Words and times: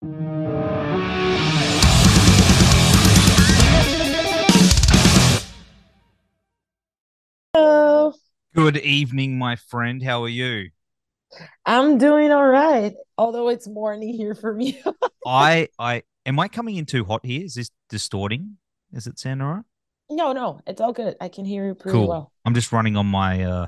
Hello. 0.00 0.94
Good 8.54 8.76
evening, 8.76 9.38
my 9.38 9.56
friend. 9.56 10.00
How 10.02 10.22
are 10.22 10.28
you? 10.28 10.70
I'm 11.66 11.98
doing 11.98 12.30
all 12.30 12.46
right, 12.46 12.94
although 13.16 13.48
it's 13.48 13.66
morning 13.66 14.14
here 14.14 14.36
for 14.36 14.54
me. 14.54 14.80
I 15.26 15.68
I 15.78 16.04
am 16.24 16.38
I 16.38 16.46
coming 16.46 16.76
in 16.76 16.86
too 16.86 17.04
hot 17.04 17.26
here? 17.26 17.44
Is 17.44 17.54
this 17.54 17.70
distorting? 17.88 18.58
Is 18.92 19.08
it 19.08 19.18
sound 19.18 19.42
all 19.42 19.54
right? 19.54 19.64
No, 20.10 20.32
no, 20.32 20.60
it's 20.66 20.80
all 20.80 20.92
good. 20.92 21.16
I 21.20 21.28
can 21.28 21.44
hear 21.44 21.66
you 21.66 21.74
pretty 21.74 21.98
Cool. 21.98 22.08
well. 22.08 22.32
I'm 22.44 22.54
just 22.54 22.70
running 22.70 22.96
on 22.96 23.06
my 23.06 23.42
uh 23.42 23.66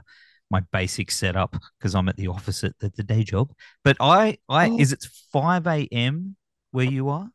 my 0.50 0.60
basic 0.72 1.10
setup 1.10 1.56
because 1.78 1.94
I'm 1.94 2.08
at 2.08 2.16
the 2.16 2.28
office 2.28 2.64
at 2.64 2.78
the, 2.80 2.90
the 2.90 3.02
day 3.02 3.24
job. 3.24 3.52
But 3.84 3.96
I 4.00 4.38
I 4.48 4.70
Oh, 4.70 4.76
is 4.76 4.92
it 4.92 5.04
5 5.32 5.88
a.m. 5.92 6.36
where 6.72 6.86
you 6.86 7.08
are? 7.08 7.30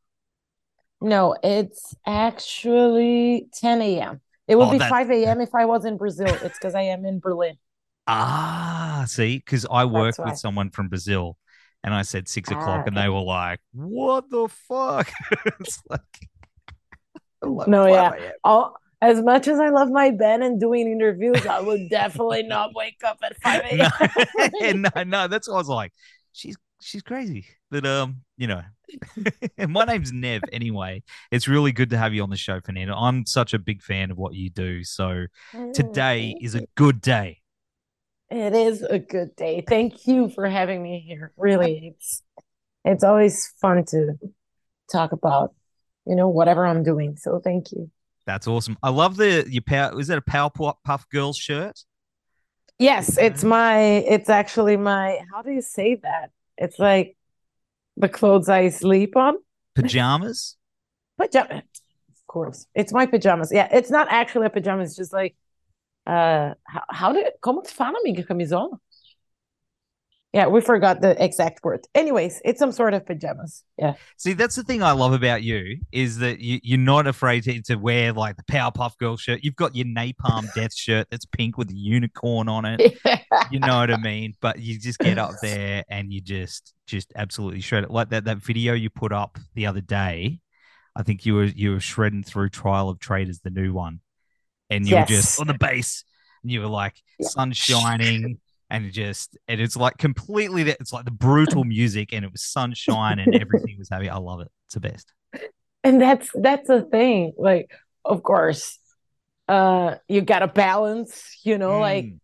no, 1.01 1.35
it's 1.43 1.95
actually 2.05 3.47
10 3.53 3.99
a.m. 3.99 4.21
It 4.47 4.55
would 4.55 4.69
Oh, 4.69 4.71
be 4.71 4.79
that 4.79 4.97
5 5.09 5.25
a.m. 5.25 5.41
if 5.41 5.53
I 5.55 5.65
was 5.65 5.85
in 5.85 5.97
Brazil. 5.97 6.39
It's 6.43 6.57
because 6.57 6.75
I 6.75 6.83
am 6.83 7.05
in 7.05 7.19
Berlin. 7.19 7.57
ah 8.07 9.05
see, 9.07 9.37
because 9.37 9.65
I 9.69 9.85
work 9.85 10.17
with 10.23 10.37
someone 10.37 10.69
from 10.69 10.89
Brazil 10.89 11.37
and 11.83 11.93
I 11.93 12.03
said 12.03 12.27
six 12.27 12.51
o'clock 12.51 12.83
Ah, 12.83 12.87
and 12.87 12.95
they 12.97 13.09
were 13.09 13.21
like, 13.21 13.59
What 13.73 14.29
the 14.29 14.47
fuck? 14.47 15.11
it's 15.59 15.81
like 15.89 16.29
like 17.41 17.67
No, 17.67 17.85
yeah. 17.87 18.13
All, 18.43 18.77
as 19.01 19.21
much 19.21 19.47
as 19.47 19.59
I 19.59 19.69
love 19.69 19.89
my 19.89 20.11
band 20.11 20.43
and 20.43 20.59
doing 20.59 20.87
interviews, 20.91 21.45
I 21.45 21.59
would 21.59 21.89
definitely 21.89 22.43
not 22.43 22.73
wake 22.75 23.01
up 23.03 23.19
at 23.23 23.37
5 23.37 23.63
a.m. 24.61 24.81
no, 24.81 25.03
no. 25.03 25.27
That's 25.27 25.47
what 25.47 25.55
I 25.55 25.57
was 25.57 25.67
like. 25.69 25.93
She's 26.33 26.57
she's 26.81 27.01
crazy. 27.01 27.45
But 27.71 27.85
um, 27.85 28.21
you 28.37 28.47
know, 28.47 28.61
my 29.67 29.85
name's 29.85 30.11
Nev. 30.11 30.43
Anyway, 30.51 31.03
it's 31.31 31.47
really 31.47 31.71
good 31.71 31.89
to 31.91 31.97
have 31.97 32.13
you 32.13 32.23
on 32.23 32.29
the 32.29 32.37
show, 32.37 32.59
Fernando. 32.61 32.93
I'm 32.95 33.25
such 33.25 33.53
a 33.53 33.59
big 33.59 33.81
fan 33.81 34.11
of 34.11 34.17
what 34.17 34.33
you 34.33 34.49
do. 34.49 34.83
So 34.83 35.25
Mm, 35.53 35.73
today 35.73 36.35
is 36.41 36.55
a 36.55 36.65
good 36.75 37.01
day. 37.01 37.41
It 38.29 38.53
is 38.53 38.81
a 38.81 38.99
good 38.99 39.35
day. 39.35 39.63
Thank 39.67 40.07
you 40.07 40.29
for 40.29 40.47
having 40.47 40.81
me 40.81 40.99
here. 40.99 41.31
Really, 41.37 41.93
it's 41.95 42.23
it's 42.83 43.03
always 43.03 43.47
fun 43.61 43.85
to 43.85 44.15
talk 44.91 45.11
about, 45.11 45.53
you 46.05 46.15
know, 46.15 46.29
whatever 46.29 46.65
I'm 46.65 46.83
doing. 46.83 47.17
So 47.17 47.39
thank 47.39 47.71
you. 47.71 47.91
That's 48.25 48.47
awesome. 48.47 48.77
I 48.81 48.89
love 48.89 49.17
the 49.17 49.45
your 49.49 49.61
power. 49.61 49.99
Is 49.99 50.07
that 50.07 50.17
a 50.17 50.21
Powerpuff 50.21 50.75
Puff 50.83 51.07
Girls 51.09 51.37
shirt? 51.37 51.79
Yes, 52.77 53.17
it's 53.17 53.43
my, 53.43 53.79
it's 53.79 54.29
actually 54.29 54.75
my, 54.75 55.19
how 55.31 55.41
do 55.41 55.51
you 55.51 55.61
say 55.61 55.95
that? 55.95 56.31
It's 56.57 56.77
like 56.77 57.15
the 57.95 58.09
clothes 58.09 58.49
I 58.49 58.67
sleep 58.69 59.15
on. 59.15 59.35
Pajamas. 59.75 60.57
Pajama, 61.17 61.63
of 62.09 62.27
course. 62.27 62.67
It's 62.75 62.91
my 62.91 63.05
pajamas. 63.05 63.49
Yeah, 63.53 63.69
it's 63.71 63.89
not 63.89 64.07
actually 64.09 64.47
a 64.47 64.49
pajama. 64.49 64.83
It's 64.83 64.97
just 64.97 65.13
like, 65.13 65.37
uh, 66.05 66.55
how, 66.65 66.83
how 66.89 67.13
do, 67.13 67.25
como 67.39 67.61
fala, 67.61 67.97
amiga, 68.01 68.23
camisola? 68.23 68.77
Yeah, 70.35 70.47
we 70.47 70.59
forgot 70.59 70.99
the 70.99 71.23
exact 71.23 71.63
word. 71.63 71.87
Anyways, 71.95 72.41
it's 72.43 72.59
some 72.59 72.73
sort 72.73 72.93
of 72.93 73.05
pajamas. 73.05 73.63
Yeah. 73.77 73.93
See, 74.17 74.33
that's 74.33 74.57
the 74.57 74.63
thing 74.63 74.83
I 74.83 74.91
love 74.91 75.13
about 75.13 75.43
you 75.43 75.77
is 75.93 76.17
that 76.17 76.41
you, 76.41 76.59
you're 76.61 76.77
not 76.77 77.07
afraid 77.07 77.43
to, 77.43 77.61
to 77.61 77.75
wear 77.75 78.11
like 78.11 78.35
the 78.35 78.43
Powerpuff 78.43 78.97
girl 78.97 79.15
shirt. 79.15 79.39
You've 79.43 79.55
got 79.55 79.77
your 79.77 79.85
Napalm 79.85 80.53
Death 80.55 80.75
shirt 80.75 81.07
that's 81.09 81.23
pink 81.23 81.57
with 81.57 81.69
a 81.69 81.73
unicorn 81.73 82.49
on 82.49 82.65
it. 82.65 82.97
You 83.49 83.59
know 83.61 83.77
what 83.77 83.89
I 83.89 83.95
mean? 83.95 84.33
But 84.41 84.59
you 84.59 84.77
just 84.77 84.99
get 84.99 85.17
up 85.17 85.31
there 85.41 85.85
and 85.87 86.11
you 86.11 86.19
just 86.19 86.73
just 86.85 87.13
absolutely 87.15 87.61
shred 87.61 87.85
it. 87.85 87.89
Like 87.89 88.09
that 88.09 88.25
that 88.25 88.39
video 88.39 88.73
you 88.73 88.89
put 88.89 89.13
up 89.13 89.37
the 89.53 89.67
other 89.67 89.79
day. 89.79 90.41
I 90.97 91.03
think 91.03 91.25
you 91.25 91.35
were 91.35 91.45
you 91.45 91.71
were 91.71 91.79
shredding 91.79 92.23
through 92.23 92.49
Trial 92.49 92.89
of 92.89 92.99
Traitors, 92.99 93.39
the 93.39 93.51
new 93.51 93.71
one, 93.71 94.01
and 94.69 94.85
you 94.85 94.97
were 94.97 95.05
just 95.05 95.39
on 95.39 95.47
the 95.47 95.53
bass 95.53 96.03
and 96.43 96.51
you 96.51 96.59
were 96.59 96.67
like 96.67 96.95
Yeah. 97.19 97.29
sun 97.29 97.53
shining, 97.53 98.39
and 98.75 98.91
just 98.91 99.37
and 99.47 99.61
it's 99.61 99.75
like 99.77 99.97
completely 99.97 100.63
that 100.63 100.77
it's 100.79 100.93
like 100.93 101.05
the 101.05 101.11
brutal 101.11 101.63
music, 101.65 102.13
and 102.13 102.25
it 102.25 102.31
was 102.31 102.43
sunshine, 102.43 103.19
and 103.19 103.33
everything 103.33 103.77
was 103.77 103.89
happy. 103.89 104.09
I 104.09 104.17
love 104.17 104.41
it. 104.41 104.49
It's 104.67 104.75
the 104.75 104.81
best. 104.81 105.13
And 105.83 106.01
that's 106.01 106.29
that's 106.33 106.67
the 106.67 106.81
thing. 106.81 107.33
Like, 107.37 107.71
of 108.03 108.23
course, 108.23 108.79
uh, 109.47 109.95
you 110.07 110.21
gotta 110.21 110.47
balance, 110.47 111.39
you 111.43 111.57
know, 111.57 111.79
like 111.79 112.09
Mm, 112.09 112.19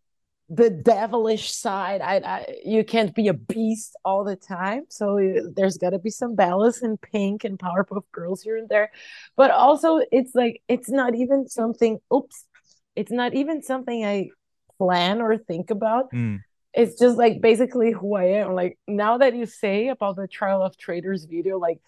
the 0.50 0.70
devilish 0.72 1.52
side. 1.54 2.02
I, 2.02 2.18
I 2.18 2.56
you 2.66 2.84
can't 2.86 3.16
be 3.16 3.30
a 3.30 3.34
beast 3.36 3.98
all 4.06 4.24
the 4.26 4.36
time. 4.38 4.86
So 4.90 5.20
there's 5.56 5.78
gotta 5.78 6.00
be 6.00 6.12
some 6.12 6.36
balance 6.36 6.84
in 6.84 6.98
pink 6.98 7.46
and 7.46 7.60
Powerpuff 7.60 8.04
Girls 8.14 8.44
here 8.44 8.58
and 8.58 8.70
there. 8.70 8.92
But 9.38 9.52
also 9.52 10.02
it's 10.12 10.36
like 10.36 10.62
it's 10.68 10.90
not 10.90 11.16
even 11.16 11.48
something, 11.50 12.00
oops, 12.14 12.46
it's 12.96 13.12
not 13.12 13.34
even 13.36 13.62
something 13.64 14.06
I 14.06 14.30
plan 14.82 15.22
or 15.22 15.38
think 15.38 15.70
about. 15.70 16.12
mm. 16.12 16.40
It's 16.74 16.98
just 16.98 17.18
like 17.18 17.42
basically 17.42 17.92
who 17.92 18.16
I 18.16 18.26
am. 18.42 18.54
Like 18.54 18.80
now 18.88 19.18
that 19.18 19.36
you 19.36 19.46
say 19.46 19.90
about 19.90 20.16
the 20.16 20.28
Trial 20.28 20.64
of 20.64 20.78
Traitors 20.78 21.26
video, 21.26 21.60
like 21.60 21.80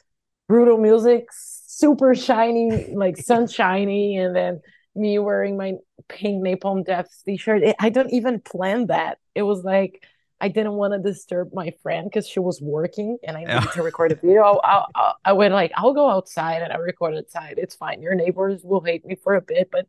brutal 0.50 0.78
music, 0.78 1.28
super 1.32 2.14
shiny, 2.14 2.94
like 2.94 3.18
sunshiny, 3.32 4.18
and 4.18 4.36
then 4.36 4.62
me 4.94 5.18
wearing 5.20 5.56
my 5.58 5.74
pink 6.10 6.44
Napalm 6.46 6.86
Death 6.86 7.08
t-shirt. 7.26 7.64
It, 7.64 7.76
I 7.80 7.90
don't 7.90 8.12
even 8.12 8.42
plan 8.42 8.88
that. 8.88 9.20
It 9.34 9.44
was 9.44 9.64
like 9.64 10.06
I 10.42 10.50
didn't 10.50 10.74
want 10.74 10.92
to 10.94 11.00
disturb 11.00 11.54
my 11.54 11.72
friend 11.82 12.10
because 12.10 12.28
she 12.28 12.42
was 12.42 12.62
working 12.62 13.18
and 13.24 13.38
I 13.38 13.46
needed 13.46 13.72
to 13.76 13.82
record 13.82 14.12
a 14.12 14.16
video. 14.16 14.60
I, 14.62 14.84
I, 14.94 15.14
I 15.24 15.34
went 15.34 15.54
like, 15.54 15.72
I'll 15.78 15.94
go 15.94 16.10
outside 16.10 16.62
and 16.62 16.74
I 16.74 16.76
record 16.76 17.16
outside. 17.16 17.56
It's 17.58 17.76
fine. 17.76 18.02
Your 18.02 18.14
neighbors 18.14 18.60
will 18.62 18.82
hate 18.82 19.06
me 19.06 19.16
for 19.16 19.36
a 19.36 19.42
bit, 19.42 19.70
but 19.72 19.88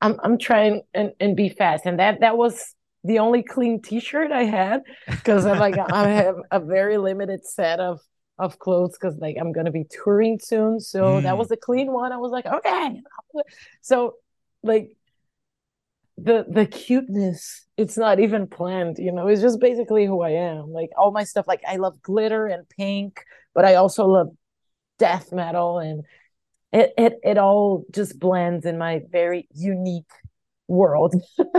I'm 0.00 0.18
I'm 0.22 0.38
trying 0.38 0.82
and, 0.94 1.12
and 1.20 1.36
be 1.36 1.48
fast. 1.48 1.86
And 1.86 1.98
that 1.98 2.20
that 2.20 2.36
was 2.36 2.74
the 3.04 3.18
only 3.20 3.42
clean 3.42 3.80
t-shirt 3.80 4.32
I 4.32 4.44
had 4.44 4.82
because 5.24 5.46
I'm 5.46 5.58
like 5.58 5.76
I 5.78 6.08
have 6.10 6.36
a 6.50 6.60
very 6.60 6.98
limited 6.98 7.46
set 7.46 7.80
of 7.80 8.00
of 8.38 8.58
clothes 8.58 8.96
because 8.98 9.16
like 9.18 9.36
I'm 9.40 9.52
gonna 9.52 9.70
be 9.70 9.84
touring 9.84 10.38
soon. 10.40 10.80
So 10.80 11.20
that 11.22 11.36
Mm. 11.36 11.38
was 11.38 11.50
a 11.50 11.56
clean 11.56 11.92
one. 11.92 12.12
I 12.12 12.18
was 12.18 12.32
like, 12.32 12.46
okay. 12.46 13.00
So 13.82 14.16
like 14.62 14.96
the 16.18 16.46
the 16.48 16.66
cuteness, 16.66 17.66
it's 17.76 17.96
not 17.98 18.20
even 18.20 18.46
planned, 18.46 18.98
you 18.98 19.12
know, 19.12 19.26
it's 19.28 19.42
just 19.42 19.60
basically 19.60 20.06
who 20.06 20.22
I 20.22 20.30
am. 20.30 20.72
Like 20.72 20.90
all 20.96 21.10
my 21.12 21.24
stuff, 21.24 21.46
like 21.46 21.62
I 21.68 21.76
love 21.76 22.00
glitter 22.02 22.46
and 22.46 22.68
pink, 22.70 23.22
but 23.54 23.64
I 23.64 23.74
also 23.74 24.06
love 24.06 24.28
death 24.98 25.32
metal 25.32 25.78
and 25.78 26.04
it 26.72 26.92
it 26.98 27.18
it 27.22 27.38
all 27.38 27.84
just 27.90 28.18
blends 28.18 28.66
in 28.66 28.78
my 28.78 29.02
very 29.10 29.48
unique 29.54 30.10
world. 30.68 31.14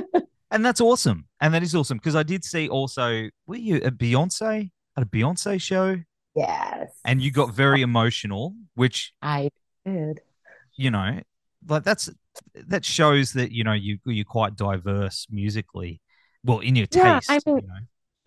And 0.52 0.66
that's 0.66 0.80
awesome. 0.80 1.28
And 1.42 1.54
that 1.54 1.62
is 1.64 1.76
awesome 1.76 1.98
because 1.98 2.16
I 2.16 2.24
did 2.24 2.44
see 2.44 2.70
also, 2.70 3.30
were 3.48 3.58
you 3.58 3.78
at 3.78 3.98
Beyonce 3.98 4.72
at 4.96 5.04
a 5.04 5.06
Beyonce 5.06 5.62
show? 5.62 5.98
Yes, 6.36 6.92
and 7.04 7.22
you 7.22 7.32
got 7.32 7.54
very 7.54 7.82
emotional, 7.82 8.54
which 8.76 9.14
I 9.22 9.50
did. 9.86 10.22
you 10.78 10.92
know, 10.92 11.20
like 11.68 11.84
that's 11.84 12.10
that 12.68 12.86
shows 12.86 13.34
that 13.34 13.52
you 13.52 13.64
know 13.64 13.74
you 13.74 13.98
you're 14.06 14.26
quite 14.26 14.56
diverse 14.56 15.28
musically. 15.30 16.02
Well, 16.44 16.60
in 16.60 16.76
your 16.76 16.88
Yeah, 16.92 17.20
I 17.28 17.40
taste, 17.40 17.46
mean, 17.46 17.62
you 17.62 17.68
know. 17.68 17.80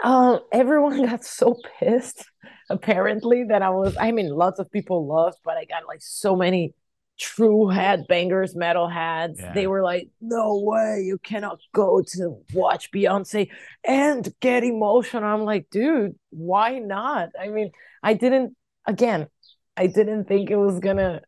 Uh, 0.04 0.38
everyone 0.52 1.06
got 1.06 1.24
so 1.24 1.56
pissed 1.78 2.24
apparently 2.68 3.44
that 3.44 3.62
I 3.62 3.70
was. 3.70 3.96
I 3.98 4.12
mean, 4.12 4.30
lots 4.30 4.58
of 4.58 4.70
people 4.70 5.06
loved, 5.06 5.38
but 5.44 5.56
I 5.56 5.64
got 5.64 5.86
like 5.86 6.02
so 6.02 6.36
many 6.36 6.74
true 7.18 7.66
headbangers, 7.66 8.56
metal 8.56 8.88
heads. 8.88 9.40
They 9.54 9.66
were 9.66 9.82
like, 9.82 10.08
"No 10.20 10.58
way, 10.58 11.02
you 11.04 11.18
cannot 11.18 11.60
go 11.74 12.02
to 12.14 12.38
watch 12.54 12.90
Beyonce 12.90 13.50
and 13.84 14.28
get 14.40 14.64
emotional." 14.64 15.24
I'm 15.24 15.42
like, 15.44 15.68
dude, 15.70 16.14
why 16.30 16.78
not? 16.78 17.30
I 17.38 17.48
mean, 17.48 17.70
I 18.02 18.14
didn't. 18.14 18.56
Again, 18.86 19.28
I 19.76 19.86
didn't 19.86 20.24
think 20.24 20.50
it 20.50 20.56
was 20.56 20.78
gonna 20.80 21.22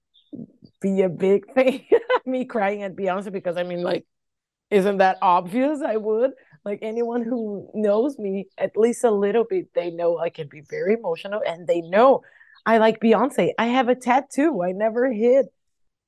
be 0.81 1.03
a 1.03 1.09
big 1.09 1.53
thing. 1.55 1.85
Me 2.25 2.45
crying 2.45 2.83
at 2.83 2.97
Beyonce 2.97 3.33
because 3.33 3.57
I 3.57 3.63
mean, 3.65 3.83
like, 3.83 4.07
isn't 4.71 4.99
that 4.99 5.19
obvious? 5.21 5.81
I 5.83 5.97
would. 5.97 6.33
Like 6.65 6.79
anyone 6.83 7.23
who 7.23 7.71
knows 7.75 8.19
me 8.19 8.47
at 8.57 8.77
least 8.77 9.05
a 9.05 9.11
little 9.11 9.45
bit, 9.45 9.75
they 9.75 9.91
know 9.91 10.19
I 10.19 10.31
can 10.31 10.49
be 10.49 10.61
very 10.61 10.95
emotional 10.95 11.43
and 11.45 11.67
they 11.67 11.81
know 11.81 12.23
I 12.65 12.79
like 12.79 13.01
Beyonce. 13.01 13.51
I 13.59 13.67
have 13.67 13.89
a 13.89 13.95
tattoo. 13.95 14.63
I 14.63 14.73
never 14.73 15.11
hid 15.13 15.47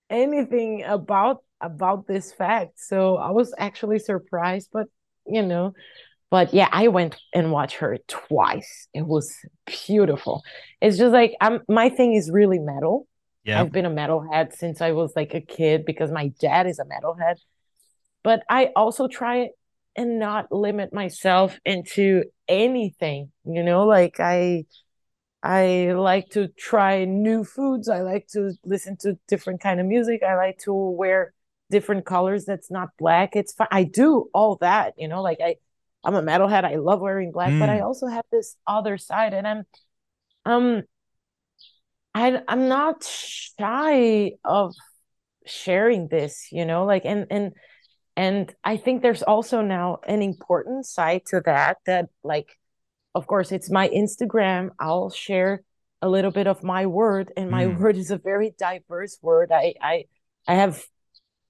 anything 0.09 0.85
about 0.85 1.43
about 1.61 2.07
this 2.07 2.33
fact. 2.33 2.79
So 2.79 3.17
I 3.17 3.31
was 3.31 3.55
actually 3.59 3.99
surprised, 3.99 4.69
but 4.73 4.87
you 5.27 5.43
know, 5.43 5.73
but 6.31 6.55
yeah, 6.55 6.69
I 6.71 6.89
went 6.89 7.17
and 7.35 7.51
watched 7.51 7.77
her 7.77 7.99
twice. 8.07 8.89
It 8.95 9.07
was 9.07 9.35
beautiful. 9.67 10.43
It's 10.81 10.99
just 10.99 11.13
like 11.13 11.35
I'm 11.41 11.61
my 11.69 11.89
thing 11.89 12.15
is 12.15 12.31
really 12.31 12.59
metal. 12.59 13.09
Yeah. 13.45 13.61
I've 13.61 13.73
been 13.73 13.85
a 13.85 13.91
metalhead 13.91 14.55
since 14.55 14.81
I 14.81 14.93
was 14.93 15.13
like 15.15 15.35
a 15.35 15.41
kid 15.41 15.85
because 15.85 16.11
my 16.11 16.29
dad 16.41 16.67
is 16.67 16.79
a 16.79 16.85
metalhead. 16.85 17.37
But 18.23 18.43
I 18.49 18.71
also 18.75 19.07
try 19.07 19.51
and 19.97 20.19
not 20.19 20.51
limit 20.51 20.93
myself 20.93 21.59
into 21.65 22.25
anything, 22.49 23.31
you 23.45 23.63
know, 23.63 23.87
like 23.87 24.21
I 24.21 24.65
I 25.43 25.93
like 25.95 26.31
to 26.31 26.49
try 26.49 27.05
new 27.05 27.45
foods. 27.45 27.89
I 27.91 28.01
like 28.01 28.27
to 28.29 28.53
listen 28.65 28.97
to 29.01 29.19
different 29.29 29.61
kind 29.61 29.79
of 29.79 29.87
music. 29.87 30.23
I 30.23 30.37
like 30.37 30.59
to 30.61 30.73
wear 30.73 31.35
different 31.71 32.07
colors 32.07 32.47
that's 32.47 32.71
not 32.71 32.89
black. 32.99 33.37
It's 33.37 33.53
fine. 33.53 33.69
I 33.71 33.85
do 33.85 34.31
all 34.33 34.57
that, 34.63 34.95
you 34.97 35.07
know, 35.07 35.23
like 35.23 35.39
I 35.45 35.57
I'm 36.03 36.15
a 36.15 36.23
metalhead. 36.23 36.65
I 36.65 36.77
love 36.77 37.01
wearing 37.01 37.31
black, 37.33 37.51
mm. 37.51 37.61
but 37.61 37.69
I 37.69 37.81
mm. 37.81 37.85
also 37.85 38.07
have 38.07 38.25
this 38.33 38.57
other 38.67 38.97
side 38.97 39.35
and 39.35 39.47
I'm 39.47 39.65
um 40.47 40.83
I 42.15 42.41
I'm 42.49 42.69
not 42.69 43.05
shy 43.05 44.33
of 44.45 44.75
sharing 45.47 46.09
this, 46.09 46.49
you 46.53 46.65
know, 46.65 46.85
like 46.85 47.05
and 47.05 47.27
and 47.31 47.53
and 48.17 48.55
I 48.63 48.77
think 48.77 49.03
there's 49.03 49.23
also 49.23 49.61
now 49.61 49.99
an 50.07 50.23
important 50.23 50.87
side 50.87 51.23
to 51.27 51.41
that 51.45 51.79
that 51.87 52.09
like 52.23 52.59
of 53.15 53.27
course 53.27 53.53
it's 53.53 53.71
my 53.71 53.89
instagram 53.89 54.71
i'll 54.79 55.11
share 55.11 55.63
a 56.03 56.09
little 56.09 56.31
bit 56.31 56.47
of 56.47 56.63
my 56.63 56.87
word 56.87 57.33
and 57.37 57.51
my 57.51 57.67
mm. 57.67 57.79
word 57.79 57.97
is 57.97 58.11
a 58.11 58.19
very 58.19 58.55
diverse 58.59 59.19
word 59.23 59.51
i 59.53 59.75
i 59.81 60.05
i 60.47 60.55
have 60.55 60.85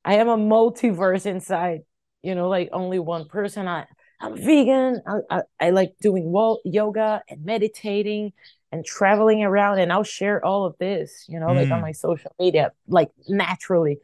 i 0.05 0.16
am 0.16 0.28
a 0.28 0.37
multiverse 0.37 1.26
inside 1.26 1.81
you 2.22 2.34
know 2.34 2.49
like 2.49 2.69
only 2.72 2.99
one 2.99 3.26
person 3.26 3.67
i 3.67 3.84
i'm 4.20 4.37
vegan 4.37 5.00
i 5.06 5.38
i, 5.38 5.43
I 5.60 5.70
like 5.70 5.94
doing 6.00 6.31
well 6.31 6.60
yoga 6.64 7.22
and 7.28 7.44
meditating 7.44 8.32
and 8.70 8.84
traveling 8.84 9.43
around 9.43 9.78
and 9.78 9.93
i'll 9.93 10.05
share 10.05 10.44
all 10.44 10.67
of 10.67 10.76
this 10.78 11.25
you 11.28 11.40
know 11.40 11.46
mm. 11.46 11.56
like 11.56 11.70
on 11.70 11.78
mm. 11.78 11.82
my 11.82 11.93
social 11.93 12.31
media 12.38 12.72
like 12.87 13.10
naturally 13.28 13.99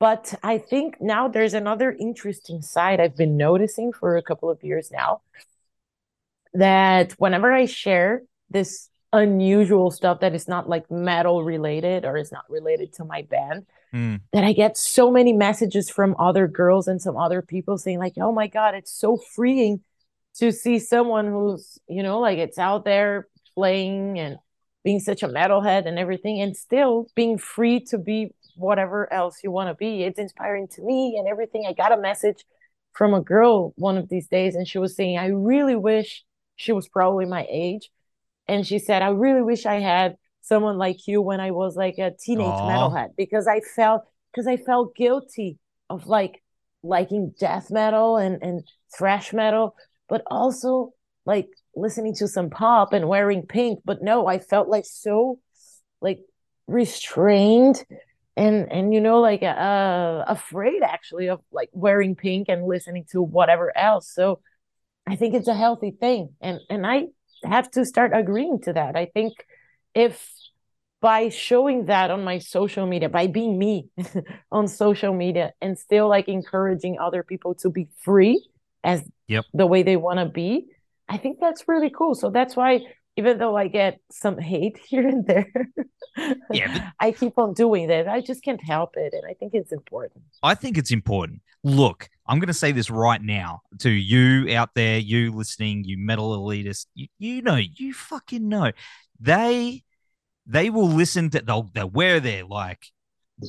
but 0.00 0.34
i 0.42 0.58
think 0.58 1.00
now 1.00 1.28
there's 1.28 1.54
another 1.54 1.92
interesting 1.92 2.60
side 2.60 2.98
i've 2.98 3.16
been 3.16 3.36
noticing 3.36 3.92
for 3.92 4.16
a 4.16 4.22
couple 4.22 4.50
of 4.50 4.64
years 4.64 4.90
now 4.90 5.20
that 6.54 7.12
whenever 7.12 7.52
I 7.52 7.66
share 7.66 8.22
this 8.50 8.88
unusual 9.12 9.90
stuff 9.90 10.20
that 10.20 10.34
is 10.34 10.48
not 10.48 10.68
like 10.68 10.90
metal 10.90 11.42
related 11.42 12.04
or 12.04 12.16
is 12.16 12.32
not 12.32 12.44
related 12.48 12.92
to 12.94 13.04
my 13.04 13.22
band, 13.22 13.66
mm. 13.92 14.20
that 14.32 14.44
I 14.44 14.52
get 14.52 14.76
so 14.76 15.10
many 15.10 15.32
messages 15.32 15.90
from 15.90 16.14
other 16.18 16.46
girls 16.46 16.88
and 16.88 17.00
some 17.00 17.16
other 17.16 17.42
people 17.42 17.78
saying, 17.78 17.98
like, 17.98 18.14
oh 18.18 18.32
my 18.32 18.46
God, 18.46 18.74
it's 18.74 18.92
so 18.92 19.16
freeing 19.16 19.80
to 20.36 20.52
see 20.52 20.78
someone 20.78 21.26
who's, 21.26 21.78
you 21.88 22.02
know, 22.02 22.20
like 22.20 22.38
it's 22.38 22.58
out 22.58 22.84
there 22.84 23.28
playing 23.54 24.18
and 24.18 24.38
being 24.84 25.00
such 25.00 25.22
a 25.22 25.28
metalhead 25.28 25.86
and 25.86 25.98
everything 25.98 26.40
and 26.40 26.56
still 26.56 27.06
being 27.14 27.38
free 27.38 27.80
to 27.80 27.98
be 27.98 28.30
whatever 28.56 29.12
else 29.12 29.38
you 29.44 29.50
want 29.50 29.68
to 29.68 29.74
be. 29.74 30.02
It's 30.02 30.18
inspiring 30.18 30.68
to 30.72 30.82
me 30.82 31.16
and 31.18 31.28
everything. 31.28 31.66
I 31.68 31.72
got 31.72 31.92
a 31.92 32.00
message 32.00 32.44
from 32.92 33.14
a 33.14 33.20
girl 33.20 33.72
one 33.76 33.96
of 33.96 34.08
these 34.08 34.28
days 34.28 34.54
and 34.54 34.66
she 34.66 34.78
was 34.78 34.96
saying, 34.96 35.18
I 35.18 35.26
really 35.28 35.76
wish 35.76 36.24
she 36.56 36.72
was 36.72 36.88
probably 36.88 37.26
my 37.26 37.46
age. 37.50 37.90
And 38.48 38.66
she 38.66 38.78
said, 38.78 39.02
I 39.02 39.08
really 39.08 39.42
wish 39.42 39.66
I 39.66 39.80
had 39.80 40.16
someone 40.42 40.78
like 40.78 41.06
you 41.06 41.20
when 41.20 41.40
I 41.40 41.50
was 41.50 41.76
like 41.76 41.98
a 41.98 42.12
teenage 42.18 42.56
Aww. 42.56 42.68
metalhead 42.68 43.08
because 43.16 43.46
I 43.46 43.60
felt 43.60 44.02
because 44.32 44.46
I 44.46 44.56
felt 44.56 44.94
guilty 44.94 45.58
of 45.88 46.06
like 46.06 46.42
liking 46.82 47.34
death 47.38 47.70
metal 47.70 48.16
and, 48.16 48.42
and 48.42 48.62
thrash 48.96 49.32
metal, 49.32 49.74
but 50.08 50.22
also 50.26 50.92
like 51.26 51.48
listening 51.74 52.14
to 52.16 52.28
some 52.28 52.50
pop 52.50 52.92
and 52.92 53.08
wearing 53.08 53.42
pink. 53.42 53.80
But 53.84 54.02
no, 54.02 54.26
I 54.26 54.38
felt 54.38 54.68
like 54.68 54.84
so 54.86 55.38
like 56.00 56.20
restrained 56.66 57.84
and 58.36 58.70
and 58.70 58.94
you 58.94 59.00
know 59.00 59.20
like 59.20 59.42
uh 59.42 60.24
afraid 60.26 60.82
actually 60.82 61.28
of 61.28 61.40
like 61.50 61.68
wearing 61.72 62.14
pink 62.14 62.48
and 62.48 62.64
listening 62.64 63.04
to 63.10 63.20
whatever 63.20 63.76
else 63.76 64.08
so 64.08 64.40
I 65.10 65.16
think 65.16 65.34
it's 65.34 65.48
a 65.48 65.54
healthy 65.54 65.90
thing. 65.90 66.30
And 66.40 66.60
and 66.68 66.86
I 66.86 67.06
have 67.44 67.70
to 67.72 67.84
start 67.84 68.12
agreeing 68.14 68.60
to 68.62 68.72
that. 68.74 68.96
I 68.96 69.06
think 69.06 69.34
if 69.94 70.32
by 71.00 71.30
showing 71.30 71.86
that 71.86 72.10
on 72.10 72.22
my 72.22 72.38
social 72.38 72.86
media, 72.86 73.08
by 73.08 73.26
being 73.26 73.58
me 73.58 73.88
on 74.52 74.68
social 74.68 75.14
media 75.14 75.52
and 75.60 75.78
still 75.78 76.08
like 76.08 76.28
encouraging 76.28 76.98
other 76.98 77.22
people 77.22 77.54
to 77.56 77.70
be 77.70 77.88
free 78.02 78.46
as 78.84 79.02
yep. 79.26 79.44
the 79.54 79.66
way 79.66 79.82
they 79.82 79.96
want 79.96 80.18
to 80.18 80.26
be, 80.26 80.66
I 81.10 81.16
think 81.16 81.38
that's 81.40 81.66
really 81.66 81.90
cool. 81.90 82.14
So 82.14 82.30
that's 82.30 82.54
why 82.54 82.80
even 83.16 83.38
though 83.38 83.56
I 83.56 83.66
get 83.66 83.98
some 84.10 84.38
hate 84.38 84.78
here 84.88 85.06
and 85.06 85.26
there, 85.26 85.68
yeah. 86.52 86.90
I 87.00 87.10
keep 87.10 87.36
on 87.36 87.52
doing 87.52 87.88
that. 87.88 88.08
I 88.08 88.20
just 88.20 88.44
can't 88.44 88.62
help 88.62 88.96
it. 88.96 89.12
And 89.12 89.22
I 89.28 89.34
think 89.34 89.52
it's 89.54 89.72
important. 89.72 90.22
I 90.42 90.54
think 90.54 90.78
it's 90.78 90.92
important. 90.92 91.42
Look, 91.64 92.08
I'm 92.26 92.38
going 92.38 92.46
to 92.46 92.54
say 92.54 92.72
this 92.72 92.90
right 92.90 93.20
now 93.20 93.62
to 93.80 93.90
you 93.90 94.54
out 94.56 94.70
there, 94.74 94.98
you 94.98 95.32
listening, 95.32 95.84
you 95.84 95.98
metal 95.98 96.38
elitist. 96.38 96.86
You, 96.94 97.08
you 97.18 97.42
know, 97.42 97.56
you 97.56 97.92
fucking 97.92 98.48
know. 98.48 98.70
They 99.18 99.82
they 100.46 100.70
will 100.70 100.88
listen 100.88 101.30
to 101.30 101.42
they'll 101.42 101.68
they'll 101.74 101.90
wear 101.90 102.20
their 102.20 102.44
like 102.44 102.86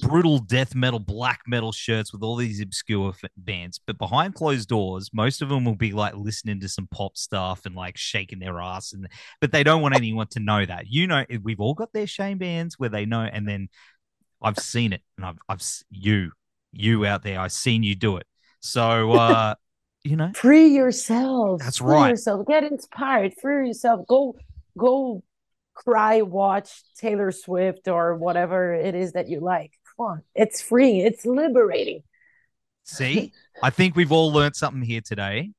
brutal 0.02 0.40
death 0.40 0.76
metal, 0.76 1.00
black 1.00 1.42
metal 1.48 1.72
shirts 1.72 2.14
with 2.14 2.24
all 2.24 2.36
these 2.36 2.62
obscure 2.62 3.10
f- 3.10 3.30
bands. 3.38 3.80
But 3.86 3.98
behind 3.98 4.36
closed 4.36 4.70
doors, 4.70 5.10
most 5.14 5.42
of 5.42 5.50
them 5.50 5.66
will 5.66 5.76
be 5.76 5.92
like 5.92 6.16
listening 6.16 6.60
to 6.62 6.70
some 6.70 6.88
pop 6.88 7.18
stuff 7.18 7.66
and 7.66 7.76
like 7.76 7.98
shaking 7.98 8.40
their 8.40 8.60
ass. 8.60 8.94
And 8.94 9.08
but 9.40 9.52
they 9.52 9.64
don't 9.64 9.82
want 9.82 9.96
anyone 9.96 10.28
to 10.32 10.40
know 10.40 10.66
that. 10.66 10.86
You 10.88 11.08
know, 11.08 11.26
we've 11.44 11.60
all 11.60 11.74
got 11.74 11.94
their 11.94 12.08
shame 12.08 12.38
bands 12.38 12.80
where 12.80 12.90
they 12.90 13.06
know. 13.06 13.22
And 13.22 13.48
then 13.48 13.70
I've 14.42 14.58
seen 14.58 14.94
it, 14.94 15.02
and 15.18 15.26
I've 15.26 15.38
I've 15.50 15.62
you 15.90 16.32
you 16.72 17.06
out 17.06 17.24
there, 17.24 17.40
I've 17.40 17.52
seen 17.52 17.84
you 17.84 17.96
do 17.96 18.18
it. 18.18 18.28
So. 18.60 19.12
uh 19.14 19.56
you 20.04 20.16
know 20.16 20.32
free 20.34 20.70
yourself 20.70 21.60
that's 21.60 21.78
free 21.78 21.94
right 21.94 22.10
yourself 22.10 22.46
get 22.48 22.64
inspired 22.64 23.34
free 23.40 23.68
yourself 23.68 24.06
go 24.08 24.36
go 24.78 25.24
cry 25.74 26.22
watch 26.22 26.82
taylor 26.98 27.32
swift 27.32 27.88
or 27.88 28.16
whatever 28.16 28.74
it 28.74 28.96
is 28.96 29.14
that 29.14 29.30
you 29.30 29.40
like 29.40 29.72
fun. 30.02 30.22
It's 30.36 30.62
free. 30.62 31.02
It's 31.02 31.26
liberating. 31.26 32.04
See, 32.84 33.34
I 33.64 33.70
think 33.70 33.96
we've 33.96 34.12
all 34.12 34.32
learned 34.32 34.56
something 34.56 34.82
here 34.82 35.02
today. 35.02 35.52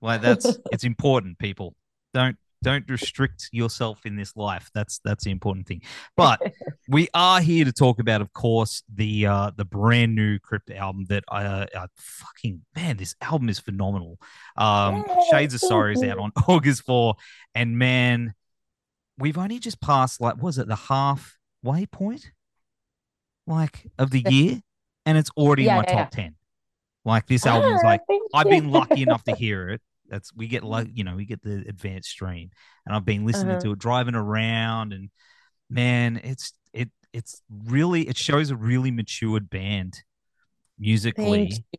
Like 0.00 0.20
that's 0.20 0.58
it's 0.72 0.84
important, 0.84 1.38
people. 1.38 1.74
Don't 2.14 2.36
don't 2.62 2.88
restrict 2.88 3.48
yourself 3.52 4.06
in 4.06 4.16
this 4.16 4.36
life. 4.36 4.70
That's 4.74 5.00
that's 5.04 5.24
the 5.24 5.30
important 5.30 5.66
thing. 5.66 5.82
But 6.16 6.40
we 6.88 7.08
are 7.12 7.40
here 7.40 7.64
to 7.64 7.72
talk 7.72 7.98
about, 7.98 8.20
of 8.20 8.32
course, 8.32 8.82
the 8.92 9.26
uh 9.26 9.50
the 9.56 9.64
brand 9.64 10.14
new 10.14 10.38
Crypta 10.38 10.76
album 10.76 11.06
that 11.08 11.24
I 11.28 11.44
uh, 11.44 11.66
uh, 11.74 11.86
fucking 11.96 12.62
man, 12.74 12.96
this 12.96 13.14
album 13.20 13.48
is 13.48 13.58
phenomenal. 13.58 14.18
Um 14.56 15.04
Shades 15.30 15.54
of 15.54 15.60
Sorrow 15.60 15.92
is 15.92 16.02
out 16.02 16.18
on 16.18 16.32
August 16.48 16.84
4. 16.84 17.14
And 17.54 17.78
man, 17.78 18.34
we've 19.18 19.38
only 19.38 19.58
just 19.58 19.80
passed 19.80 20.20
like 20.20 20.40
was 20.42 20.58
it 20.58 20.68
the 20.68 20.76
halfway 20.76 21.86
point? 21.86 22.32
Like 23.46 23.90
of 23.98 24.10
the 24.10 24.24
year, 24.28 24.60
and 25.06 25.18
it's 25.18 25.30
already 25.36 25.64
yeah, 25.64 25.72
in 25.72 25.76
my 25.78 25.84
yeah, 25.88 25.94
top 26.04 26.14
yeah. 26.14 26.22
ten. 26.24 26.34
Like 27.04 27.26
this 27.26 27.46
album 27.46 27.74
is 27.74 27.80
ah, 27.84 27.88
like 27.88 28.00
I've 28.34 28.48
been 28.48 28.70
lucky 28.70 29.02
enough 29.02 29.24
to 29.24 29.34
hear 29.36 29.70
it. 29.70 29.80
That's 30.08 30.32
we 30.34 30.46
get 30.46 30.62
like 30.62 30.88
you 30.92 31.04
know 31.04 31.16
we 31.16 31.24
get 31.24 31.42
the 31.42 31.64
advanced 31.68 32.10
stream, 32.10 32.50
and 32.86 32.94
I've 32.94 33.04
been 33.04 33.26
listening 33.26 33.52
uh-huh. 33.52 33.60
to 33.60 33.72
it 33.72 33.78
driving 33.78 34.14
around, 34.14 34.92
and 34.92 35.10
man, 35.68 36.20
it's 36.22 36.52
it 36.72 36.90
it's 37.12 37.42
really 37.50 38.08
it 38.08 38.16
shows 38.16 38.50
a 38.50 38.56
really 38.56 38.90
matured 38.90 39.50
band 39.50 40.02
musically. 40.78 41.24
Thank 41.24 41.50
you, 41.50 41.78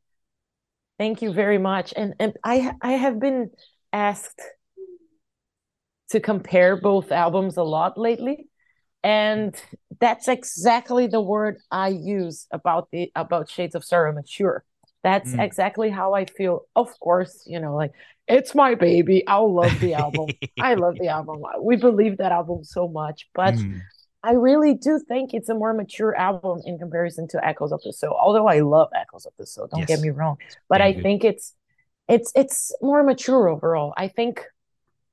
Thank 0.99 1.21
you 1.21 1.33
very 1.33 1.57
much, 1.57 1.93
and 1.95 2.15
and 2.19 2.33
I 2.43 2.73
I 2.81 2.93
have 2.93 3.19
been 3.19 3.51
asked 3.91 4.41
to 6.09 6.19
compare 6.19 6.75
both 6.75 7.11
albums 7.11 7.57
a 7.57 7.63
lot 7.63 7.97
lately 7.97 8.47
and 9.03 9.55
that's 9.99 10.27
exactly 10.27 11.07
the 11.07 11.21
word 11.21 11.57
i 11.71 11.89
use 11.89 12.47
about 12.51 12.89
the 12.91 13.11
about 13.15 13.49
shades 13.49 13.75
of 13.75 13.83
sorrow 13.83 14.13
mature 14.13 14.63
that's 15.03 15.31
mm. 15.31 15.43
exactly 15.43 15.89
how 15.89 16.13
i 16.13 16.25
feel 16.25 16.61
of 16.75 16.97
course 16.99 17.43
you 17.45 17.59
know 17.59 17.75
like 17.75 17.91
it's 18.27 18.55
my 18.55 18.73
baby 18.73 19.25
i'll 19.27 19.53
love 19.53 19.77
the 19.81 19.93
album 19.93 20.27
i 20.59 20.73
love 20.73 20.95
the 20.99 21.07
album 21.07 21.41
we 21.61 21.75
believe 21.75 22.17
that 22.17 22.31
album 22.31 22.63
so 22.63 22.87
much 22.87 23.27
but 23.35 23.53
mm. 23.55 23.79
i 24.23 24.31
really 24.31 24.73
do 24.73 24.99
think 25.07 25.33
it's 25.33 25.49
a 25.49 25.53
more 25.53 25.73
mature 25.73 26.15
album 26.15 26.61
in 26.65 26.77
comparison 26.79 27.27
to 27.27 27.45
echoes 27.45 27.71
of 27.71 27.81
the 27.83 27.91
soul 27.91 28.17
although 28.19 28.47
i 28.47 28.61
love 28.61 28.89
echoes 28.95 29.25
of 29.25 29.33
the 29.37 29.45
soul 29.45 29.67
don't 29.69 29.81
yes. 29.81 29.87
get 29.87 29.99
me 29.99 30.09
wrong 30.09 30.37
but 30.69 30.81
i 30.81 30.93
good. 30.93 31.03
think 31.03 31.23
it's 31.23 31.53
it's 32.07 32.31
it's 32.35 32.73
more 32.81 33.03
mature 33.03 33.49
overall 33.49 33.93
i 33.97 34.07
think 34.07 34.41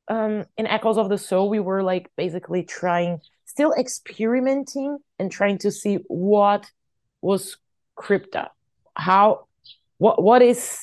um 0.06 0.44
in 0.56 0.66
echoes 0.66 0.98
of 0.98 1.08
the 1.08 1.18
soul 1.18 1.48
we 1.48 1.58
were 1.60 1.82
like 1.82 2.08
basically 2.16 2.62
trying 2.62 3.20
still 3.50 3.72
experimenting 3.72 4.98
and 5.18 5.30
trying 5.30 5.58
to 5.58 5.72
see 5.72 5.96
what 6.06 6.70
was 7.20 7.56
Crypta. 7.98 8.48
How 8.94 9.46
what 9.98 10.22
what 10.22 10.40
is 10.40 10.78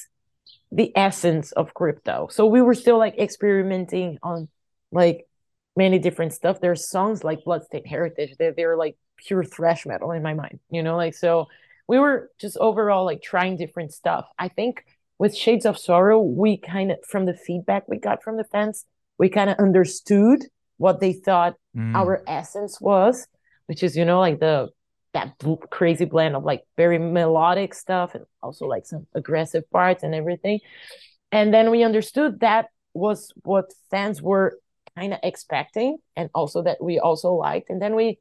the 0.72 0.92
essence 0.96 1.54
of 1.54 1.74
Crypta? 1.74 2.32
So 2.32 2.46
we 2.46 2.62
were 2.62 2.74
still 2.74 2.98
like 2.98 3.18
experimenting 3.18 4.20
on 4.22 4.50
like 4.92 5.28
many 5.76 5.98
different 5.98 6.34
stuff. 6.34 6.60
There's 6.60 6.90
songs 6.90 7.24
like 7.24 7.46
bloodstained 7.46 7.88
heritage. 7.88 8.36
They're, 8.38 8.54
they're 8.54 8.78
like 8.78 8.98
pure 9.16 9.44
thrash 9.44 9.86
metal 9.86 10.12
in 10.12 10.22
my 10.22 10.34
mind 10.34 10.60
you 10.70 10.84
know? 10.84 10.98
Like 10.98 11.16
so 11.16 11.48
we 11.88 12.00
were 12.00 12.30
just 12.38 12.58
overall 12.58 13.06
like 13.06 13.22
trying 13.22 13.56
different 13.56 13.94
stuff. 13.94 14.26
I 14.38 14.50
think 14.50 14.84
with 15.18 15.36
shades 15.36 15.66
of 15.66 15.78
sorrow 15.78 16.20
we 16.22 16.58
kind 16.58 16.92
of 16.92 16.98
from 17.08 17.26
the 17.26 17.34
feedback 17.34 17.88
we 17.88 17.98
got 17.98 18.22
from 18.22 18.36
the 18.36 18.44
fans 18.44 18.86
we 19.18 19.30
kind 19.30 19.50
of 19.50 19.58
understood 19.58 20.44
what 20.78 21.00
they 21.00 21.14
thought 21.14 21.56
Mm. 21.76 21.96
our 21.96 22.24
essence 22.26 22.82
was, 22.82 23.28
which 23.68 23.84
is, 23.84 23.96
you 23.96 24.04
know, 24.04 24.20
like 24.20 24.40
the 24.40 24.70
that 25.14 25.34
crazy 25.70 26.06
blend 26.06 26.36
of 26.36 26.44
like 26.44 26.64
very 26.76 26.98
melodic 26.98 27.74
stuff 27.74 28.14
and 28.16 28.26
also 28.42 28.66
like 28.66 28.86
some 28.86 29.08
aggressive 29.14 29.64
parts 29.72 30.04
and 30.04 30.14
everything. 30.14 30.60
And 31.32 31.54
then 31.54 31.72
we 31.72 31.84
understood 31.84 32.40
that 32.42 32.68
was 32.94 33.32
what 33.44 33.66
fans 33.92 34.22
were 34.22 34.60
kind 34.96 35.14
of 35.14 35.20
expecting 35.24 35.98
and 36.16 36.30
also 36.34 36.64
that 36.64 36.84
we 36.84 37.00
also 37.00 37.34
liked. 37.34 37.70
And 37.70 37.82
then 37.82 37.96
we 37.96 38.20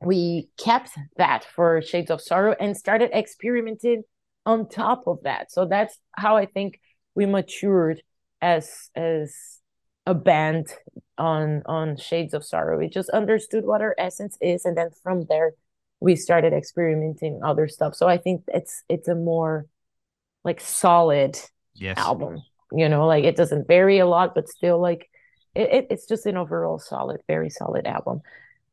we 0.00 0.48
kept 0.58 0.90
that 1.16 1.44
for 1.44 1.80
Shades 1.80 2.10
of 2.10 2.20
Sorrow 2.20 2.54
and 2.60 2.76
started 2.76 3.10
experimenting 3.12 4.02
on 4.44 4.68
top 4.68 5.04
of 5.06 5.18
that. 5.22 5.50
So 5.50 5.66
that's 5.66 5.98
how 6.16 6.36
I 6.36 6.46
think 6.46 6.80
we 7.14 7.26
matured 7.26 8.02
as 8.42 8.90
as 8.94 9.53
a 10.06 10.14
band 10.14 10.68
on 11.18 11.62
on 11.66 11.96
Shades 11.96 12.34
of 12.34 12.44
Sorrow. 12.44 12.78
We 12.78 12.88
just 12.88 13.10
understood 13.10 13.64
what 13.64 13.82
our 13.82 13.94
essence 13.98 14.36
is, 14.40 14.64
and 14.64 14.76
then 14.76 14.90
from 15.02 15.24
there 15.28 15.52
we 16.00 16.16
started 16.16 16.52
experimenting 16.52 17.40
other 17.44 17.68
stuff. 17.68 17.94
So 17.94 18.06
I 18.08 18.18
think 18.18 18.42
it's 18.48 18.82
it's 18.88 19.08
a 19.08 19.14
more 19.14 19.66
like 20.44 20.60
solid 20.60 21.38
yes. 21.74 21.98
album. 21.98 22.42
You 22.72 22.88
know, 22.88 23.06
like 23.06 23.24
it 23.24 23.36
doesn't 23.36 23.68
vary 23.68 23.98
a 23.98 24.06
lot, 24.06 24.34
but 24.34 24.48
still 24.48 24.80
like 24.80 25.08
it, 25.54 25.70
it, 25.72 25.86
it's 25.90 26.06
just 26.06 26.26
an 26.26 26.36
overall 26.36 26.78
solid, 26.78 27.20
very 27.28 27.50
solid 27.50 27.86
album. 27.86 28.20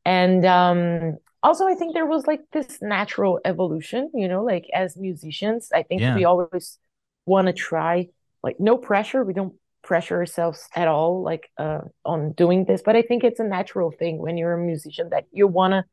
And 0.05 0.45
um 0.45 1.17
also 1.43 1.67
I 1.67 1.75
think 1.75 1.93
there 1.93 2.05
was 2.05 2.27
like 2.27 2.41
this 2.51 2.79
natural 2.81 3.39
evolution, 3.45 4.09
you 4.13 4.27
know, 4.27 4.43
like 4.43 4.65
as 4.73 4.97
musicians, 4.97 5.69
I 5.73 5.83
think 5.83 6.01
Yeah. 6.01 6.15
we 6.15 6.25
always 6.25 6.79
want 7.25 7.47
to 7.47 7.53
try 7.53 8.09
like 8.43 8.59
no 8.59 8.77
pressure. 8.77 9.23
We 9.23 9.33
don't 9.33 9.53
pressure 9.83 10.17
ourselves 10.17 10.67
at 10.75 10.87
all 10.87 11.23
like 11.23 11.49
uh 11.57 11.79
on 12.05 12.33
doing 12.33 12.65
this, 12.65 12.81
but 12.83 12.95
I 12.95 13.01
think 13.01 13.23
it's 13.23 13.39
a 13.39 13.43
natural 13.43 13.91
thing 13.91 14.19
when 14.19 14.37
you're 14.37 14.53
a 14.53 14.65
musician 14.65 15.09
that 15.09 15.25
you 15.31 15.47
want 15.47 15.71
to 15.73 15.83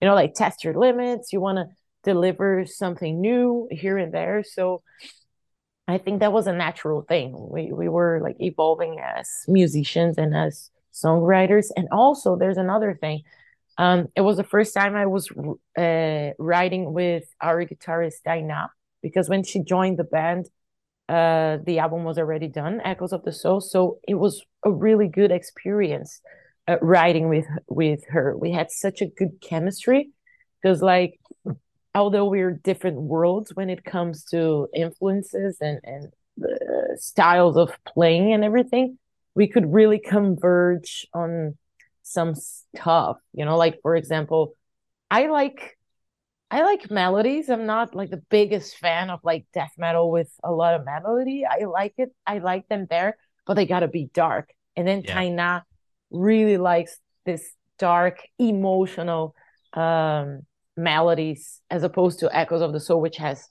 you 0.00 0.08
know 0.08 0.14
like 0.14 0.34
test 0.34 0.64
your 0.64 0.74
limits, 0.74 1.32
you 1.32 1.40
want 1.40 1.58
to 1.58 1.66
deliver 2.04 2.64
something 2.66 3.20
new 3.20 3.68
here 3.70 3.98
and 3.98 4.12
there. 4.12 4.44
So 4.44 4.82
I 5.86 5.98
think 5.98 6.20
that 6.20 6.32
was 6.32 6.46
a 6.46 6.52
natural 6.52 7.02
thing. 7.02 7.36
We 7.50 7.72
we 7.72 7.88
were 7.88 8.20
like 8.22 8.36
evolving 8.40 9.00
as 9.00 9.28
musicians 9.48 10.16
and 10.16 10.34
as 10.34 10.70
songwriters. 10.94 11.66
And 11.76 11.88
also, 11.92 12.36
there's 12.36 12.56
another 12.56 12.94
thing. 12.94 13.22
Um, 13.76 14.08
it 14.14 14.20
was 14.20 14.36
the 14.36 14.44
first 14.44 14.72
time 14.72 14.94
I 14.94 15.06
was 15.06 15.30
uh, 15.76 16.30
writing 16.38 16.92
with 16.92 17.24
our 17.40 17.64
guitarist 17.64 18.22
Taina 18.26 18.68
because 19.02 19.28
when 19.28 19.42
she 19.42 19.60
joined 19.60 19.98
the 19.98 20.04
band, 20.04 20.46
uh, 21.08 21.58
the 21.64 21.78
album 21.78 22.04
was 22.04 22.18
already 22.18 22.48
done, 22.48 22.80
Echoes 22.84 23.12
of 23.12 23.24
the 23.24 23.32
Soul. 23.32 23.60
So 23.60 23.98
it 24.08 24.14
was 24.14 24.42
a 24.64 24.70
really 24.70 25.08
good 25.08 25.30
experience 25.30 26.20
uh, 26.66 26.76
writing 26.80 27.28
with 27.28 27.46
with 27.68 28.00
her. 28.08 28.36
We 28.36 28.52
had 28.52 28.70
such 28.70 29.02
a 29.02 29.06
good 29.06 29.40
chemistry 29.42 30.10
because, 30.62 30.80
like, 30.80 31.20
although 31.94 32.24
we're 32.24 32.52
different 32.52 33.02
worlds 33.02 33.54
when 33.54 33.68
it 33.68 33.84
comes 33.84 34.24
to 34.26 34.68
influences 34.74 35.58
and 35.60 35.80
and 35.84 36.12
the 36.36 36.96
styles 36.98 37.56
of 37.56 37.76
playing 37.86 38.32
and 38.32 38.42
everything, 38.42 38.98
we 39.34 39.46
could 39.46 39.72
really 39.72 39.98
converge 39.98 41.06
on 41.12 41.56
some 42.02 42.34
stuff. 42.34 43.18
You 43.34 43.44
know, 43.44 43.58
like 43.58 43.78
for 43.82 43.94
example, 43.94 44.54
I 45.10 45.26
like 45.26 45.76
I 46.54 46.62
like 46.62 46.88
melodies. 46.88 47.50
I'm 47.50 47.66
not 47.66 47.96
like 47.96 48.10
the 48.10 48.22
biggest 48.30 48.76
fan 48.76 49.10
of 49.10 49.18
like 49.24 49.44
death 49.52 49.72
metal 49.76 50.12
with 50.12 50.30
a 50.44 50.52
lot 50.52 50.74
of 50.74 50.84
melody. 50.84 51.44
I 51.44 51.64
like 51.64 51.94
it. 51.98 52.10
I 52.28 52.38
like 52.38 52.68
them 52.68 52.86
there, 52.88 53.16
but 53.44 53.54
they 53.54 53.66
gotta 53.66 53.88
be 53.88 54.08
dark. 54.14 54.50
And 54.76 54.86
then 54.86 55.02
Yeah. 55.02 55.16
Taina 55.16 55.62
really 56.12 56.56
likes 56.56 56.96
this 57.26 57.42
dark, 57.80 58.22
emotional 58.38 59.34
um 59.72 60.42
melodies 60.76 61.60
as 61.70 61.82
opposed 61.82 62.20
to 62.20 62.30
Echoes 62.32 62.62
of 62.62 62.72
the 62.72 62.78
Soul, 62.78 63.00
which 63.00 63.16
has 63.16 63.48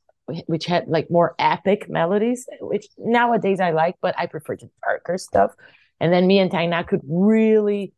which 0.48 0.66
had 0.66 0.88
like 0.88 1.12
more 1.12 1.36
epic 1.40 1.90
melodies, 1.90 2.48
which 2.62 2.88
nowadays 2.98 3.60
I 3.60 3.72
like, 3.72 3.96
but 4.02 4.16
I 4.18 4.28
prefer 4.28 4.56
the 4.56 4.70
darker 4.86 5.18
stuff. 5.18 5.52
And 6.00 6.14
then 6.14 6.26
me 6.26 6.40
and 6.40 6.50
Taina 6.50 6.88
could 6.88 7.02
really 7.04 7.92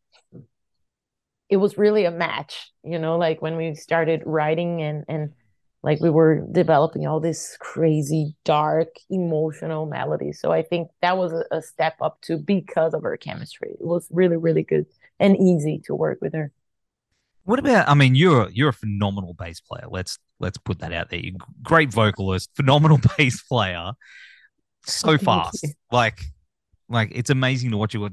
it 1.48 1.56
was 1.58 1.78
really 1.78 2.04
a 2.04 2.10
match, 2.10 2.72
you 2.82 2.98
know, 2.98 3.16
like 3.16 3.40
when 3.40 3.56
we 3.56 3.74
started 3.74 4.22
writing 4.26 4.82
and 4.82 5.04
and 5.08 5.32
like 5.82 6.00
we 6.00 6.10
were 6.10 6.44
developing 6.50 7.06
all 7.06 7.20
this 7.20 7.56
crazy 7.60 8.34
dark 8.44 8.88
emotional 9.08 9.86
melody 9.86 10.32
So 10.32 10.50
I 10.50 10.62
think 10.62 10.88
that 11.00 11.16
was 11.16 11.32
a, 11.52 11.62
step 11.62 11.94
up 12.00 12.20
too 12.22 12.38
because 12.38 12.92
of 12.92 13.04
her 13.04 13.16
chemistry. 13.16 13.76
It 13.78 13.86
was 13.86 14.08
really 14.10 14.36
really 14.36 14.64
good 14.64 14.86
and 15.20 15.36
easy 15.36 15.80
to 15.86 15.94
work 15.94 16.18
with 16.20 16.34
her. 16.34 16.52
What 17.44 17.60
about? 17.60 17.88
I 17.88 17.94
mean, 17.94 18.16
you're 18.16 18.50
you're 18.50 18.70
a 18.70 18.72
phenomenal 18.72 19.34
bass 19.34 19.60
player. 19.60 19.86
Let's 19.88 20.18
let's 20.40 20.58
put 20.58 20.80
that 20.80 20.92
out 20.92 21.10
there. 21.10 21.20
You're 21.20 21.36
great 21.62 21.92
vocalist, 21.92 22.50
phenomenal 22.56 22.98
bass 23.16 23.40
player. 23.42 23.92
So 24.84 25.16
fast, 25.18 25.64
like 25.92 26.20
like 26.88 27.12
it's 27.14 27.30
amazing 27.30 27.70
to 27.70 27.76
watch 27.76 27.94
you 27.94 28.08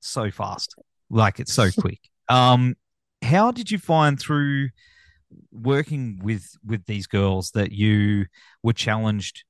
so 0.00 0.30
fast. 0.30 0.76
Like 1.10 1.40
it's 1.40 1.52
so 1.52 1.70
quick. 1.78 1.98
Um, 2.30 2.76
how 3.22 3.50
did 3.50 3.70
you 3.70 3.78
find 3.78 4.18
through 4.18 4.70
working 5.52 6.20
with 6.22 6.56
with 6.64 6.86
these 6.86 7.06
girls 7.06 7.50
that 7.52 7.72
you 7.72 8.26
were 8.62 8.72
challenged 8.72 9.44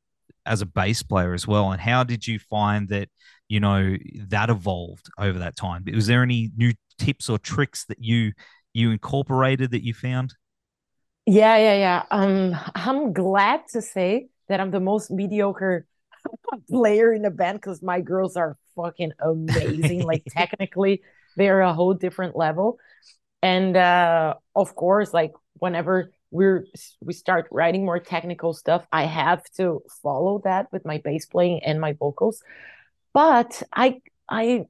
as 0.47 0.63
a 0.63 0.67
bass 0.67 1.03
player 1.03 1.35
as 1.35 1.47
well? 1.47 1.71
And 1.71 1.81
how 1.81 2.03
did 2.05 2.27
you 2.27 2.39
find 2.39 2.89
that 2.89 3.09
you 3.49 3.61
know 3.61 3.97
that 4.29 4.51
evolved 4.51 5.09
over 5.19 5.39
that 5.39 5.57
time? 5.57 5.85
Was 5.93 6.09
there 6.09 6.23
any 6.23 6.51
new 6.57 6.73
tips 6.99 7.29
or 7.29 7.39
tricks 7.39 7.85
that 7.87 8.03
you 8.03 8.33
you 8.73 8.91
incorporated 8.91 9.71
that 9.73 9.85
you 9.85 9.95
found? 9.95 10.35
Yeah, 11.27 11.57
yeah, 11.59 11.75
yeah. 11.75 12.03
Um, 12.11 12.57
I'm 12.75 13.13
glad 13.13 13.63
to 13.73 13.83
say 13.83 14.29
that 14.49 14.59
I'm 14.61 14.71
the 14.71 14.81
most 14.81 15.11
mediocre 15.11 15.87
player 16.71 17.13
in 17.13 17.23
the 17.23 17.31
band 17.31 17.59
because 17.61 17.83
my 17.83 18.01
girls 18.01 18.37
are 18.37 18.57
fucking 18.75 19.13
amazing. 19.21 20.03
like 20.03 20.25
technically, 20.29 21.03
they're 21.37 21.61
a 21.61 21.75
whole 21.75 21.95
different 21.95 22.37
level. 22.37 22.79
And 23.43 23.77
uh, 23.77 24.35
of 24.55 24.75
course, 24.75 25.15
like 25.15 25.33
whenever 25.55 26.13
we're 26.31 26.67
we 27.01 27.13
start 27.13 27.49
writing 27.51 27.85
more 27.85 27.99
technical 27.99 28.53
stuff, 28.53 28.87
I 28.93 29.05
have 29.05 29.43
to 29.57 29.83
follow 30.03 30.41
that 30.45 30.71
with 30.73 30.85
my 30.85 30.99
bass 30.99 31.27
playing 31.27 31.63
and 31.65 31.81
my 31.81 31.95
vocals. 31.95 32.43
But 33.13 33.63
I 33.73 34.01
I 34.29 34.67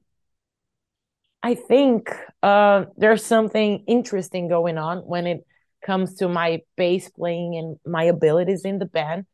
I 1.43 1.55
think 1.55 2.09
uh, 2.43 2.85
there's 2.97 3.25
something 3.25 3.83
interesting 3.87 4.47
going 4.47 4.77
on 4.77 4.99
when 4.99 5.27
it 5.27 5.45
comes 5.83 6.15
to 6.15 6.29
my 6.29 6.61
bass 6.77 7.09
playing 7.09 7.55
and 7.55 7.77
my 7.85 8.03
abilities 8.03 8.63
in 8.63 8.77
the 8.77 8.85
band 8.85 9.25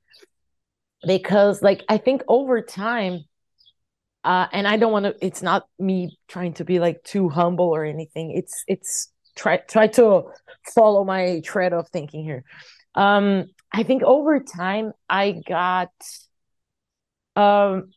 because 1.06 1.62
like 1.62 1.84
I 1.90 1.98
think 1.98 2.24
over 2.28 2.62
time 2.62 3.26
uh 4.24 4.48
and 4.52 4.68
I 4.68 4.78
don't 4.78 4.92
want 4.92 5.06
to 5.06 5.16
it's 5.22 5.42
not 5.42 5.68
me 5.80 6.18
trying 6.28 6.54
to 6.56 6.66
be 6.66 6.80
like 6.80 7.04
too 7.04 7.30
humble 7.30 7.70
or 7.70 7.86
anything. 7.86 8.32
It's 8.32 8.64
it's 8.68 9.12
try 9.36 9.58
try 9.58 9.88
to 9.88 10.24
follow 10.76 11.04
my 11.04 11.42
thread 11.46 11.74
of 11.74 11.88
thinking 11.90 12.24
here. 12.24 12.44
Um 12.96 13.46
I 13.72 13.84
think 13.84 14.04
over 14.04 14.40
time 14.40 14.94
I 15.10 15.42
got 15.48 15.92
um 17.36 17.92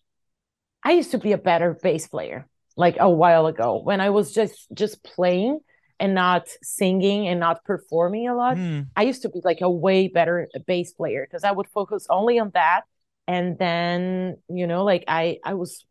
I 0.83 0.93
used 0.93 1.12
to 1.12 1.19
be 1.19 1.33
a 1.33 1.39
better 1.39 1.79
bass 1.83 2.07
player 2.07 2.47
like 2.77 2.97
a 2.99 3.11
while 3.11 3.47
ago 3.47 3.81
when 3.83 4.00
I 4.00 4.11
was 4.11 4.33
just 4.33 4.67
just 4.73 5.03
playing 5.03 5.61
and 5.99 6.15
not 6.15 6.49
singing 6.62 7.29
and 7.29 7.39
not 7.39 7.62
performing 7.65 8.27
a 8.27 8.35
lot. 8.35 8.57
Hmm. 8.57 8.83
I 8.97 9.03
used 9.03 9.23
to 9.23 9.29
be 9.29 9.41
like 9.45 9.61
a 9.61 9.71
way 9.71 10.09
better 10.09 10.49
bass 10.67 10.93
player 10.93 11.27
because 11.29 11.45
I 11.45 11.53
would 11.53 11.69
focus 11.69 12.07
only 12.09 12.39
on 12.39 12.50
that 12.55 12.83
and 13.29 13.59
then 13.59 14.39
you 14.49 14.67
know 14.67 14.85
like 14.85 15.05
I 15.07 15.39
I 15.45 15.55
was 15.55 15.85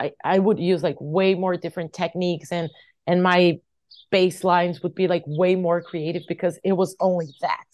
I 0.00 0.12
I 0.24 0.38
would 0.38 0.58
use 0.58 0.82
like 0.82 0.96
way 1.00 1.34
more 1.34 1.56
different 1.56 1.92
techniques 1.92 2.52
and 2.52 2.70
and 3.06 3.22
my 3.22 3.58
bass 4.10 4.44
lines 4.44 4.82
would 4.82 4.94
be 4.94 5.08
like 5.08 5.24
way 5.26 5.54
more 5.54 5.82
creative 5.82 6.22
because 6.28 6.58
it 6.64 6.72
was 6.72 6.96
only 7.00 7.26
that 7.40 7.66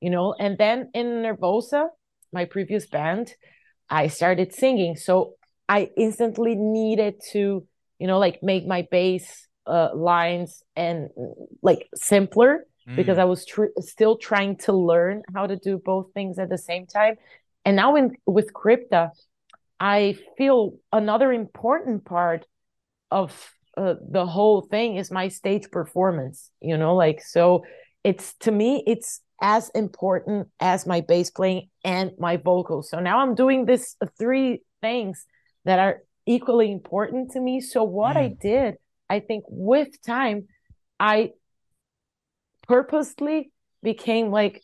you 0.00 0.10
know 0.10 0.34
and 0.38 0.58
then 0.58 0.90
in 0.94 1.06
Nervosa 1.22 1.88
my 2.32 2.44
previous 2.44 2.86
band 2.86 3.32
I 3.90 4.08
started 4.08 4.54
singing 4.54 4.96
so 4.96 5.34
I 5.68 5.90
instantly 5.96 6.54
needed 6.54 7.14
to 7.32 7.66
you 7.98 8.06
know 8.06 8.18
like 8.18 8.40
make 8.42 8.66
my 8.66 8.86
bass 8.90 9.46
uh, 9.66 9.90
lines 9.94 10.62
and 10.76 11.10
like 11.62 11.88
simpler 11.94 12.64
because 12.96 13.18
Mm. 13.18 13.20
I 13.20 13.24
was 13.24 13.44
tr- 13.44 13.74
still 13.80 14.16
trying 14.16 14.56
to 14.58 14.72
learn 14.72 15.22
how 15.34 15.46
to 15.46 15.56
do 15.56 15.78
both 15.78 16.06
things 16.14 16.38
at 16.38 16.48
the 16.48 16.56
same 16.56 16.86
time. 16.86 17.16
And 17.64 17.76
now 17.76 17.96
in 17.96 18.16
with 18.24 18.54
Crypta, 18.54 19.10
I 19.80 20.16
feel 20.36 20.72
another 20.92 21.32
important 21.32 22.04
part 22.04 22.46
of 23.10 23.52
uh, 23.76 23.94
the 24.10 24.26
whole 24.26 24.62
thing 24.62 24.96
is 24.96 25.10
my 25.10 25.28
stage 25.28 25.70
performance. 25.70 26.50
You 26.60 26.76
know, 26.76 26.94
like 26.94 27.22
so, 27.22 27.64
it's 28.04 28.34
to 28.40 28.50
me 28.50 28.82
it's 28.86 29.20
as 29.40 29.70
important 29.70 30.48
as 30.58 30.86
my 30.86 31.00
bass 31.00 31.30
playing 31.30 31.68
and 31.84 32.10
my 32.18 32.36
vocals. 32.36 32.90
So 32.90 32.98
now 32.98 33.20
I'm 33.20 33.34
doing 33.34 33.66
this 33.66 33.94
uh, 34.00 34.06
three 34.18 34.62
things 34.80 35.24
that 35.64 35.78
are 35.78 36.02
equally 36.26 36.72
important 36.72 37.30
to 37.32 37.40
me. 37.40 37.60
So 37.60 37.84
what 37.84 38.16
I 38.16 38.28
did 38.28 38.74
I 39.08 39.20
think 39.20 39.44
with 39.48 40.00
time, 40.02 40.48
I 41.00 41.32
purposely 42.66 43.50
became 43.82 44.30
like 44.30 44.62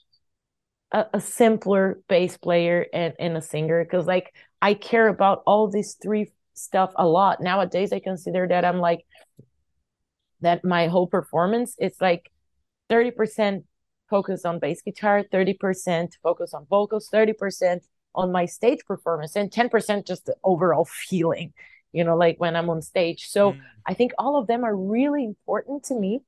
a, 0.94 1.06
a 1.14 1.20
simpler 1.20 2.00
bass 2.08 2.38
player 2.38 2.86
and, 2.94 3.12
and 3.18 3.36
a 3.36 3.42
singer 3.42 3.84
because 3.84 4.06
like 4.06 4.32
I 4.62 4.74
care 4.74 5.08
about 5.08 5.42
all 5.44 5.68
these 5.68 5.96
three 6.00 6.30
stuff 6.54 6.92
a 6.96 7.06
lot. 7.06 7.42
Nowadays 7.42 7.92
I 7.92 7.98
consider 7.98 8.46
that 8.48 8.64
I'm 8.64 8.78
like 8.78 9.04
that 10.40 10.64
my 10.64 10.86
whole 10.86 11.06
performance 11.06 11.74
it's 11.78 12.00
like 12.00 12.30
30% 12.90 13.64
focus 14.08 14.44
on 14.44 14.60
bass 14.60 14.82
guitar, 14.82 15.24
30% 15.32 16.12
focus 16.22 16.54
on 16.54 16.66
vocals, 16.70 17.08
30% 17.12 17.80
on 18.14 18.30
my 18.30 18.46
stage 18.46 18.80
performance, 18.86 19.34
and 19.34 19.50
10% 19.50 20.06
just 20.06 20.26
the 20.26 20.36
overall 20.44 20.84
feeling, 21.08 21.52
you 21.92 22.04
know, 22.04 22.16
like 22.16 22.36
when 22.38 22.54
I'm 22.54 22.70
on 22.70 22.82
stage. 22.82 23.26
So 23.28 23.52
mm. 23.52 23.60
I 23.86 23.94
think 23.94 24.12
all 24.18 24.38
of 24.38 24.46
them 24.46 24.62
are 24.62 24.76
really 24.76 25.24
important 25.24 25.84
to 25.84 25.94
me 25.94 26.20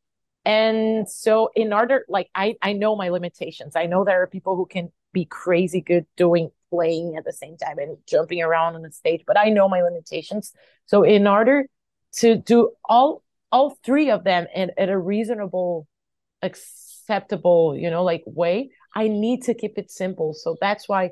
and 0.46 1.08
so 1.08 1.50
in 1.56 1.72
order 1.72 2.06
like 2.08 2.30
i 2.34 2.54
i 2.62 2.72
know 2.72 2.96
my 2.96 3.10
limitations. 3.10 3.74
I 3.76 3.86
know 3.86 4.04
there 4.04 4.22
are 4.22 4.26
people 4.26 4.56
who 4.56 4.64
can 4.64 4.90
be 5.12 5.26
crazy 5.26 5.80
good 5.80 6.06
doing 6.16 6.50
playing 6.70 7.16
at 7.16 7.24
the 7.24 7.32
same 7.32 7.56
time 7.56 7.78
and 7.78 7.98
jumping 8.08 8.42
around 8.42 8.74
on 8.76 8.82
the 8.82 8.92
stage 8.92 9.22
but 9.26 9.38
i 9.38 9.50
know 9.50 9.68
my 9.68 9.82
limitations. 9.82 10.54
So 10.86 11.02
in 11.02 11.26
order 11.26 11.66
to 12.18 12.36
do 12.36 12.70
all 12.84 13.22
all 13.52 13.76
three 13.84 14.10
of 14.10 14.24
them 14.24 14.46
in, 14.54 14.70
at 14.78 14.88
a 14.88 14.98
reasonable 14.98 15.86
acceptable 16.42 17.76
you 17.76 17.90
know 17.90 18.04
like 18.04 18.22
way 18.26 18.70
i 18.94 19.08
need 19.08 19.42
to 19.44 19.54
keep 19.54 19.76
it 19.76 19.90
simple. 19.90 20.32
So 20.32 20.56
that's 20.60 20.88
why 20.88 21.10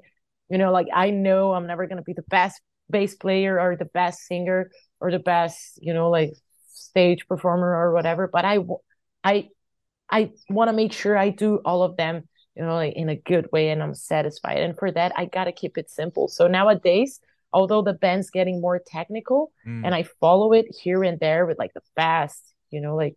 you 0.48 0.58
know 0.58 0.70
like 0.72 0.86
i 0.94 1.10
know 1.10 1.52
i'm 1.52 1.66
never 1.66 1.86
going 1.86 1.96
to 1.96 2.02
be 2.02 2.12
the 2.12 2.22
best 2.22 2.60
bass 2.90 3.14
player 3.16 3.58
or 3.58 3.76
the 3.76 3.86
best 3.86 4.26
singer 4.26 4.70
or 5.00 5.10
the 5.10 5.18
best 5.18 5.78
you 5.82 5.92
know 5.94 6.10
like 6.10 6.32
stage 6.68 7.26
performer 7.26 7.74
or 7.74 7.92
whatever 7.92 8.28
but 8.28 8.44
i 8.44 8.58
I 9.24 9.48
I 10.10 10.32
want 10.48 10.68
to 10.68 10.72
make 10.72 10.92
sure 10.92 11.16
I 11.16 11.30
do 11.30 11.60
all 11.64 11.82
of 11.82 11.96
them, 11.96 12.28
you 12.54 12.62
know, 12.62 12.74
like 12.74 12.94
in 12.94 13.08
a 13.08 13.16
good 13.16 13.48
way 13.50 13.70
and 13.70 13.82
I'm 13.82 13.94
satisfied. 13.94 14.58
And 14.58 14.78
for 14.78 14.92
that, 14.92 15.12
I 15.16 15.24
got 15.24 15.44
to 15.44 15.52
keep 15.52 15.78
it 15.78 15.90
simple. 15.90 16.28
So 16.28 16.46
nowadays, 16.46 17.20
although 17.52 17.82
the 17.82 17.94
band's 17.94 18.30
getting 18.30 18.60
more 18.60 18.80
technical 18.84 19.52
mm. 19.66 19.84
and 19.84 19.94
I 19.94 20.04
follow 20.20 20.52
it 20.52 20.66
here 20.82 21.02
and 21.02 21.18
there 21.18 21.46
with 21.46 21.58
like 21.58 21.72
the 21.72 21.82
fast, 21.96 22.42
you 22.70 22.80
know, 22.80 22.96
like 22.96 23.16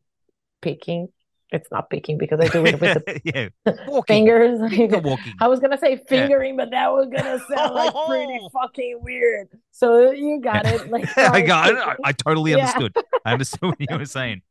picking. 0.61 1.09
It's 1.49 1.71
not 1.71 1.89
picking 1.89 2.17
because 2.17 2.41
I 2.41 2.49
do 2.49 2.65
it 2.65 2.79
with 2.79 3.05
the 3.05 3.21
yeah. 3.65 4.03
fingers. 4.05 4.59
walking. 4.59 5.33
I 5.39 5.47
was 5.47 5.61
gonna 5.61 5.77
say 5.77 5.95
fingering, 5.95 6.55
yeah. 6.55 6.65
but 6.65 6.71
that 6.71 6.91
was 6.91 7.07
gonna 7.07 7.39
sound 7.55 7.73
like 7.73 7.93
pretty 8.05 8.39
fucking 8.51 8.99
weird. 9.01 9.47
So 9.71 10.11
you 10.11 10.41
got 10.41 10.65
it. 10.65 10.89
Like 10.89 11.05
I 11.17 11.41
got 11.41 11.69
it. 11.69 11.77
I, 11.77 11.95
I 12.03 12.11
totally 12.11 12.51
yeah. 12.51 12.57
understood. 12.57 12.97
I 13.23 13.31
understood 13.31 13.61
what 13.61 13.79
you 13.79 13.87
were 13.97 14.03
saying. 14.03 14.41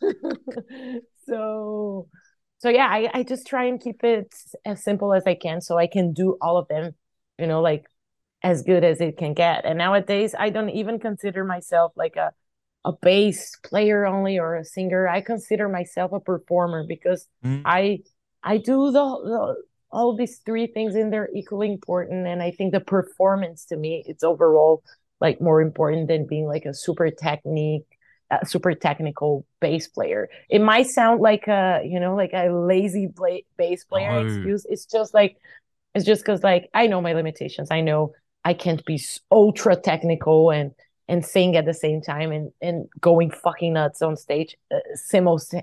so 1.26 2.08
so 2.58 2.68
yeah 2.68 2.86
I, 2.88 3.10
I 3.12 3.22
just 3.22 3.46
try 3.46 3.64
and 3.64 3.80
keep 3.80 4.02
it 4.04 4.32
as 4.64 4.82
simple 4.82 5.12
as 5.12 5.24
i 5.26 5.34
can 5.34 5.60
so 5.60 5.78
i 5.78 5.86
can 5.86 6.12
do 6.12 6.36
all 6.40 6.56
of 6.56 6.68
them 6.68 6.92
you 7.38 7.46
know 7.46 7.60
like 7.60 7.86
as 8.44 8.62
good 8.62 8.82
as 8.82 9.00
it 9.00 9.16
can 9.18 9.34
get. 9.34 9.64
And 9.64 9.78
nowadays 9.78 10.34
i 10.38 10.50
don't 10.50 10.70
even 10.70 10.98
consider 10.98 11.44
myself 11.44 11.92
like 11.96 12.16
a 12.16 12.32
a 12.84 12.92
bass 13.00 13.56
player 13.62 14.04
only 14.06 14.38
or 14.38 14.56
a 14.56 14.64
singer. 14.64 15.08
I 15.08 15.20
consider 15.20 15.68
myself 15.68 16.12
a 16.12 16.18
performer 16.18 16.84
because 16.86 17.28
mm. 17.44 17.62
i 17.64 18.00
i 18.42 18.56
do 18.56 18.90
the, 18.90 19.04
the 19.24 19.62
all 19.92 20.16
these 20.16 20.38
three 20.44 20.66
things 20.66 20.94
and 20.94 21.12
they're 21.12 21.30
equally 21.34 21.70
important. 21.70 22.26
And 22.26 22.42
i 22.42 22.50
think 22.50 22.72
the 22.72 22.80
performance 22.80 23.64
to 23.66 23.76
me 23.76 24.02
it's 24.06 24.24
overall 24.24 24.82
like 25.20 25.40
more 25.40 25.60
important 25.60 26.08
than 26.08 26.26
being 26.26 26.46
like 26.46 26.64
a 26.64 26.74
super 26.74 27.10
technique 27.10 27.86
a 28.40 28.46
super 28.46 28.74
technical 28.74 29.46
bass 29.60 29.88
player. 29.88 30.28
It 30.48 30.60
might 30.60 30.86
sound 30.86 31.20
like 31.20 31.48
a, 31.48 31.82
you 31.84 32.00
know, 32.00 32.14
like 32.14 32.32
a 32.32 32.48
lazy 32.48 33.06
bla- 33.06 33.46
bass 33.56 33.84
player 33.84 34.10
oh. 34.10 34.26
excuse. 34.26 34.66
It's 34.68 34.86
just 34.86 35.12
like, 35.14 35.36
it's 35.94 36.04
just 36.04 36.22
because 36.22 36.42
like 36.42 36.70
I 36.72 36.86
know 36.86 37.00
my 37.00 37.12
limitations. 37.12 37.70
I 37.70 37.80
know 37.80 38.14
I 38.44 38.54
can't 38.54 38.84
be 38.84 39.00
ultra 39.30 39.76
technical 39.76 40.50
and 40.50 40.72
and 41.08 41.24
sing 41.24 41.56
at 41.56 41.66
the 41.66 41.74
same 41.74 42.00
time 42.00 42.32
and 42.32 42.50
and 42.62 42.88
going 43.00 43.30
fucking 43.30 43.74
nuts 43.74 44.00
on 44.00 44.16
stage 44.16 44.56
uh, 44.74 44.78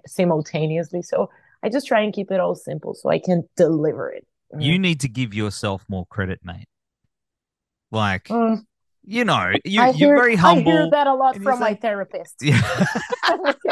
simultaneously. 0.06 1.02
So 1.02 1.30
I 1.64 1.70
just 1.70 1.88
try 1.88 2.02
and 2.02 2.14
keep 2.14 2.32
it 2.32 2.40
all 2.40 2.56
simple 2.56 2.94
so 2.94 3.10
I 3.10 3.20
can 3.20 3.50
deliver 3.56 4.12
it. 4.12 4.26
You 4.58 4.80
need 4.80 5.00
to 5.02 5.10
give 5.10 5.34
yourself 5.34 5.86
more 5.88 6.06
credit, 6.08 6.40
mate. 6.44 6.68
Like, 7.92 8.26
mm 8.26 8.64
you 9.10 9.26
know, 9.26 9.54
you, 9.66 9.82
are 9.82 9.92
very 9.92 10.36
humble. 10.36 10.72
I 10.72 10.76
hear 10.76 10.90
that 10.92 11.08
a 11.08 11.16
lot 11.16 11.36
from 11.42 11.60
my 11.60 11.74
therapist. 11.74 12.36
Yeah. 12.44 12.62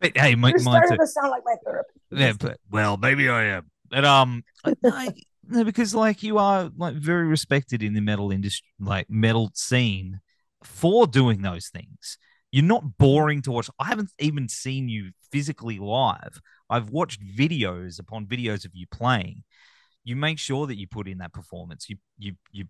but 0.00 0.16
hey, 0.16 0.34
my, 0.34 0.48
You're 0.48 0.58
starting 0.58 0.98
to 0.98 1.06
sound 1.06 1.30
like 1.30 1.42
my 1.44 1.54
therapist. 1.64 1.98
Yeah, 2.10 2.32
but 2.38 2.58
well, 2.70 2.96
maybe 2.96 3.28
I 3.28 3.44
am. 3.44 3.70
But 3.88 4.04
um, 4.04 4.42
no, 4.82 5.64
because 5.64 5.94
like 5.94 6.24
you 6.24 6.38
are 6.38 6.72
like 6.76 6.94
very 6.94 7.28
respected 7.28 7.84
in 7.84 7.94
the 7.94 8.00
metal 8.00 8.32
industry, 8.32 8.66
like 8.80 9.08
metal 9.08 9.52
scene, 9.54 10.20
for 10.64 11.06
doing 11.06 11.42
those 11.42 11.68
things. 11.68 12.18
You're 12.50 12.64
not 12.64 12.98
boring 12.98 13.42
to 13.42 13.52
watch. 13.52 13.70
I 13.78 13.86
haven't 13.86 14.10
even 14.18 14.48
seen 14.48 14.88
you 14.88 15.12
physically 15.30 15.78
live. 15.78 16.40
I've 16.68 16.90
watched 16.90 17.22
videos 17.24 18.00
upon 18.00 18.26
videos 18.26 18.64
of 18.64 18.72
you 18.74 18.86
playing. 18.90 19.44
You 20.02 20.16
make 20.16 20.40
sure 20.40 20.66
that 20.66 20.78
you 20.78 20.88
put 20.88 21.06
in 21.06 21.18
that 21.18 21.32
performance. 21.32 21.88
You 21.88 21.98
you 22.18 22.34
you 22.50 22.64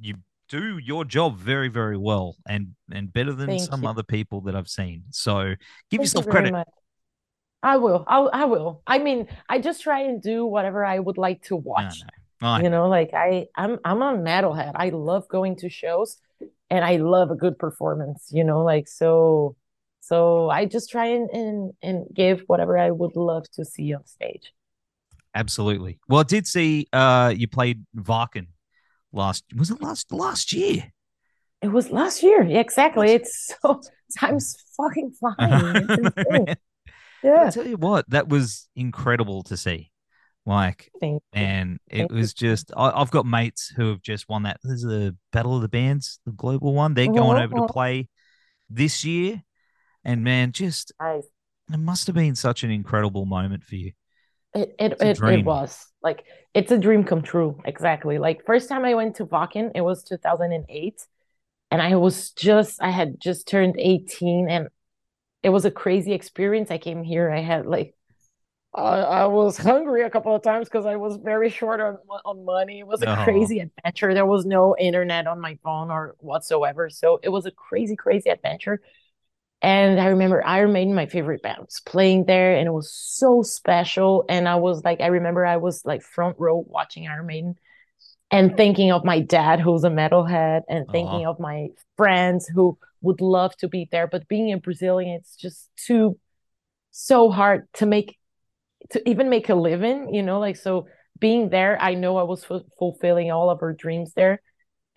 you 0.00 0.14
do 0.48 0.78
your 0.78 1.04
job 1.04 1.36
very, 1.36 1.68
very 1.68 1.96
well 1.96 2.36
and 2.48 2.74
and 2.92 3.12
better 3.12 3.32
than 3.32 3.48
Thank 3.48 3.62
some 3.62 3.82
you. 3.82 3.88
other 3.88 4.02
people 4.02 4.40
that 4.42 4.54
I've 4.54 4.68
seen. 4.68 5.04
So 5.10 5.54
give 5.90 5.98
Thank 5.98 6.00
yourself 6.02 6.26
you 6.26 6.30
credit. 6.30 6.52
Much. 6.52 6.68
I 7.62 7.78
will. 7.78 8.04
I'll, 8.06 8.30
I 8.32 8.44
will. 8.44 8.82
I 8.86 8.98
mean, 8.98 9.26
I 9.48 9.58
just 9.58 9.82
try 9.82 10.02
and 10.02 10.22
do 10.22 10.44
whatever 10.46 10.84
I 10.84 10.98
would 10.98 11.18
like 11.18 11.42
to 11.44 11.56
watch. 11.56 12.02
No, 12.40 12.58
no. 12.58 12.62
You 12.62 12.70
know, 12.70 12.88
like 12.88 13.10
I, 13.12 13.46
I'm, 13.56 13.78
I'm 13.84 14.02
a 14.02 14.12
metalhead. 14.16 14.72
I 14.76 14.90
love 14.90 15.26
going 15.28 15.56
to 15.56 15.68
shows, 15.68 16.18
and 16.70 16.84
I 16.84 16.96
love 16.96 17.30
a 17.30 17.34
good 17.34 17.58
performance. 17.58 18.28
You 18.30 18.44
know, 18.44 18.62
like 18.62 18.86
so, 18.86 19.56
so 20.00 20.48
I 20.48 20.66
just 20.66 20.90
try 20.90 21.06
and 21.06 21.28
and 21.30 21.72
and 21.82 22.06
give 22.14 22.42
whatever 22.46 22.78
I 22.78 22.90
would 22.90 23.16
love 23.16 23.50
to 23.54 23.64
see 23.64 23.92
on 23.94 24.06
stage. 24.06 24.52
Absolutely. 25.34 25.98
Well, 26.08 26.20
I 26.20 26.24
did 26.24 26.46
see 26.46 26.86
uh 26.92 27.34
you 27.36 27.48
played 27.48 27.84
Wacken 27.96 28.46
last 29.12 29.44
was 29.56 29.70
it 29.70 29.80
last 29.80 30.12
last 30.12 30.52
year? 30.52 30.92
It 31.62 31.68
was 31.68 31.90
last 31.90 32.22
year. 32.22 32.42
Yeah, 32.42 32.60
exactly. 32.60 33.12
It's 33.12 33.54
so 33.62 33.80
time's 34.18 34.56
fucking 34.76 35.12
flying. 35.18 36.56
yeah. 37.22 37.46
I 37.46 37.50
tell 37.50 37.66
you 37.66 37.76
what, 37.76 38.08
that 38.10 38.28
was 38.28 38.68
incredible 38.76 39.42
to 39.44 39.56
see. 39.56 39.90
Like, 40.44 40.92
and 41.32 41.80
it 41.88 42.08
was 42.12 42.32
just, 42.32 42.70
I, 42.76 42.96
have 42.96 43.10
got 43.10 43.26
mates 43.26 43.72
who 43.74 43.88
have 43.88 44.00
just 44.00 44.28
won 44.28 44.44
that. 44.44 44.60
There's 44.62 44.84
a 44.84 45.12
Battle 45.32 45.56
of 45.56 45.62
the 45.62 45.68
Bands, 45.68 46.20
the 46.24 46.30
global 46.30 46.72
one. 46.72 46.94
They're 46.94 47.06
going 47.06 47.42
over 47.42 47.56
to 47.56 47.66
play 47.66 48.08
this 48.70 49.04
year. 49.04 49.42
And 50.04 50.22
man, 50.22 50.52
just, 50.52 50.92
nice. 51.00 51.26
it 51.72 51.78
must 51.78 52.06
have 52.06 52.14
been 52.14 52.36
such 52.36 52.62
an 52.62 52.70
incredible 52.70 53.26
moment 53.26 53.64
for 53.64 53.74
you. 53.74 53.90
It 54.54 54.74
it 54.78 54.92
it, 55.00 55.22
it, 55.22 55.44
was 55.44 55.86
like 56.02 56.24
it's 56.54 56.72
a 56.72 56.78
dream 56.78 57.04
come 57.04 57.22
true. 57.22 57.60
Exactly. 57.64 58.18
Like 58.18 58.46
first 58.46 58.68
time 58.68 58.84
I 58.84 58.94
went 58.94 59.16
to 59.16 59.26
Wacken, 59.26 59.72
it 59.74 59.82
was 59.82 60.02
2008, 60.04 61.06
and 61.70 61.82
I 61.82 61.96
was 61.96 62.30
just 62.30 62.82
I 62.82 62.90
had 62.90 63.20
just 63.20 63.48
turned 63.48 63.76
18, 63.78 64.48
and 64.48 64.68
it 65.42 65.50
was 65.50 65.64
a 65.64 65.70
crazy 65.70 66.12
experience. 66.12 66.70
I 66.70 66.78
came 66.78 67.02
here, 67.02 67.30
I 67.30 67.40
had 67.40 67.66
like 67.66 67.94
I, 68.76 69.00
I 69.00 69.26
was 69.26 69.56
hungry 69.56 70.02
a 70.02 70.10
couple 70.10 70.34
of 70.34 70.42
times 70.42 70.68
because 70.68 70.86
I 70.86 70.96
was 70.96 71.16
very 71.16 71.48
short 71.48 71.80
on 71.80 71.98
on 72.24 72.44
money. 72.44 72.80
It 72.80 72.86
was 72.86 73.02
a 73.02 73.16
crazy 73.24 73.60
adventure. 73.60 74.12
There 74.12 74.26
was 74.26 74.44
no 74.44 74.76
internet 74.78 75.26
on 75.26 75.40
my 75.40 75.58
phone 75.64 75.90
or 75.90 76.14
whatsoever, 76.18 76.90
so 76.90 77.18
it 77.22 77.30
was 77.30 77.46
a 77.46 77.50
crazy, 77.50 77.96
crazy 77.96 78.28
adventure. 78.28 78.82
And 79.62 79.98
I 79.98 80.06
remember 80.06 80.44
Iron 80.44 80.72
Maiden, 80.72 80.94
my 80.94 81.06
favorite 81.06 81.42
band, 81.42 81.58
was 81.60 81.80
playing 81.84 82.26
there, 82.26 82.56
and 82.56 82.66
it 82.66 82.72
was 82.72 82.92
so 82.92 83.42
special. 83.42 84.24
And 84.28 84.48
I 84.48 84.56
was 84.56 84.84
like, 84.84 85.00
I 85.00 85.06
remember 85.06 85.46
I 85.46 85.56
was 85.56 85.84
like 85.84 86.02
front 86.02 86.36
row 86.38 86.64
watching 86.68 87.08
Iron 87.08 87.26
Maiden 87.26 87.54
and 88.30 88.56
thinking 88.56 88.92
of 88.92 89.04
my 89.04 89.20
dad, 89.20 89.60
who's 89.60 89.84
a 89.84 89.88
metalhead, 89.88 90.62
and 90.68 90.86
thinking 90.90 91.22
uh-huh. 91.22 91.30
of 91.30 91.40
my 91.40 91.68
friends 91.96 92.46
who 92.46 92.76
would 93.00 93.20
love 93.20 93.56
to 93.58 93.68
be 93.68 93.88
there. 93.90 94.06
But 94.06 94.28
being 94.28 94.52
a 94.52 94.58
Brazilian, 94.58 95.14
it's 95.14 95.36
just 95.36 95.70
too 95.76 96.18
so 96.90 97.30
hard 97.30 97.66
to 97.74 97.86
make 97.86 98.18
to 98.90 99.08
even 99.08 99.28
make 99.30 99.48
a 99.48 99.54
living, 99.54 100.14
you 100.14 100.22
know, 100.22 100.38
like 100.38 100.56
so 100.56 100.86
being 101.18 101.48
there, 101.48 101.80
I 101.80 101.94
know 101.94 102.18
I 102.18 102.22
was 102.22 102.44
f- 102.48 102.62
fulfilling 102.78 103.30
all 103.30 103.50
of 103.50 103.62
our 103.62 103.72
dreams 103.72 104.12
there 104.14 104.40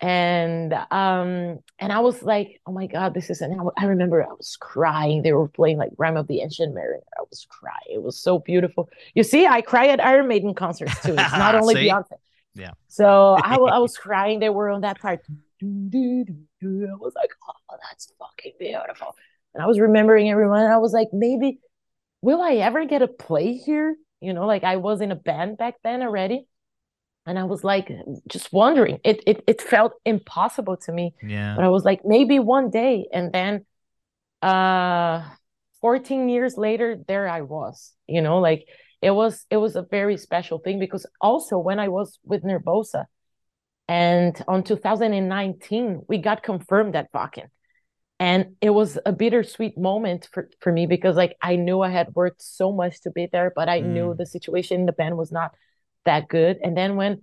and 0.00 0.72
um 0.90 1.58
and 1.78 1.92
i 1.92 1.98
was 1.98 2.22
like 2.22 2.60
oh 2.66 2.72
my 2.72 2.86
god 2.86 3.12
this 3.12 3.28
is 3.28 3.42
and 3.42 3.54
i 3.76 3.84
remember 3.84 4.22
i 4.22 4.32
was 4.32 4.56
crying. 4.58 5.22
They 5.22 5.32
were 5.32 5.48
playing 5.48 5.76
like 5.76 5.90
rime 5.98 6.16
of 6.16 6.26
the 6.26 6.40
ancient 6.40 6.74
mariner. 6.74 7.02
I 7.18 7.22
was 7.28 7.46
crying. 7.50 7.94
It 7.94 8.02
was 8.02 8.18
so 8.18 8.38
beautiful. 8.38 8.88
You 9.14 9.22
see 9.22 9.46
i 9.46 9.60
cry 9.60 9.88
at 9.88 10.02
iron 10.04 10.26
maiden 10.28 10.54
concerts 10.54 11.00
too. 11.02 11.12
It's 11.12 11.32
not 11.32 11.54
only 11.60 11.74
beyonce. 11.74 12.16
Yeah. 12.54 12.72
So 12.88 13.36
I, 13.42 13.54
I 13.56 13.78
was 13.78 13.96
crying. 13.96 14.40
They 14.40 14.48
were 14.48 14.70
on 14.70 14.80
that 14.80 15.00
part. 15.00 15.20
I 15.62 15.64
was 15.64 17.12
like 17.14 17.30
oh 17.48 17.76
that's 17.88 18.12
fucking 18.18 18.52
beautiful. 18.58 19.14
And 19.54 19.62
I 19.62 19.66
was 19.66 19.80
remembering 19.80 20.30
everyone. 20.30 20.64
I 20.64 20.78
was 20.78 20.92
like, 20.92 21.08
maybe 21.12 21.58
will 22.22 22.40
I 22.40 22.54
ever 22.54 22.84
get 22.84 23.02
a 23.02 23.08
play 23.08 23.54
here? 23.54 23.96
You 24.20 24.32
know, 24.32 24.46
like 24.46 24.64
I 24.64 24.76
was 24.76 25.00
in 25.00 25.12
a 25.12 25.16
band 25.16 25.58
back 25.58 25.76
then 25.82 26.02
already. 26.02 26.46
And 27.26 27.38
I 27.38 27.44
was 27.44 27.62
like 27.62 27.90
just 28.28 28.52
wondering. 28.52 28.98
It 29.04 29.22
it 29.26 29.44
it 29.46 29.62
felt 29.62 29.92
impossible 30.04 30.76
to 30.78 30.92
me. 30.92 31.14
Yeah. 31.22 31.54
But 31.54 31.64
I 31.64 31.68
was 31.68 31.84
like, 31.84 32.00
maybe 32.04 32.38
one 32.38 32.70
day. 32.70 33.06
And 33.12 33.32
then 33.32 33.66
uh 34.42 35.22
14 35.80 36.28
years 36.28 36.56
later, 36.56 36.96
there 37.08 37.28
I 37.28 37.42
was, 37.42 37.92
you 38.06 38.20
know, 38.20 38.38
like 38.38 38.66
it 39.02 39.10
was 39.10 39.46
it 39.50 39.58
was 39.58 39.76
a 39.76 39.82
very 39.82 40.16
special 40.16 40.58
thing 40.58 40.78
because 40.78 41.06
also 41.20 41.58
when 41.58 41.78
I 41.78 41.88
was 41.88 42.18
with 42.24 42.42
Nervosa 42.42 43.04
and 43.90 44.40
on 44.46 44.62
2019 44.62 46.02
we 46.08 46.18
got 46.18 46.44
confirmed 46.44 46.94
at 46.94 47.12
Wacken 47.12 47.48
and 48.20 48.54
it 48.60 48.70
was 48.70 48.98
a 49.04 49.12
bittersweet 49.12 49.76
moment 49.76 50.28
for, 50.32 50.48
for 50.60 50.70
me 50.70 50.86
because 50.86 51.16
like 51.16 51.36
i 51.42 51.56
knew 51.56 51.80
i 51.80 51.88
had 51.88 52.14
worked 52.14 52.40
so 52.40 52.70
much 52.70 53.00
to 53.00 53.10
be 53.10 53.26
there 53.32 53.52
but 53.54 53.68
i 53.68 53.80
mm. 53.80 53.86
knew 53.86 54.14
the 54.16 54.26
situation 54.26 54.80
in 54.80 54.86
the 54.86 54.92
band 54.92 55.16
was 55.16 55.32
not 55.32 55.52
that 56.04 56.28
good 56.28 56.58
and 56.62 56.76
then 56.76 56.96
when 56.96 57.22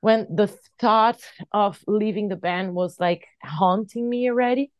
when 0.00 0.26
the 0.34 0.48
thought 0.80 1.20
of 1.52 1.78
leaving 1.86 2.28
the 2.28 2.36
band 2.36 2.74
was 2.74 2.98
like 2.98 3.26
haunting 3.42 4.08
me 4.08 4.28
already 4.28 4.72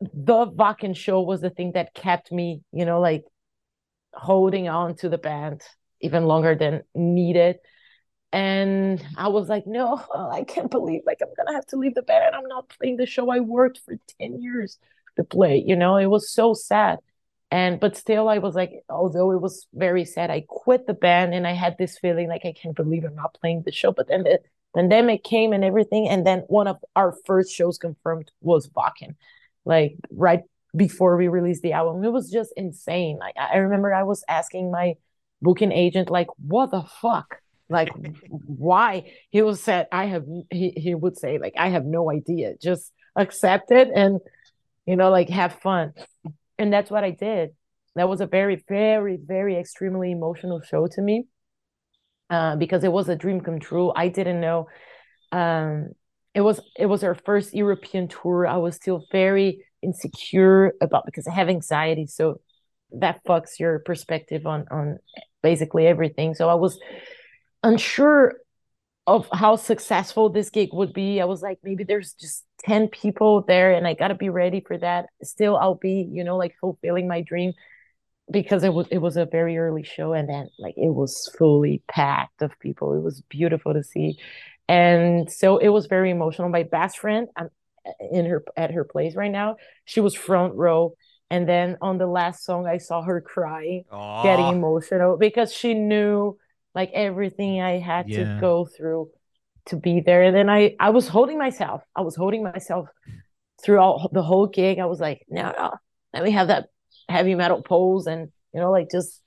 the 0.00 0.46
Wacken 0.46 0.96
show 0.96 1.20
was 1.22 1.40
the 1.40 1.50
thing 1.50 1.72
that 1.72 1.94
kept 1.94 2.32
me 2.32 2.62
you 2.72 2.84
know 2.84 3.00
like 3.00 3.24
holding 4.12 4.68
on 4.68 4.96
to 4.96 5.08
the 5.08 5.18
band 5.18 5.62
even 6.00 6.24
longer 6.24 6.54
than 6.54 6.82
needed 6.94 7.56
and 8.32 9.04
I 9.16 9.28
was 9.28 9.48
like, 9.48 9.66
no, 9.66 10.02
I 10.14 10.44
can't 10.44 10.70
believe 10.70 11.02
like 11.06 11.18
I'm 11.22 11.32
gonna 11.36 11.54
have 11.56 11.66
to 11.66 11.76
leave 11.76 11.94
the 11.94 12.02
band. 12.02 12.34
I'm 12.34 12.46
not 12.46 12.68
playing 12.68 12.96
the 12.98 13.06
show 13.06 13.30
I 13.30 13.40
worked 13.40 13.80
for 13.84 13.94
10 14.20 14.42
years 14.42 14.78
to 15.16 15.24
play. 15.24 15.62
You 15.66 15.76
know, 15.76 15.96
it 15.96 16.06
was 16.06 16.30
so 16.30 16.54
sad. 16.54 16.98
And 17.50 17.80
but 17.80 17.96
still 17.96 18.28
I 18.28 18.38
was 18.38 18.54
like, 18.54 18.84
although 18.90 19.32
it 19.32 19.40
was 19.40 19.66
very 19.72 20.04
sad, 20.04 20.30
I 20.30 20.44
quit 20.46 20.86
the 20.86 20.94
band 20.94 21.32
and 21.34 21.46
I 21.46 21.52
had 21.52 21.76
this 21.78 21.98
feeling 21.98 22.28
like 22.28 22.44
I 22.44 22.52
can't 22.52 22.76
believe 22.76 23.04
I'm 23.04 23.14
not 23.14 23.38
playing 23.40 23.62
the 23.64 23.72
show. 23.72 23.92
But 23.92 24.08
then 24.08 24.24
the 24.24 24.40
pandemic 24.74 25.24
came 25.24 25.52
and 25.52 25.64
everything. 25.64 26.08
And 26.08 26.26
then 26.26 26.40
one 26.48 26.66
of 26.66 26.76
our 26.94 27.14
first 27.24 27.52
shows 27.54 27.78
confirmed 27.78 28.30
was 28.42 28.68
Wacken. 28.68 29.14
Like 29.64 29.96
right 30.10 30.42
before 30.76 31.16
we 31.16 31.28
released 31.28 31.62
the 31.62 31.72
album. 31.72 32.04
It 32.04 32.12
was 32.12 32.30
just 32.30 32.52
insane. 32.56 33.18
Like 33.18 33.34
I 33.38 33.56
remember 33.56 33.94
I 33.94 34.02
was 34.02 34.24
asking 34.28 34.70
my 34.70 34.94
booking 35.40 35.72
agent, 35.72 36.10
like, 36.10 36.28
what 36.38 36.70
the 36.70 36.82
fuck? 36.82 37.40
like 37.68 37.90
why 38.30 39.12
he 39.30 39.42
was 39.42 39.62
said 39.62 39.86
i 39.92 40.06
have 40.06 40.24
he, 40.50 40.72
he 40.76 40.94
would 40.94 41.16
say 41.16 41.38
like 41.38 41.54
i 41.58 41.68
have 41.68 41.84
no 41.84 42.10
idea 42.10 42.54
just 42.60 42.92
accept 43.16 43.70
it 43.70 43.88
and 43.94 44.20
you 44.86 44.96
know 44.96 45.10
like 45.10 45.28
have 45.28 45.54
fun 45.60 45.92
and 46.58 46.72
that's 46.72 46.90
what 46.90 47.04
i 47.04 47.10
did. 47.10 47.50
That 47.94 48.08
was 48.08 48.20
a 48.20 48.26
very 48.26 48.62
very 48.68 49.18
very 49.20 49.56
extremely 49.56 50.12
emotional 50.12 50.60
show 50.60 50.86
to 50.88 51.02
me 51.02 51.26
uh, 52.30 52.56
because 52.56 52.84
it 52.84 52.92
was 52.92 53.08
a 53.08 53.16
dream 53.16 53.40
come 53.40 53.60
true. 53.60 53.92
I 53.94 54.08
didn't 54.08 54.40
know 54.40 54.68
um, 55.32 55.90
it 56.34 56.40
was 56.42 56.60
it 56.76 56.86
was 56.86 57.02
our 57.04 57.14
first 57.14 57.54
european 57.54 58.08
tour. 58.08 58.46
I 58.46 58.56
was 58.56 58.76
still 58.76 59.04
very 59.10 59.64
insecure 59.82 60.72
about 60.80 61.06
because 61.06 61.26
i 61.26 61.32
have 61.32 61.48
anxiety. 61.48 62.06
So 62.06 62.40
that 62.92 63.20
fucks 63.24 63.58
your 63.58 63.80
perspective 63.80 64.46
on 64.46 64.66
on 64.70 64.98
basically 65.42 65.86
everything. 65.86 66.34
So 66.34 66.48
i 66.48 66.54
was 66.54 66.78
unsure 67.62 68.34
of 69.06 69.26
how 69.32 69.56
successful 69.56 70.28
this 70.28 70.50
gig 70.50 70.68
would 70.72 70.92
be. 70.92 71.20
I 71.20 71.24
was 71.24 71.40
like, 71.40 71.58
maybe 71.64 71.82
there's 71.82 72.12
just 72.12 72.44
10 72.64 72.88
people 72.88 73.42
there 73.42 73.72
and 73.72 73.86
I 73.86 73.94
got 73.94 74.08
to 74.08 74.14
be 74.14 74.28
ready 74.28 74.60
for 74.60 74.76
that. 74.78 75.06
Still, 75.22 75.56
I'll 75.56 75.74
be, 75.74 76.08
you 76.10 76.24
know, 76.24 76.36
like 76.36 76.56
fulfilling 76.60 77.08
my 77.08 77.22
dream 77.22 77.52
because 78.30 78.62
it 78.62 78.74
was 78.74 78.86
it 78.90 78.98
was 78.98 79.16
a 79.16 79.24
very 79.24 79.56
early 79.56 79.82
show 79.82 80.12
and 80.12 80.28
then 80.28 80.48
like 80.58 80.74
it 80.76 80.92
was 80.92 81.30
fully 81.38 81.82
packed 81.88 82.42
of 82.42 82.58
people. 82.60 82.94
It 82.94 83.02
was 83.02 83.22
beautiful 83.22 83.74
to 83.74 83.82
see. 83.82 84.18
And 84.68 85.30
so 85.30 85.58
it 85.58 85.68
was 85.68 85.86
very 85.86 86.10
emotional. 86.10 86.48
My 86.48 86.64
best 86.64 86.98
friend, 86.98 87.28
I'm 87.36 87.50
uh, 87.86 87.92
in 88.10 88.26
her 88.26 88.44
at 88.56 88.72
her 88.72 88.84
place 88.84 89.14
right 89.14 89.30
now. 89.30 89.56
She 89.84 90.00
was 90.00 90.14
front 90.14 90.54
row. 90.54 90.94
And 91.30 91.46
then 91.48 91.76
on 91.82 91.98
the 91.98 92.06
last 92.06 92.44
song, 92.44 92.66
I 92.66 92.78
saw 92.78 93.02
her 93.02 93.20
crying, 93.20 93.84
Aww. 93.92 94.22
getting 94.22 94.46
emotional 94.46 95.18
because 95.18 95.52
she 95.52 95.74
knew 95.74 96.38
like 96.74 96.90
everything 96.92 97.60
I 97.60 97.78
had 97.78 98.08
yeah. 98.08 98.34
to 98.34 98.40
go 98.40 98.66
through 98.66 99.10
to 99.68 99.76
be 99.76 100.00
there. 100.00 100.22
And 100.22 100.34
then 100.36 100.48
I 100.50 100.74
I 100.80 100.90
was 100.90 101.08
holding 101.08 101.38
myself. 101.38 101.82
I 101.94 102.02
was 102.02 102.16
holding 102.16 102.42
myself 102.42 102.88
throughout 103.62 104.10
the 104.12 104.22
whole 104.22 104.46
gig. 104.46 104.78
I 104.78 104.86
was 104.86 105.00
like, 105.00 105.24
no, 105.28 105.52
no, 105.56 105.74
let 106.12 106.24
me 106.24 106.30
have 106.32 106.48
that 106.48 106.68
heavy 107.08 107.34
metal 107.34 107.62
pose 107.62 108.06
and 108.06 108.30
you 108.52 108.60
know, 108.60 108.70
like 108.70 108.90
just 108.90 109.22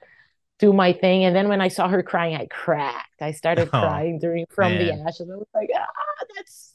do 0.59 0.73
my 0.73 0.93
thing. 0.93 1.23
And 1.25 1.35
then 1.35 1.47
when 1.49 1.61
I 1.61 1.69
saw 1.69 1.87
her 1.87 2.03
crying, 2.03 2.35
I 2.35 2.45
cracked. 2.45 3.21
I 3.21 3.31
started 3.31 3.69
oh, 3.73 3.79
crying 3.79 4.19
during 4.19 4.45
from 4.49 4.73
man. 4.73 4.85
the 4.85 4.93
ashes. 5.03 5.29
I 5.31 5.35
was 5.35 5.47
like, 5.53 5.69
ah, 5.75 6.25
that's 6.35 6.73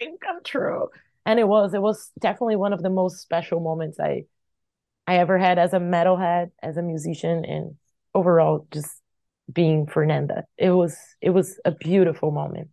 dream 0.00 0.16
come 0.20 0.42
true. 0.42 0.88
And 1.26 1.38
it 1.38 1.46
was, 1.46 1.74
it 1.74 1.82
was 1.82 2.10
definitely 2.20 2.56
one 2.56 2.72
of 2.72 2.82
the 2.82 2.88
most 2.88 3.20
special 3.20 3.60
moments 3.60 4.00
I 4.00 4.24
I 5.06 5.16
ever 5.16 5.38
had 5.38 5.58
as 5.58 5.72
a 5.72 5.78
metalhead, 5.78 6.50
as 6.62 6.76
a 6.76 6.82
musician, 6.82 7.44
and 7.46 7.76
overall 8.14 8.66
just 8.70 8.90
being 9.50 9.86
Fernanda. 9.86 10.44
It 10.58 10.70
was 10.70 10.96
it 11.22 11.30
was 11.30 11.58
a 11.64 11.70
beautiful 11.70 12.30
moment. 12.30 12.68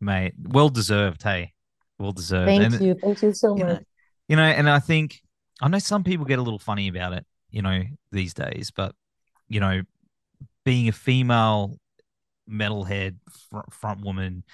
Mate, 0.00 0.34
well 0.38 0.68
deserved, 0.68 1.22
hey. 1.22 1.52
Well 1.98 2.12
deserved. 2.12 2.46
Thank 2.46 2.62
and, 2.62 2.80
you. 2.80 2.94
Thank 2.94 3.22
you 3.22 3.32
so 3.34 3.56
you 3.56 3.64
much. 3.64 3.80
Know, 3.80 3.84
you 4.28 4.36
know, 4.36 4.42
and 4.42 4.70
I 4.70 4.78
think 4.78 5.20
I 5.60 5.68
know 5.68 5.78
some 5.78 6.04
people 6.04 6.24
get 6.24 6.38
a 6.38 6.42
little 6.42 6.58
funny 6.58 6.88
about 6.88 7.12
it, 7.12 7.26
you 7.50 7.62
know, 7.62 7.82
these 8.10 8.32
days, 8.32 8.70
but 8.74 8.94
you 9.48 9.60
know, 9.60 9.82
being 10.64 10.88
a 10.88 10.92
female 10.92 11.78
metalhead 12.48 13.16
front, 13.50 13.72
front 13.72 14.00
woman, 14.04 14.44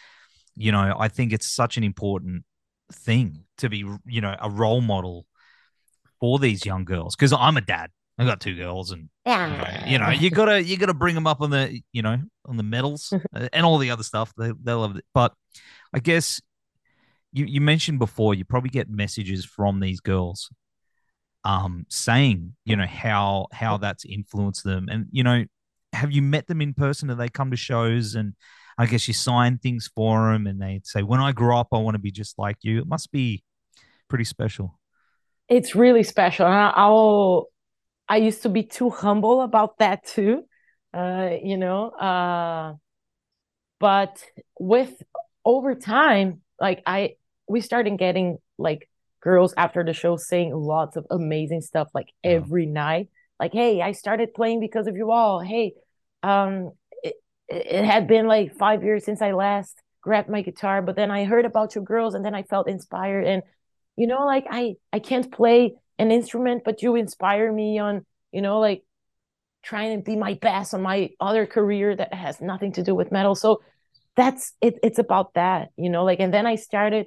you 0.56 0.72
know, 0.72 0.96
I 0.98 1.08
think 1.08 1.32
it's 1.32 1.46
such 1.46 1.76
an 1.76 1.84
important 1.84 2.44
thing 2.92 3.44
to 3.58 3.68
be, 3.68 3.84
you 4.06 4.20
know, 4.20 4.34
a 4.40 4.50
role 4.50 4.80
model 4.80 5.26
for 6.18 6.38
these 6.38 6.64
young 6.64 6.84
girls 6.84 7.14
because 7.14 7.32
I'm 7.32 7.56
a 7.56 7.60
dad. 7.60 7.90
I 8.18 8.24
got 8.24 8.40
two 8.40 8.56
girls, 8.56 8.92
and 8.92 9.10
yeah. 9.26 9.86
you 9.86 9.98
know, 9.98 10.08
you 10.08 10.30
gotta 10.30 10.62
you 10.62 10.78
gotta 10.78 10.94
bring 10.94 11.14
them 11.14 11.26
up 11.26 11.40
on 11.42 11.50
the 11.50 11.80
you 11.92 12.02
know 12.02 12.18
on 12.46 12.56
the 12.56 12.62
medals 12.62 13.12
and 13.52 13.66
all 13.66 13.78
the 13.78 13.90
other 13.90 14.02
stuff. 14.02 14.32
They 14.36 14.52
they 14.62 14.72
love 14.72 14.96
it, 14.96 15.04
but 15.12 15.34
I 15.92 15.98
guess 15.98 16.40
you 17.32 17.44
you 17.44 17.60
mentioned 17.60 17.98
before 17.98 18.34
you 18.34 18.44
probably 18.44 18.70
get 18.70 18.88
messages 18.88 19.44
from 19.44 19.80
these 19.80 20.00
girls, 20.00 20.50
um, 21.44 21.84
saying 21.90 22.54
you 22.64 22.76
know 22.76 22.86
how 22.86 23.48
how 23.52 23.76
that's 23.76 24.06
influenced 24.06 24.64
them, 24.64 24.88
and 24.90 25.06
you 25.10 25.22
know, 25.22 25.44
have 25.92 26.10
you 26.10 26.22
met 26.22 26.46
them 26.46 26.62
in 26.62 26.72
person? 26.72 27.08
Do 27.08 27.14
they 27.14 27.28
come 27.28 27.50
to 27.50 27.56
shows 27.56 28.14
and 28.14 28.34
I 28.78 28.86
guess 28.86 29.08
you 29.08 29.14
sign 29.14 29.58
things 29.58 29.90
for 29.94 30.32
them, 30.32 30.46
and 30.46 30.60
they 30.60 30.80
say, 30.84 31.02
"When 31.02 31.20
I 31.20 31.32
grow 31.32 31.58
up, 31.58 31.68
I 31.72 31.78
want 31.78 31.94
to 31.94 31.98
be 31.98 32.10
just 32.10 32.38
like 32.38 32.58
you." 32.62 32.78
It 32.78 32.86
must 32.86 33.10
be 33.10 33.42
pretty 34.08 34.24
special. 34.24 34.78
It's 35.48 35.74
really 35.74 36.02
special. 36.02 36.46
And 36.46 36.72
I'll 36.74 36.74
I 36.74 37.55
used 38.14 38.42
to 38.42 38.48
be 38.48 38.62
too 38.62 38.90
humble 38.90 39.42
about 39.42 39.78
that 39.78 40.06
too, 40.06 40.44
uh, 40.94 41.30
you 41.42 41.56
know. 41.56 41.90
Uh, 41.90 42.74
but 43.80 44.22
with 44.58 45.02
over 45.44 45.74
time, 45.74 46.42
like 46.60 46.82
I, 46.86 47.16
we 47.48 47.60
started 47.60 47.98
getting 47.98 48.38
like 48.58 48.88
girls 49.20 49.52
after 49.56 49.84
the 49.84 49.92
show 49.92 50.16
saying 50.16 50.54
lots 50.54 50.96
of 50.96 51.04
amazing 51.10 51.60
stuff, 51.60 51.88
like 51.94 52.08
every 52.22 52.66
night. 52.66 53.08
Like, 53.40 53.52
hey, 53.52 53.82
I 53.82 53.92
started 53.92 54.34
playing 54.34 54.60
because 54.60 54.86
of 54.86 54.96
you 54.96 55.10
all. 55.10 55.40
Hey, 55.40 55.74
um, 56.22 56.70
it, 57.02 57.14
it 57.48 57.84
had 57.84 58.06
been 58.06 58.26
like 58.28 58.56
five 58.56 58.82
years 58.82 59.04
since 59.04 59.20
I 59.20 59.32
last 59.32 59.82
grabbed 60.00 60.28
my 60.28 60.40
guitar, 60.40 60.80
but 60.80 60.94
then 60.94 61.10
I 61.10 61.24
heard 61.24 61.44
about 61.44 61.74
you 61.74 61.82
girls, 61.82 62.14
and 62.14 62.24
then 62.24 62.34
I 62.34 62.44
felt 62.44 62.68
inspired. 62.68 63.26
And 63.26 63.42
you 63.96 64.06
know, 64.06 64.24
like 64.24 64.46
I, 64.48 64.76
I 64.92 65.00
can't 65.00 65.30
play 65.30 65.74
an 65.98 66.10
instrument, 66.10 66.62
but 66.64 66.82
you 66.82 66.96
inspire 66.96 67.52
me 67.52 67.78
on, 67.78 68.04
you 68.32 68.42
know, 68.42 68.60
like 68.60 68.82
trying 69.62 69.96
to 69.96 70.02
be 70.02 70.16
my 70.16 70.34
best 70.34 70.74
on 70.74 70.82
my 70.82 71.10
other 71.20 71.46
career 71.46 71.96
that 71.96 72.14
has 72.14 72.40
nothing 72.40 72.72
to 72.72 72.82
do 72.82 72.94
with 72.94 73.10
metal. 73.10 73.34
So 73.34 73.62
that's 74.14 74.52
it, 74.60 74.78
it's 74.82 74.98
about 74.98 75.34
that, 75.34 75.70
you 75.76 75.90
know, 75.90 76.04
like, 76.04 76.20
and 76.20 76.32
then 76.32 76.46
I 76.46 76.56
started 76.56 77.06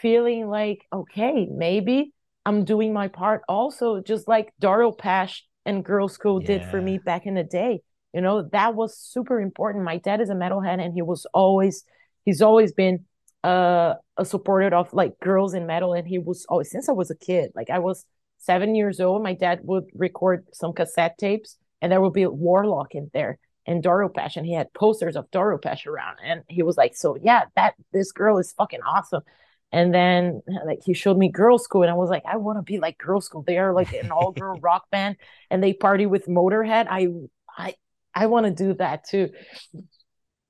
feeling 0.00 0.48
like, 0.48 0.86
okay, 0.92 1.46
maybe 1.50 2.12
I'm 2.46 2.64
doing 2.64 2.92
my 2.92 3.08
part 3.08 3.42
also, 3.48 4.00
just 4.00 4.28
like 4.28 4.52
Doro 4.58 4.92
Pesch 4.92 5.40
and 5.66 5.84
Girlschool 5.84 6.40
yeah. 6.40 6.46
did 6.46 6.64
for 6.64 6.80
me 6.80 6.98
back 6.98 7.26
in 7.26 7.34
the 7.34 7.44
day. 7.44 7.80
You 8.14 8.22
know, 8.22 8.48
that 8.52 8.74
was 8.74 8.98
super 8.98 9.40
important. 9.40 9.84
My 9.84 9.98
dad 9.98 10.20
is 10.20 10.30
a 10.30 10.34
metalhead 10.34 10.82
and 10.82 10.94
he 10.94 11.02
was 11.02 11.26
always, 11.34 11.84
he's 12.24 12.40
always 12.40 12.72
been 12.72 13.04
uh, 13.44 13.94
a 14.16 14.24
supporter 14.24 14.74
of 14.74 14.92
like 14.94 15.18
girls 15.20 15.52
in 15.52 15.66
metal. 15.66 15.92
And 15.92 16.08
he 16.08 16.18
was 16.18 16.46
always, 16.48 16.70
since 16.70 16.88
I 16.88 16.92
was 16.92 17.10
a 17.10 17.16
kid, 17.16 17.52
like 17.54 17.68
I 17.68 17.80
was 17.80 18.06
seven 18.38 18.74
years 18.74 19.00
old, 19.00 19.22
my 19.22 19.34
dad 19.34 19.60
would 19.62 19.84
record 19.94 20.46
some 20.52 20.72
cassette 20.72 21.18
tapes 21.18 21.56
and 21.80 21.92
there 21.92 22.00
would 22.00 22.12
be 22.12 22.26
Warlock 22.26 22.94
in 22.94 23.10
there 23.12 23.38
and 23.66 23.82
Doro 23.82 24.08
Pesch, 24.08 24.36
and 24.36 24.46
he 24.46 24.54
had 24.54 24.72
posters 24.72 25.14
of 25.14 25.30
Doro 25.30 25.58
Pesch 25.58 25.86
around. 25.86 26.16
And 26.24 26.42
he 26.48 26.62
was 26.62 26.78
like, 26.78 26.96
So 26.96 27.16
yeah, 27.20 27.44
that 27.54 27.74
this 27.92 28.12
girl 28.12 28.38
is 28.38 28.52
fucking 28.52 28.80
awesome. 28.80 29.22
And 29.70 29.92
then 29.92 30.40
like 30.64 30.80
he 30.82 30.94
showed 30.94 31.18
me 31.18 31.30
Girlschool 31.30 31.82
and 31.82 31.90
I 31.90 31.94
was 31.94 32.08
like, 32.08 32.22
I 32.26 32.38
want 32.38 32.58
to 32.58 32.62
be 32.62 32.78
like 32.78 32.96
Girlschool. 32.98 33.44
They 33.44 33.58
are 33.58 33.74
like 33.74 33.92
an 33.92 34.10
all 34.10 34.32
girl 34.32 34.58
rock 34.62 34.90
band 34.90 35.16
and 35.50 35.62
they 35.62 35.74
party 35.74 36.06
with 36.06 36.26
Motorhead. 36.26 36.86
I 36.88 37.08
I 37.56 37.74
I 38.14 38.26
want 38.26 38.46
to 38.46 38.52
do 38.52 38.72
that 38.74 39.04
too. 39.04 39.28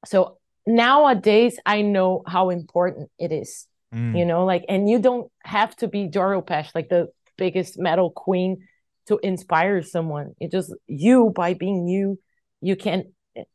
So 0.05 0.38
nowadays 0.66 1.59
I 1.66 1.83
know 1.83 2.22
how 2.27 2.51
important 2.51 3.11
it 3.18 3.33
is. 3.33 3.66
Mm. 3.92 4.16
You 4.16 4.24
know, 4.24 4.44
like 4.44 4.64
and 4.68 4.88
you 4.88 5.01
don't 5.01 5.33
have 5.42 5.74
to 5.77 5.88
be 5.88 6.07
Doro 6.07 6.40
Pesch, 6.40 6.72
like 6.74 6.88
the 6.88 7.09
biggest 7.38 7.79
metal 7.79 8.11
queen 8.11 8.68
to 9.07 9.18
inspire 9.22 9.83
someone. 9.83 10.35
It 10.38 10.51
just 10.51 10.74
you 10.87 11.33
by 11.35 11.55
being 11.55 11.88
you, 11.88 12.18
you 12.61 12.77
can 12.77 13.05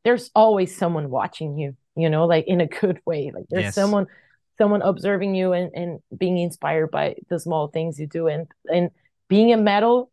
there's 0.03 0.31
always 0.33 0.75
someone 0.75 1.09
watching 1.09 1.57
you, 1.57 1.75
you 1.95 2.09
know, 2.09 2.25
like 2.25 2.45
in 2.47 2.61
a 2.61 2.67
good 2.67 2.99
way. 3.05 3.31
Like 3.33 3.45
there's 3.49 3.65
yes. 3.65 3.75
someone 3.75 4.07
someone 4.57 4.81
observing 4.81 5.35
you 5.35 5.53
and, 5.53 5.71
and 5.73 5.99
being 6.15 6.37
inspired 6.37 6.91
by 6.91 7.15
the 7.29 7.39
small 7.39 7.67
things 7.67 7.99
you 7.99 8.07
do 8.07 8.27
and 8.27 8.47
and 8.71 8.89
being 9.27 9.51
a 9.51 9.57
metal 9.57 10.11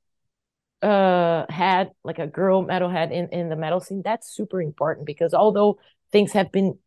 uh 0.82 1.44
head 1.50 1.90
like 2.04 2.18
a 2.18 2.26
girl 2.26 2.62
metal 2.62 2.88
head 2.88 3.12
in 3.12 3.28
in 3.28 3.50
the 3.50 3.56
metal 3.56 3.80
scene 3.80 4.00
that's 4.02 4.34
super 4.34 4.62
important 4.62 5.06
because 5.06 5.34
although 5.34 5.78
things 6.10 6.32
have 6.32 6.50
been 6.50 6.78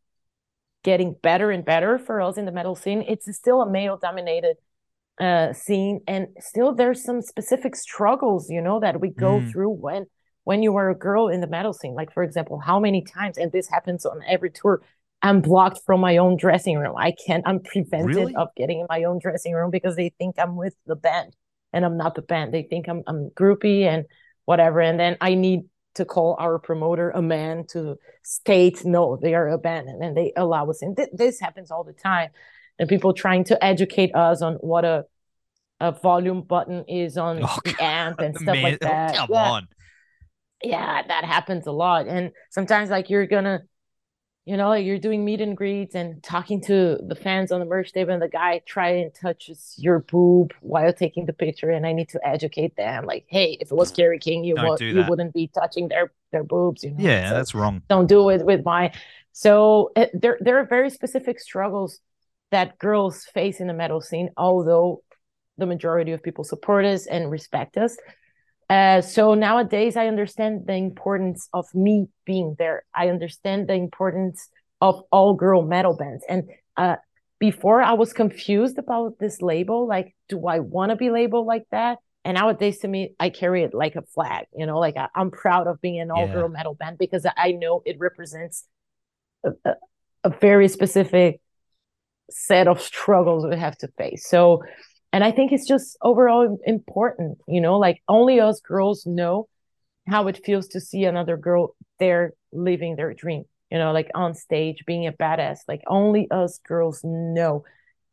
getting 0.84 1.16
better 1.22 1.52
and 1.52 1.64
better 1.64 2.00
for 2.00 2.20
us 2.20 2.36
in 2.36 2.46
the 2.46 2.52
metal 2.52 2.74
scene 2.76 3.04
it's 3.08 3.32
still 3.36 3.62
a 3.62 3.70
male 3.70 3.96
dominated 3.96 4.58
uh 5.20 5.54
scene 5.54 6.00
and 6.08 6.28
still 6.40 6.74
there's 6.74 7.04
some 7.04 7.22
specific 7.22 7.76
struggles 7.76 8.50
you 8.50 8.62
know 8.62 8.80
that 8.80 9.00
we 9.00 9.10
go 9.10 9.40
mm. 9.40 9.52
through 9.52 9.70
when 9.70 10.06
when 10.44 10.64
you 10.64 10.76
are 10.76 10.90
a 10.90 10.96
girl 10.96 11.28
in 11.28 11.40
the 11.40 11.48
metal 11.48 11.72
scene 11.72 11.94
like 11.94 12.12
for 12.12 12.24
example 12.24 12.60
how 12.60 12.80
many 12.80 13.04
times 13.04 13.38
and 13.38 13.52
this 13.52 13.70
happens 13.70 14.06
on 14.06 14.22
every 14.28 14.50
tour 14.50 14.82
I'm 15.24 15.40
blocked 15.40 15.80
from 15.86 16.02
my 16.02 16.18
own 16.18 16.36
dressing 16.36 16.78
room. 16.78 16.96
I 16.98 17.14
can't, 17.26 17.48
I'm 17.48 17.62
prevented 17.62 18.16
really? 18.16 18.36
of 18.36 18.50
getting 18.58 18.82
in 18.82 18.88
my 18.90 19.06
own 19.06 19.20
dressing 19.20 19.54
room 19.54 19.72
because 19.72 19.96
they 19.96 20.14
think 20.20 20.36
I'm 20.38 20.58
with 20.58 20.76
the 20.86 20.98
band 20.98 21.34
and 21.72 21.86
I'm 21.86 21.96
not 21.96 22.16
the 22.16 22.22
band. 22.22 22.54
They 22.54 22.64
think 22.64 22.90
I'm, 22.90 23.04
I'm 23.08 23.30
groupie 23.30 23.84
and 23.84 24.06
whatever. 24.44 24.82
And 24.82 25.00
then 25.00 25.16
I 25.22 25.36
need 25.36 25.62
to 25.96 26.04
call 26.04 26.36
our 26.40 26.60
promoter 26.60 27.10
a 27.10 27.22
man 27.22 27.66
to 27.70 27.96
state, 28.24 28.84
no, 28.84 29.18
they 29.22 29.34
are 29.34 29.48
a 29.48 29.58
band. 29.58 29.88
And 29.88 30.02
then 30.02 30.14
they 30.14 30.34
allow 30.36 30.70
us 30.70 30.82
in. 30.82 30.94
Th- 30.94 31.10
this 31.14 31.40
happens 31.40 31.72
all 31.72 31.86
the 31.86 31.94
time. 31.94 32.30
And 32.80 32.90
people 32.90 33.14
trying 33.14 33.44
to 33.46 33.64
educate 33.64 34.16
us 34.16 34.42
on 34.42 34.56
what 34.56 34.84
a, 34.84 35.06
a 35.80 35.92
volume 35.92 36.42
button 36.42 36.86
is 36.88 37.18
on 37.18 37.42
oh, 37.44 37.60
the 37.64 37.76
amp 37.82 38.20
and 38.20 38.36
stuff 38.36 38.56
man. 38.56 38.64
like 38.64 38.80
that. 38.80 39.16
Come 39.16 39.30
yeah. 39.32 39.52
on. 39.52 39.68
Yeah, 40.64 41.02
that 41.08 41.26
happens 41.26 41.68
a 41.68 41.72
lot. 41.72 42.08
And 42.08 42.32
sometimes 42.50 42.90
like 42.90 43.10
you're 43.10 43.28
gonna 43.28 43.64
you 44.46 44.58
know, 44.58 44.68
like 44.70 44.86
you're 44.86 45.00
doing 45.00 45.24
meet 45.24 45.40
and 45.40 45.56
greets 45.56 45.96
and 45.96 46.22
talking 46.22 46.60
to 46.64 46.98
the 47.08 47.16
fans 47.16 47.52
on 47.52 47.62
the 47.62 47.66
merch 47.66 47.94
table, 47.94 48.12
and 48.12 48.22
the 48.22 48.28
guy 48.28 48.62
try 48.66 48.90
and 48.90 49.14
touches 49.14 49.74
your 49.78 50.00
boob 50.00 50.54
while 50.60 50.92
taking 50.92 51.26
the 51.26 51.34
picture, 51.34 51.70
and 51.70 51.86
I 51.86 51.94
need 51.94 52.10
to 52.10 52.28
educate 52.28 52.76
them, 52.76 53.06
like, 53.06 53.26
hey, 53.30 53.58
if 53.62 53.72
it 53.72 53.76
was 53.76 53.92
Kerry 53.92 54.20
King, 54.20 54.44
you 54.44 54.56
would 54.58 54.82
you 54.82 55.06
wouldn't 55.08 55.34
be 55.34 55.48
touching 55.48 55.88
their 55.88 56.12
their 56.32 56.44
boobs, 56.44 56.84
you 56.84 56.92
know. 56.92 56.98
Yeah, 57.00 57.30
so 57.30 57.36
that's 57.36 57.56
wrong. 57.56 57.84
Don't 57.88 58.08
do 58.08 58.30
it 58.30 58.46
with 58.46 58.66
my. 58.66 58.92
So 59.32 59.92
it, 59.96 60.12
there 60.14 60.38
there 60.42 60.60
are 60.60 60.66
very 60.66 60.90
specific 60.90 61.40
struggles 61.40 62.02
that 62.54 62.78
girls 62.78 63.26
face 63.34 63.60
in 63.60 63.66
the 63.68 63.74
metal 63.74 64.00
scene, 64.00 64.30
although 64.38 65.02
the 65.58 65.66
majority 65.66 66.12
of 66.12 66.22
people 66.22 66.44
support 66.44 66.86
us 66.86 67.08
and 67.08 67.32
respect 67.32 67.78
us. 67.78 67.98
Uh, 68.70 69.02
so 69.02 69.34
nowadays, 69.34 69.98
I 69.98 70.08
understand 70.08 70.68
the 70.68 70.76
importance 70.76 71.50
of 71.52 71.66
me 71.74 72.08
being 72.26 72.56
there. 72.60 72.86
I 72.94 73.10
understand 73.10 73.68
the 73.68 73.74
importance 73.74 74.50
of 74.82 75.02
all 75.12 75.34
girl 75.34 75.64
metal 75.64 75.96
bands. 75.96 76.24
And 76.30 76.44
uh, 76.78 76.98
before, 77.40 77.82
I 77.82 77.94
was 77.94 78.14
confused 78.14 78.78
about 78.78 79.18
this 79.20 79.42
label. 79.42 79.88
Like, 79.88 80.16
do 80.30 80.46
I 80.48 80.60
want 80.60 80.92
to 80.92 80.96
be 80.96 81.10
labeled 81.10 81.48
like 81.48 81.66
that? 81.72 81.98
And 82.24 82.36
nowadays, 82.36 82.80
to 82.80 82.88
me, 82.88 83.16
I 83.20 83.30
carry 83.32 83.64
it 83.64 83.74
like 83.74 83.96
a 83.96 84.04
flag. 84.14 84.46
You 84.56 84.68
know, 84.68 84.80
like 84.80 84.96
I, 84.96 85.10
am 85.16 85.32
proud 85.32 85.66
of 85.66 85.82
being 85.82 86.00
an 86.00 86.12
all 86.12 86.28
girl 86.28 86.50
yeah. 86.50 86.58
metal 86.58 86.76
band 86.76 87.00
because 87.00 87.26
I 87.36 87.52
know 87.52 87.82
it 87.84 87.98
represents 88.00 88.66
a, 89.44 89.50
a, 89.66 89.74
a 90.26 90.30
very 90.30 90.68
specific 90.68 91.42
set 92.34 92.68
of 92.68 92.82
struggles 92.82 93.46
we 93.46 93.58
have 93.58 93.78
to 93.78 93.88
face. 93.98 94.28
So 94.28 94.64
and 95.14 95.24
i 95.24 95.32
think 95.32 95.54
it's 95.54 95.68
just 95.68 95.96
overall 96.02 96.58
important 96.66 97.38
you 97.48 97.62
know 97.62 97.78
like 97.78 98.02
only 98.10 98.42
us 98.42 98.60
girls 98.60 99.06
know 99.06 99.48
how 100.08 100.28
it 100.28 100.44
feels 100.44 100.68
to 100.68 100.82
see 100.82 101.06
another 101.06 101.38
girl 101.38 101.76
there 102.00 102.34
living 102.52 102.98
their 102.98 103.14
dream 103.14 103.46
you 103.72 103.78
know 103.78 103.94
like 103.94 104.10
on 104.16 104.34
stage 104.34 104.84
being 104.86 105.08
a 105.08 105.14
badass 105.14 105.60
like 105.68 105.82
only 105.88 106.30
us 106.32 106.60
girls 106.68 107.02
know 107.04 107.64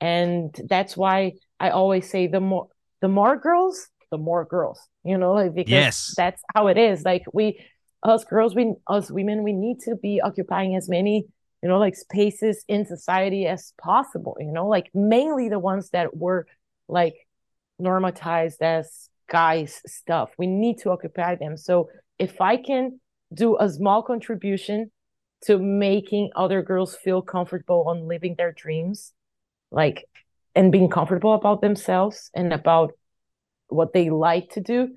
and 0.01 0.55
that's 0.69 0.97
why 0.97 1.33
i 1.59 1.71
always 1.71 2.09
say 2.09 2.29
the 2.29 2.41
more 2.41 2.69
the 3.01 3.09
more 3.09 3.37
girls 3.37 3.89
the 4.11 4.19
more 4.19 4.45
girls 4.45 4.81
you 5.03 5.17
know 5.19 5.33
like 5.33 5.55
because 5.55 5.71
yes. 5.73 6.15
that's 6.17 6.43
how 6.55 6.69
it 6.69 6.77
is 6.77 7.03
like 7.05 7.25
we 7.33 7.59
us 8.03 8.25
girls 8.25 8.55
we 8.55 8.75
us 8.87 9.11
women 9.11 9.43
we 9.43 9.53
need 9.53 9.79
to 9.81 9.97
be 9.97 10.21
occupying 10.21 10.77
as 10.77 10.89
many 10.89 11.27
you 11.63 11.69
know 11.69 11.79
like 11.79 11.97
spaces 11.97 12.65
in 12.69 12.85
society 12.87 13.47
as 13.47 13.73
possible 13.81 14.37
you 14.41 14.53
know 14.53 14.67
like 14.67 14.91
mainly 14.95 15.49
the 15.49 15.59
ones 15.59 15.91
that 15.91 16.17
were 16.17 16.47
like 16.89 17.15
normatized 17.81 18.61
as 18.61 19.11
guys 19.31 19.81
stuff. 19.87 20.31
We 20.37 20.47
need 20.47 20.79
to 20.81 20.91
occupy 20.91 21.37
them. 21.37 21.57
So 21.57 21.89
if 22.19 22.41
I 22.41 22.59
can 22.59 23.01
do 23.33 23.57
a 23.59 23.71
small 23.71 24.03
contribution 24.03 24.91
to 25.45 25.59
making 25.59 26.31
other 26.37 26.63
girls 26.63 26.97
feel 26.97 27.23
comfortable 27.23 27.85
on 27.87 28.07
living 28.07 28.35
their 28.37 28.53
dreams, 28.53 29.15
like 29.71 30.05
and 30.55 30.71
being 30.71 30.91
comfortable 30.91 31.33
about 31.33 31.63
themselves 31.63 32.31
and 32.35 32.53
about 32.53 32.93
what 33.69 33.93
they 33.95 34.11
like 34.11 34.51
to 34.51 34.61
do, 34.61 34.97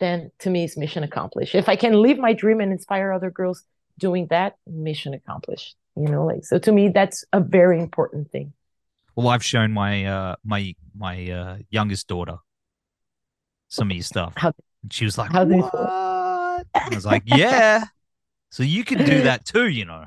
then 0.00 0.30
to 0.40 0.50
me 0.50 0.64
it's 0.64 0.76
mission 0.76 1.04
accomplished. 1.04 1.54
If 1.54 1.68
I 1.68 1.76
can 1.76 1.94
live 1.94 2.18
my 2.18 2.32
dream 2.34 2.60
and 2.60 2.72
inspire 2.72 3.12
other 3.12 3.30
girls 3.30 3.62
doing 3.98 4.26
that, 4.30 4.56
mission 4.66 5.14
accomplished. 5.14 5.76
You 6.00 6.08
know, 6.08 6.26
like 6.26 6.44
so 6.44 6.58
to 6.58 6.72
me 6.72 6.88
that's 6.88 7.24
a 7.32 7.40
very 7.40 7.78
important 7.80 8.30
thing. 8.30 8.52
Well, 9.14 9.28
I've 9.28 9.44
shown 9.44 9.72
my 9.72 10.06
uh 10.06 10.36
my 10.44 10.74
my 10.96 11.30
uh 11.30 11.58
youngest 11.70 12.08
daughter 12.08 12.38
some 13.68 13.90
of 13.90 13.96
your 13.96 14.04
stuff. 14.04 14.34
How, 14.36 14.52
she 14.90 15.04
was 15.04 15.16
like, 15.16 15.32
how 15.32 15.44
"What?" 15.44 15.72
I 15.72 16.88
was 16.90 17.06
like, 17.06 17.22
"Yeah." 17.26 17.84
So 18.50 18.62
you 18.62 18.84
can 18.84 18.98
do 18.98 19.22
that 19.22 19.44
too, 19.44 19.68
you 19.68 19.84
know. 19.84 20.06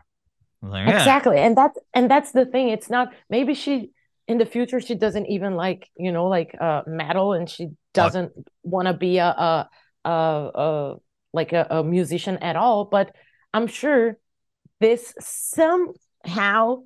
Like, 0.61 0.87
yeah. 0.87 0.97
Exactly, 0.97 1.37
and 1.37 1.57
that's 1.57 1.79
and 1.93 2.11
that's 2.11 2.31
the 2.31 2.45
thing. 2.45 2.69
It's 2.69 2.89
not 2.89 3.13
maybe 3.29 3.53
she 3.53 3.91
in 4.27 4.37
the 4.37 4.45
future 4.45 4.79
she 4.79 4.95
doesn't 4.95 5.27
even 5.27 5.55
like 5.55 5.89
you 5.97 6.11
know 6.11 6.27
like 6.27 6.55
uh 6.59 6.81
metal, 6.85 7.33
and 7.33 7.49
she 7.49 7.69
doesn't 7.93 8.31
want 8.63 8.87
to 8.87 8.93
be 8.93 9.17
a 9.17 9.27
a, 9.27 9.69
a 10.05 10.09
a 10.09 10.95
like 11.33 11.53
a, 11.53 11.67
a 11.69 11.83
musician 11.83 12.37
at 12.37 12.55
all. 12.55 12.85
But 12.85 13.15
I'm 13.53 13.67
sure 13.67 14.17
this 14.83 15.13
somehow 15.19 16.83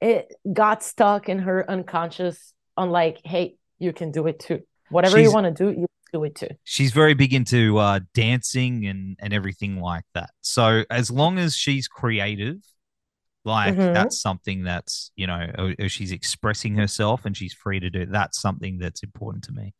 it 0.00 0.32
got 0.50 0.82
stuck 0.82 1.28
in 1.28 1.40
her 1.40 1.68
unconscious 1.68 2.54
on 2.76 2.90
like, 2.90 3.20
hey, 3.24 3.56
you 3.78 3.92
can 3.92 4.10
do 4.10 4.26
it 4.26 4.38
too. 4.38 4.60
Whatever 4.90 5.18
she's, 5.18 5.28
you 5.28 5.32
want 5.32 5.56
to 5.56 5.64
do, 5.64 5.80
you 5.80 5.86
do 6.12 6.24
it 6.24 6.34
too. 6.34 6.48
She's 6.64 6.92
very 6.92 7.14
big 7.14 7.34
into 7.34 7.78
uh, 7.78 8.00
dancing 8.14 8.86
and 8.86 9.16
and 9.20 9.32
everything 9.32 9.80
like 9.80 10.04
that. 10.14 10.30
So 10.40 10.84
as 10.90 11.10
long 11.10 11.38
as 11.38 11.56
she's 11.56 11.88
creative, 11.88 12.56
like 13.44 13.74
mm-hmm. 13.74 13.92
that's 13.92 14.20
something 14.20 14.64
that's 14.64 15.10
you 15.16 15.26
know, 15.26 15.74
she's 15.88 16.12
expressing 16.12 16.76
herself 16.76 17.24
and 17.24 17.36
she's 17.36 17.54
free 17.54 17.80
to 17.80 17.90
do. 17.90 18.06
That's 18.06 18.40
something 18.40 18.78
that's 18.78 19.02
important 19.02 19.44
to 19.44 19.52
me. 19.52 19.74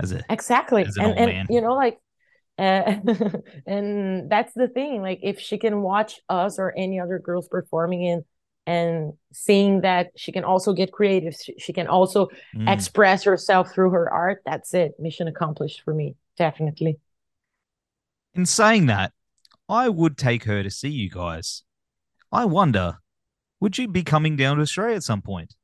As 0.00 0.12
a 0.12 0.22
exactly, 0.30 0.84
as 0.84 0.96
an 0.96 1.04
and, 1.04 1.30
and 1.30 1.48
you 1.50 1.60
know, 1.60 1.74
like 1.74 1.98
uh, 2.58 2.96
and 3.66 4.30
that's 4.30 4.52
the 4.54 4.68
thing 4.68 5.00
like 5.00 5.20
if 5.22 5.40
she 5.40 5.58
can 5.58 5.80
watch 5.80 6.20
us 6.28 6.58
or 6.58 6.74
any 6.76 7.00
other 7.00 7.18
girls 7.18 7.48
performing 7.48 8.02
in 8.02 8.24
and 8.66 9.14
seeing 9.32 9.80
that 9.80 10.10
she 10.16 10.30
can 10.30 10.44
also 10.44 10.72
get 10.72 10.92
creative 10.92 11.34
she, 11.34 11.54
she 11.58 11.72
can 11.72 11.86
also 11.86 12.28
mm. 12.54 12.68
express 12.68 13.24
herself 13.24 13.72
through 13.72 13.90
her 13.90 14.10
art 14.12 14.42
that's 14.44 14.74
it 14.74 14.92
mission 14.98 15.28
accomplished 15.28 15.82
for 15.82 15.94
me 15.94 16.14
definitely. 16.36 16.98
In 18.34 18.46
saying 18.46 18.86
that 18.86 19.12
i 19.68 19.88
would 19.88 20.18
take 20.18 20.44
her 20.44 20.62
to 20.62 20.70
see 20.70 20.90
you 20.90 21.08
guys. 21.08 21.62
I 22.30 22.44
wonder 22.44 22.98
would 23.60 23.78
you 23.78 23.88
be 23.88 24.02
coming 24.02 24.36
down 24.36 24.56
to 24.56 24.62
australia 24.62 24.96
at 24.96 25.02
some 25.02 25.22
point? 25.22 25.54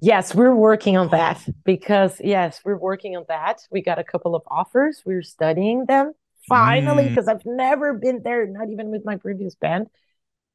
Yes 0.00 0.34
we're 0.34 0.54
working 0.54 0.96
on 0.96 1.10
that 1.10 1.44
because 1.64 2.20
yes 2.20 2.60
we're 2.64 2.78
working 2.78 3.16
on 3.16 3.24
that. 3.28 3.62
We 3.70 3.82
got 3.82 3.98
a 3.98 4.04
couple 4.04 4.34
of 4.36 4.42
offers 4.46 5.02
we're 5.04 5.22
studying 5.22 5.86
them 5.86 6.14
finally 6.48 7.08
because 7.08 7.26
mm. 7.26 7.34
i've 7.34 7.46
never 7.46 7.94
been 7.94 8.22
there 8.22 8.46
not 8.46 8.68
even 8.70 8.90
with 8.90 9.04
my 9.04 9.16
previous 9.16 9.54
band. 9.54 9.86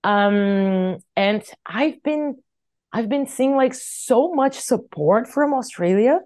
Um 0.04 0.98
and 1.16 1.44
i've 1.66 2.02
been 2.04 2.36
i've 2.92 3.10
been 3.10 3.28
seeing 3.28 3.56
like 3.56 3.74
so 3.74 4.34
much 4.34 4.60
support 4.60 5.28
from 5.28 5.54
australia 5.54 6.20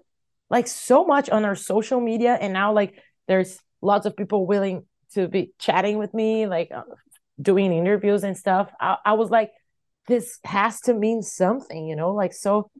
like 0.50 0.66
so 0.66 1.04
much 1.04 1.30
on 1.30 1.44
our 1.44 1.54
social 1.54 2.00
media. 2.00 2.36
And 2.38 2.52
now 2.52 2.72
like 2.74 3.00
there's 3.28 3.58
lots 3.80 4.04
of 4.04 4.16
people 4.16 4.46
willing 4.46 4.84
to 5.14 5.28
be 5.28 5.52
chatting 5.58 5.96
with 5.96 6.12
me 6.12 6.46
like 6.46 6.70
uh, 6.72 6.82
doing 7.40 7.72
interviews 7.72 8.24
and 8.24 8.36
stuff. 8.36 8.70
I, 8.80 8.96
I 9.04 9.12
was 9.14 9.30
like 9.30 9.52
this 10.08 10.40
has 10.44 10.80
to 10.80 10.94
mean 10.94 11.22
something 11.22 11.86
you 11.86 11.94
know? 11.94 12.12
Like 12.12 12.34
so 12.34 12.70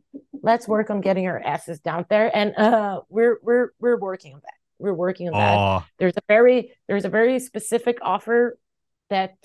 let's 0.42 0.66
work 0.66 0.90
on 0.90 1.00
getting 1.00 1.26
our 1.28 1.38
asses 1.38 1.78
down 1.80 2.04
there. 2.10 2.36
And 2.36 2.54
uh 2.56 3.02
we're 3.08 3.38
we're 3.42 3.70
we're 3.78 3.98
working 3.98 4.34
on 4.34 4.40
that 4.42 4.54
we're 4.80 4.94
working 4.94 5.28
on 5.28 5.34
that 5.34 5.58
Oh, 5.58 5.84
there's 5.98 6.16
a 6.16 6.22
very 6.28 6.72
there's 6.88 7.04
a 7.04 7.08
very 7.08 7.38
specific 7.38 7.98
offer 8.02 8.58
that 9.08 9.36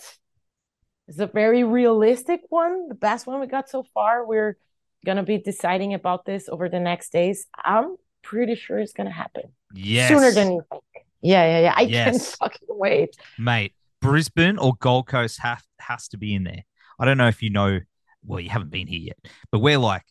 is 1.08 1.20
a 1.20 1.28
very 1.28 1.64
realistic 1.64 2.42
one 2.50 2.88
the 2.88 2.96
best 2.96 3.28
one 3.28 3.40
we 3.40 3.48
got 3.48 3.70
so 3.70 3.84
far 3.94 4.26
we're 4.26 4.58
gonna 5.06 5.24
be 5.24 5.38
deciding 5.38 5.94
about 5.94 6.26
this 6.26 6.50
over 6.50 6.70
the 6.70 6.80
next 6.80 7.12
days 7.12 7.46
i'm 7.64 7.96
pretty 8.24 8.56
sure 8.56 8.80
it's 8.80 8.94
gonna 8.94 9.12
happen 9.12 9.44
yes. 9.74 10.08
sooner 10.10 10.32
than 10.32 10.54
you 10.54 10.62
think 10.72 10.84
yeah 11.22 11.46
yeah 11.46 11.60
yeah 11.60 11.74
i 11.76 11.86
can't 11.86 12.22
fucking 12.22 12.68
wait 12.70 13.16
mate. 13.38 13.74
Brisbane 14.06 14.60
or 14.60 14.76
Gold 14.80 15.08
Coast 15.08 15.40
have 15.42 15.64
has 15.80 16.08
to 16.10 16.18
be 16.18 16.36
in 16.36 16.44
there. 16.44 16.64
I 17.00 17.06
don't 17.06 17.18
know 17.18 17.28
if 17.28 17.42
you 17.42 17.50
know. 17.50 17.80
Well, 18.24 18.40
you 18.40 18.50
haven't 18.50 18.70
been 18.70 18.88
here 18.88 19.00
yet, 19.00 19.18
but 19.52 19.60
we're 19.60 19.80
like 19.80 20.04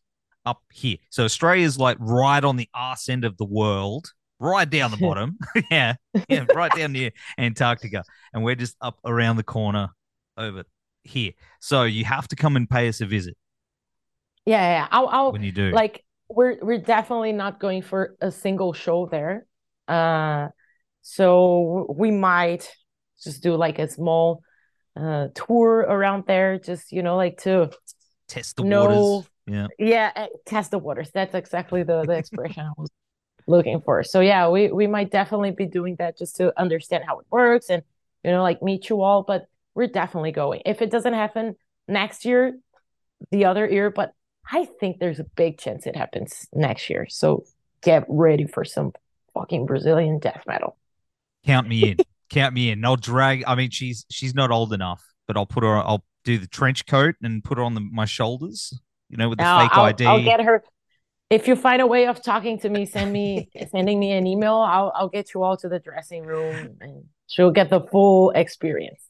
up 0.45 0.63
here. 0.73 0.97
So 1.11 1.25
Australia's 1.25 1.79
like 1.79 1.97
right 2.01 2.43
on 2.43 2.57
the 2.57 2.69
arse 2.75 3.09
end 3.09 3.25
of 3.25 3.37
the 3.37 3.45
world, 3.45 4.13
right 4.45 4.69
down 4.69 4.91
the 4.91 4.97
bottom. 4.97 5.39
yeah, 5.71 5.95
yeah, 6.29 6.45
right 6.55 6.73
down 6.73 6.93
near 6.93 7.11
Antarctica, 7.39 8.05
and 8.33 8.45
we're 8.45 8.55
just 8.55 8.77
up 8.81 8.99
around 9.05 9.37
the 9.37 9.43
corner 9.43 9.89
over 10.37 10.65
here. 11.03 11.33
So 11.61 11.83
you 11.85 12.05
have 12.05 12.29
to 12.29 12.37
come 12.37 12.57
and 12.57 12.69
pay 12.69 12.89
us 12.89 13.01
a 13.01 13.07
visit 13.07 13.37
yeah 14.47 14.61
yeah, 14.61 14.89
i'll, 14.91 15.09
I'll 15.09 15.33
when 15.33 15.43
you 15.43 15.53
do. 15.53 15.71
like 15.71 16.05
we're 16.29 16.59
we're 16.63 16.79
definitely 16.79 17.33
not 17.33 17.61
going 17.61 17.83
for 17.83 18.17
a 18.21 18.31
single 18.31 18.73
show 18.73 19.07
there 19.07 19.47
uh 19.89 20.49
so 21.03 21.87
we 21.95 22.11
might 22.11 22.71
just 23.23 23.43
do 23.43 23.57
like 23.57 23.79
a 23.79 23.89
small 23.89 24.43
uh 24.97 25.29
tour 25.35 25.79
around 25.81 26.25
there 26.27 26.59
just 26.59 26.93
you 26.93 27.03
know 27.03 27.17
like 27.17 27.39
to 27.39 27.71
test 28.29 28.57
the 28.57 28.65
no- 28.65 28.87
waters. 28.87 29.31
Yeah. 29.47 29.67
yeah 29.79 30.11
eh, 30.17 30.27
test 30.47 30.71
the 30.71 30.79
waters 30.79 31.11
that's 31.13 31.35
exactly 31.35 31.83
the 31.83 32.05
the 32.05 32.15
expression 32.15 32.63
i 32.63 32.71
was 32.79 32.89
looking 33.47 33.81
for 33.81 34.03
so 34.03 34.21
yeah 34.21 34.49
we 34.49 34.71
we 34.73 34.87
might 34.87 35.11
definitely 35.11 35.51
be 35.51 35.67
doing 35.67 35.97
that 35.99 36.17
just 36.17 36.37
to 36.37 36.53
understand 36.59 37.05
how 37.07 37.19
it 37.19 37.27
works 37.31 37.69
and 37.69 37.83
you 38.23 38.31
know 38.31 38.43
like 38.43 38.63
meet 38.63 38.89
you 38.89 39.03
all 39.03 39.23
but 39.23 39.47
we're 39.75 39.87
definitely 39.87 40.33
going 40.33 40.63
if 40.65 40.81
it 40.81 40.91
doesn't 40.91 41.15
happen 41.15 41.55
next 41.87 42.25
year 42.25 42.59
the 43.31 43.45
other 43.45 43.69
year 43.69 43.91
but 43.91 44.13
i 44.51 44.65
think 44.81 44.99
there's 44.99 45.21
a 45.21 45.25
big 45.37 45.59
chance 45.59 45.87
it 45.87 45.97
happens 45.97 46.49
next 46.55 46.89
year 46.89 47.07
so 47.09 47.45
get 47.83 48.05
ready 48.09 48.47
for 48.47 48.65
some 48.65 48.93
fucking 49.35 49.67
brazilian 49.67 50.19
death 50.19 50.43
metal 50.47 50.77
Count 51.45 51.69
me 51.69 51.91
in. 51.91 51.97
Count 52.31 52.55
me 52.55 52.71
in. 52.71 52.85
I'll 52.85 52.97
drag. 52.97 53.45
I 53.47 53.55
mean, 53.55 53.71
she's 53.71 54.07
she's 54.11 54.35
not 54.35 54.51
old 54.51 54.73
enough, 54.73 55.05
but 55.27 55.37
I'll 55.37 55.47
put 55.47 55.63
her. 55.63 55.77
I'll 55.77 56.05
do 56.25 56.39
the 56.39 56.47
trench 56.47 56.87
coat 56.87 57.15
and 57.23 57.45
put 57.45 57.59
her 57.59 57.65
on 57.65 57.75
the, 57.75 57.81
my 57.81 58.07
shoulders. 58.07 58.73
You 59.11 59.19
know, 59.19 59.29
with 59.29 59.39
the 59.39 59.45
Now, 59.45 59.61
fake 59.61 59.71
I'll, 59.75 59.85
ID. 59.85 60.07
I'll 60.07 60.25
get 60.25 60.41
her 60.41 60.65
if 61.35 61.47
you 61.49 61.55
find 61.57 61.81
a 61.83 61.87
way 61.95 62.07
of 62.07 62.17
talking 62.23 62.57
to 62.65 62.69
me 62.69 62.87
send 62.87 63.13
me 63.13 63.49
sending 63.75 63.99
me 63.99 64.09
an 64.13 64.27
email 64.27 64.55
i'll 64.75 64.91
i'll 64.99 65.09
get 65.19 65.27
you 65.35 65.43
all 65.45 65.57
to 65.63 65.69
the 65.69 65.81
dressing 65.89 66.23
room 66.25 66.77
and 66.81 67.05
she'll 67.33 67.51
get 67.61 67.69
the 67.71 67.81
full 67.93 68.31
experience 68.43 69.03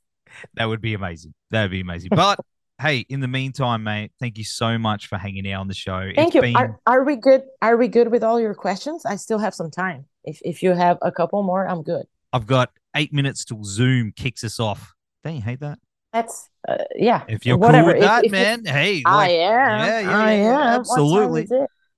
That 0.55 0.67
would 0.71 0.81
be 0.81 0.95
amazing. 0.95 1.33
That 1.53 1.63
would 1.63 1.71
be 1.71 1.81
amazing. 1.89 2.11
But 2.11 2.37
hey, 2.85 2.99
in 3.15 3.21
the 3.21 3.29
meantime, 3.29 3.81
mate, 3.85 4.11
thank 4.19 4.37
you 4.37 4.43
so 4.63 4.79
much 4.79 5.07
for 5.11 5.17
hanging 5.17 5.47
out 5.53 5.61
on 5.61 5.69
the 5.69 5.75
show. 5.87 6.01
Thank 6.17 6.29
It's 6.29 6.35
you. 6.35 6.41
been- 6.47 6.57
Are, 6.57 6.71
are 6.93 7.05
we 7.05 7.15
good? 7.29 7.43
Are 7.63 7.77
we 7.77 7.87
good 7.87 8.09
with 8.15 8.25
all 8.25 8.41
your 8.41 8.55
questions? 8.67 9.07
I 9.07 9.15
still 9.27 9.39
have 9.47 9.55
some 9.55 9.71
time. 9.71 10.01
If 10.25 10.37
if 10.53 10.57
you 10.65 10.71
have 10.85 10.99
a 11.03 11.13
couple 11.13 11.41
more, 11.51 11.63
I'm 11.73 11.83
good. 11.93 12.07
I've 12.33 12.49
got 12.57 12.69
eight 13.01 13.13
minutes 13.13 13.45
till 13.45 13.63
Zoom 13.63 14.13
kicks 14.23 14.43
us 14.43 14.59
off. 14.59 14.93
Don't 15.23 15.37
you 15.37 15.43
hate 15.51 15.61
that? 15.61 15.79
That's 16.13 16.51
uh, 16.67 16.79
yeah. 16.97 17.23
If 17.29 17.47
you're 17.47 17.59
Whatever. 17.59 17.93
cool 17.93 18.01
with 18.01 18.03
If- 18.03 18.09
that, 18.11 18.25
if 18.25 18.33
man, 18.33 18.65
hey, 18.65 19.03
I 19.07 19.29
am. 19.29 19.87
yeah, 19.87 20.01
yeah, 20.01 20.19
I 20.19 20.33
yeah, 20.33 20.43
yeah, 20.43 20.51
am. 20.51 20.55
What 20.57 20.65
time 20.67 20.81
absolutely. 20.81 21.47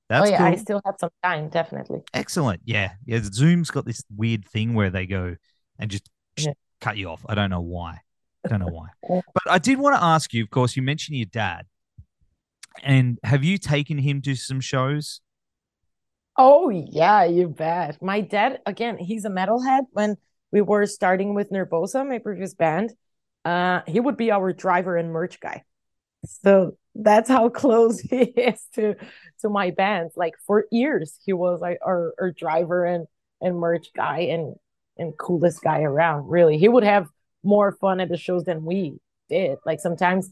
That's 0.08 0.28
oh 0.28 0.30
yeah, 0.30 0.38
cool. 0.38 0.46
I 0.46 0.54
still 0.56 0.80
have 0.84 0.94
some 1.00 1.10
time. 1.22 1.48
Definitely. 1.48 2.00
Excellent. 2.14 2.60
Yeah. 2.64 2.92
Yeah. 3.04 3.20
Zoom's 3.22 3.70
got 3.70 3.84
this 3.84 4.02
weird 4.14 4.46
thing 4.48 4.74
where 4.74 4.90
they 4.90 5.06
go 5.06 5.36
and 5.78 5.90
just 5.90 6.08
Yeah. 6.36 6.52
cut 6.80 6.96
you 6.96 7.08
off. 7.08 7.24
I 7.28 7.34
don't 7.34 7.50
know 7.50 7.60
why. 7.60 8.00
I 8.44 8.48
don't 8.48 8.60
know 8.60 8.66
why. 8.66 8.88
But 9.34 9.42
I 9.50 9.58
did 9.58 9.78
want 9.78 9.96
to 9.96 10.02
ask 10.02 10.32
you, 10.32 10.42
of 10.44 10.50
course, 10.50 10.76
you 10.76 10.82
mentioned 10.82 11.16
your 11.16 11.26
dad. 11.26 11.66
And 12.82 13.18
have 13.24 13.42
you 13.42 13.58
taken 13.58 13.98
him 13.98 14.22
to 14.22 14.34
some 14.36 14.60
shows? 14.60 15.20
Oh 16.36 16.68
yeah, 16.68 17.24
you 17.24 17.48
bet. 17.48 18.00
My 18.02 18.20
dad, 18.20 18.60
again, 18.66 18.98
he's 18.98 19.24
a 19.24 19.30
metalhead. 19.30 19.84
When 19.92 20.16
we 20.52 20.60
were 20.60 20.86
starting 20.86 21.34
with 21.34 21.50
Nervosa, 21.50 22.06
my 22.06 22.18
previous 22.18 22.54
band, 22.54 22.92
uh, 23.44 23.80
he 23.86 24.00
would 24.00 24.16
be 24.16 24.30
our 24.30 24.52
driver 24.52 24.96
and 24.96 25.10
merch 25.10 25.40
guy. 25.40 25.64
So 26.26 26.76
that's 26.94 27.28
how 27.28 27.48
close 27.62 28.00
he 28.00 28.22
is 28.22 28.62
to 28.74 28.94
to 29.40 29.48
my 29.48 29.70
band. 29.70 30.10
Like 30.16 30.34
for 30.46 30.66
years, 30.70 31.18
he 31.24 31.32
was 31.32 31.60
like 31.60 31.78
our, 31.84 32.14
our 32.20 32.32
driver 32.32 32.84
and 32.84 33.06
and 33.40 33.58
merch 33.58 33.88
guy 33.94 34.20
and 34.20 34.56
and 34.98 35.16
coolest 35.18 35.62
guy 35.62 35.82
around. 35.82 36.28
Really, 36.28 36.58
he 36.58 36.68
would 36.68 36.84
have 36.84 37.08
more 37.42 37.72
fun 37.72 38.00
at 38.00 38.08
the 38.08 38.16
shows 38.16 38.44
than 38.44 38.64
we 38.64 38.98
did. 39.28 39.58
Like 39.64 39.80
sometimes 39.80 40.30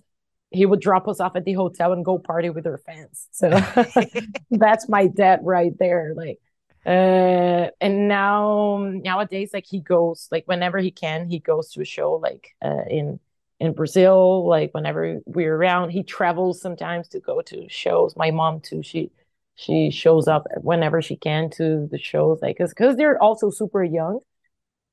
he 0.50 0.66
would 0.66 0.80
drop 0.80 1.08
us 1.08 1.20
off 1.20 1.36
at 1.36 1.44
the 1.44 1.52
hotel 1.52 1.92
and 1.92 2.04
go 2.04 2.18
party 2.18 2.50
with 2.50 2.66
our 2.66 2.78
fans. 2.78 3.28
So 3.32 3.50
that's 4.50 4.88
my 4.88 5.08
dad 5.08 5.40
right 5.42 5.72
there. 5.78 6.14
Like, 6.16 6.38
uh, 6.86 7.70
and 7.80 8.08
now 8.08 8.78
nowadays, 8.78 9.50
like 9.52 9.66
he 9.66 9.80
goes 9.80 10.28
like 10.30 10.44
whenever 10.46 10.78
he 10.78 10.90
can, 10.90 11.28
he 11.28 11.38
goes 11.38 11.72
to 11.72 11.80
a 11.80 11.84
show 11.84 12.14
like 12.14 12.50
uh, 12.64 12.84
in 12.88 13.18
in 13.60 13.72
Brazil. 13.72 14.46
Like 14.48 14.72
whenever 14.72 15.20
we're 15.26 15.54
around, 15.54 15.90
he 15.90 16.02
travels 16.02 16.60
sometimes 16.60 17.08
to 17.08 17.20
go 17.20 17.42
to 17.42 17.66
shows. 17.68 18.14
My 18.16 18.30
mom 18.30 18.60
too. 18.60 18.82
She 18.82 19.10
she 19.56 19.90
shows 19.90 20.26
up 20.28 20.46
whenever 20.62 21.00
she 21.00 21.16
can 21.16 21.50
to 21.50 21.88
the 21.90 21.98
shows. 21.98 22.40
Like, 22.42 22.58
cause 22.58 22.70
because 22.70 22.96
they're 22.96 23.22
also 23.22 23.50
super 23.50 23.84
young. 23.84 24.20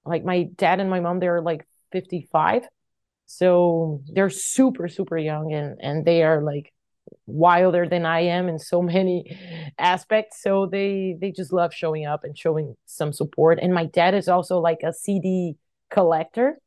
Like 0.06 0.24
my 0.26 0.44
dad 0.56 0.80
and 0.80 0.90
my 0.90 1.00
mom, 1.00 1.20
they're 1.20 1.42
like 1.42 1.68
fifty 1.92 2.28
five. 2.32 2.64
So 3.26 4.02
they're 4.14 4.30
super, 4.30 4.88
super 4.88 5.18
young 5.18 5.54
and 5.54 5.78
and 5.82 6.06
they 6.06 6.24
are 6.24 6.42
like 6.42 6.74
wilder 7.26 7.88
than 7.88 8.06
I 8.06 8.22
am 8.22 8.48
in 8.48 8.60
so 8.60 8.82
many 8.82 9.38
aspects. 9.78 10.42
So 10.42 10.66
they 10.66 11.16
they 11.20 11.32
just 11.32 11.54
love 11.54 11.74
showing 11.74 12.06
up 12.06 12.24
and 12.24 12.38
showing 12.38 12.76
some 12.86 13.14
support. 13.14 13.60
And 13.62 13.74
my 13.74 13.86
dad 13.86 14.14
is 14.14 14.28
also 14.28 14.60
like 14.60 14.80
a 14.84 14.94
CD 14.94 15.56
collector, 15.90 16.58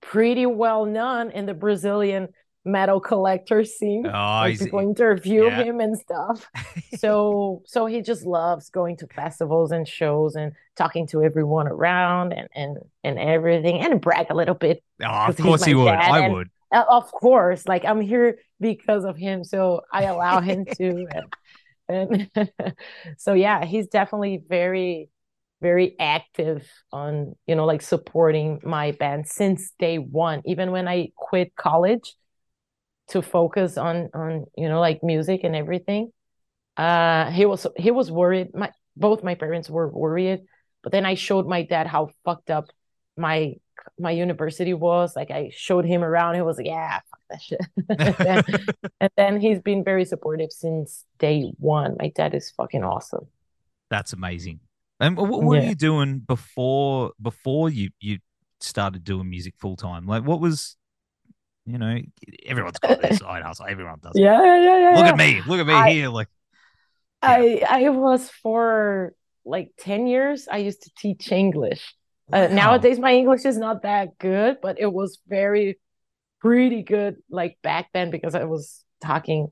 pretty 0.00 0.46
well 0.46 0.84
known 0.86 1.30
in 1.30 1.46
the 1.46 1.54
Brazilian 1.54 2.28
metal 2.64 3.00
collector 3.00 3.64
scene. 3.64 4.06
Oh, 4.06 4.10
like 4.10 4.58
people 4.58 4.80
interview 4.80 5.46
yeah. 5.46 5.62
him 5.62 5.80
and 5.80 5.98
stuff. 5.98 6.46
so 6.96 7.62
so 7.66 7.86
he 7.86 8.02
just 8.02 8.26
loves 8.26 8.68
going 8.70 8.96
to 8.98 9.06
festivals 9.08 9.72
and 9.72 9.86
shows 9.88 10.34
and 10.36 10.52
talking 10.76 11.06
to 11.08 11.22
everyone 11.22 11.66
around 11.68 12.32
and 12.32 12.48
and 12.54 12.78
and 13.04 13.18
everything 13.18 13.80
and 13.80 14.00
brag 14.00 14.26
a 14.30 14.34
little 14.34 14.54
bit 14.54 14.82
Oh, 15.02 15.26
of 15.28 15.36
course 15.38 15.64
he 15.64 15.74
would. 15.74 15.88
I 15.88 16.20
and- 16.20 16.34
would. 16.34 16.48
uh, 16.72 16.84
of 16.88 17.10
course, 17.12 17.66
like 17.66 17.84
I'm 17.84 18.00
here 18.00 18.38
because 18.60 19.04
of 19.04 19.16
him, 19.16 19.42
so 19.44 19.80
I 19.92 20.04
allow 20.04 20.40
him 20.40 20.64
to. 20.78 21.06
And, 21.88 22.30
and 22.36 22.52
so 23.18 23.32
yeah, 23.34 23.64
he's 23.64 23.88
definitely 23.88 24.40
very, 24.48 25.08
very 25.60 25.96
active 25.98 26.68
on, 26.92 27.34
you 27.46 27.54
know, 27.54 27.66
like 27.66 27.82
supporting 27.82 28.60
my 28.64 28.92
band 28.92 29.26
since 29.26 29.72
day 29.78 29.98
one. 29.98 30.42
Even 30.44 30.70
when 30.70 30.88
I 30.88 31.10
quit 31.16 31.54
college 31.56 32.14
to 33.08 33.22
focus 33.22 33.76
on 33.76 34.10
on, 34.14 34.46
you 34.56 34.68
know, 34.68 34.80
like 34.80 35.02
music 35.02 35.40
and 35.44 35.54
everything. 35.54 36.12
Uh 36.76 37.30
he 37.30 37.46
was 37.46 37.66
he 37.76 37.90
was 37.90 38.10
worried. 38.10 38.54
My 38.54 38.70
both 38.96 39.22
my 39.22 39.34
parents 39.34 39.68
were 39.68 39.88
worried, 39.88 40.40
but 40.82 40.92
then 40.92 41.04
I 41.04 41.14
showed 41.14 41.46
my 41.46 41.62
dad 41.62 41.86
how 41.86 42.10
fucked 42.24 42.50
up 42.50 42.70
my 43.16 43.54
my 43.98 44.10
university 44.10 44.74
was. 44.74 45.14
Like 45.16 45.30
I 45.30 45.50
showed 45.52 45.84
him 45.84 46.02
around. 46.02 46.34
He 46.36 46.42
was 46.42 46.56
like, 46.56 46.66
"Yeah, 46.66 47.00
fuck 47.10 47.20
that 47.30 47.42
shit." 47.42 47.60
and, 47.98 48.16
then, 48.16 48.66
and 49.00 49.10
then 49.16 49.40
he's 49.40 49.60
been 49.60 49.84
very 49.84 50.04
supportive 50.04 50.52
since 50.52 51.04
day 51.18 51.52
one. 51.58 51.96
My 51.98 52.08
dad 52.14 52.34
is 52.34 52.50
fucking 52.50 52.84
awesome. 52.84 53.26
That's 53.90 54.12
amazing. 54.12 54.60
And 55.00 55.16
what, 55.16 55.28
what 55.28 55.42
were 55.42 55.58
you 55.58 55.74
doing 55.74 56.18
before 56.18 57.12
before 57.20 57.70
you 57.70 57.90
you 58.00 58.18
started 58.60 59.02
doing 59.02 59.28
music 59.28 59.54
full 59.58 59.76
time? 59.76 60.06
Like, 60.06 60.24
what 60.24 60.40
was, 60.40 60.76
you 61.64 61.78
know, 61.78 61.98
everyone's 62.44 62.78
got 62.78 63.00
this 63.00 63.18
side 63.20 63.42
hustle. 63.42 63.66
Everyone 63.66 63.98
does. 64.02 64.12
it. 64.14 64.20
Yeah, 64.20 64.42
yeah, 64.44 64.78
yeah. 64.78 64.96
Look 64.96 65.06
yeah. 65.06 65.12
at 65.12 65.16
me. 65.16 65.42
Look 65.46 65.60
at 65.60 65.66
me 65.66 65.72
I- 65.72 65.90
here. 65.90 66.08
Like, 66.10 66.28
I 67.22 67.62
I 67.68 67.88
was 67.88 68.30
for 68.42 69.14
like 69.44 69.72
10 69.78 70.06
years 70.06 70.48
I 70.50 70.58
used 70.58 70.82
to 70.82 70.90
teach 70.96 71.32
English. 71.32 71.94
Uh, 72.32 72.46
nowadays 72.46 72.98
my 72.98 73.12
English 73.12 73.44
is 73.44 73.58
not 73.58 73.82
that 73.82 74.18
good, 74.18 74.58
but 74.62 74.78
it 74.78 74.92
was 74.92 75.18
very 75.26 75.78
pretty 76.40 76.82
good 76.82 77.16
like 77.30 77.58
back 77.62 77.88
then 77.92 78.10
because 78.10 78.34
I 78.34 78.44
was 78.44 78.84
talking 79.02 79.48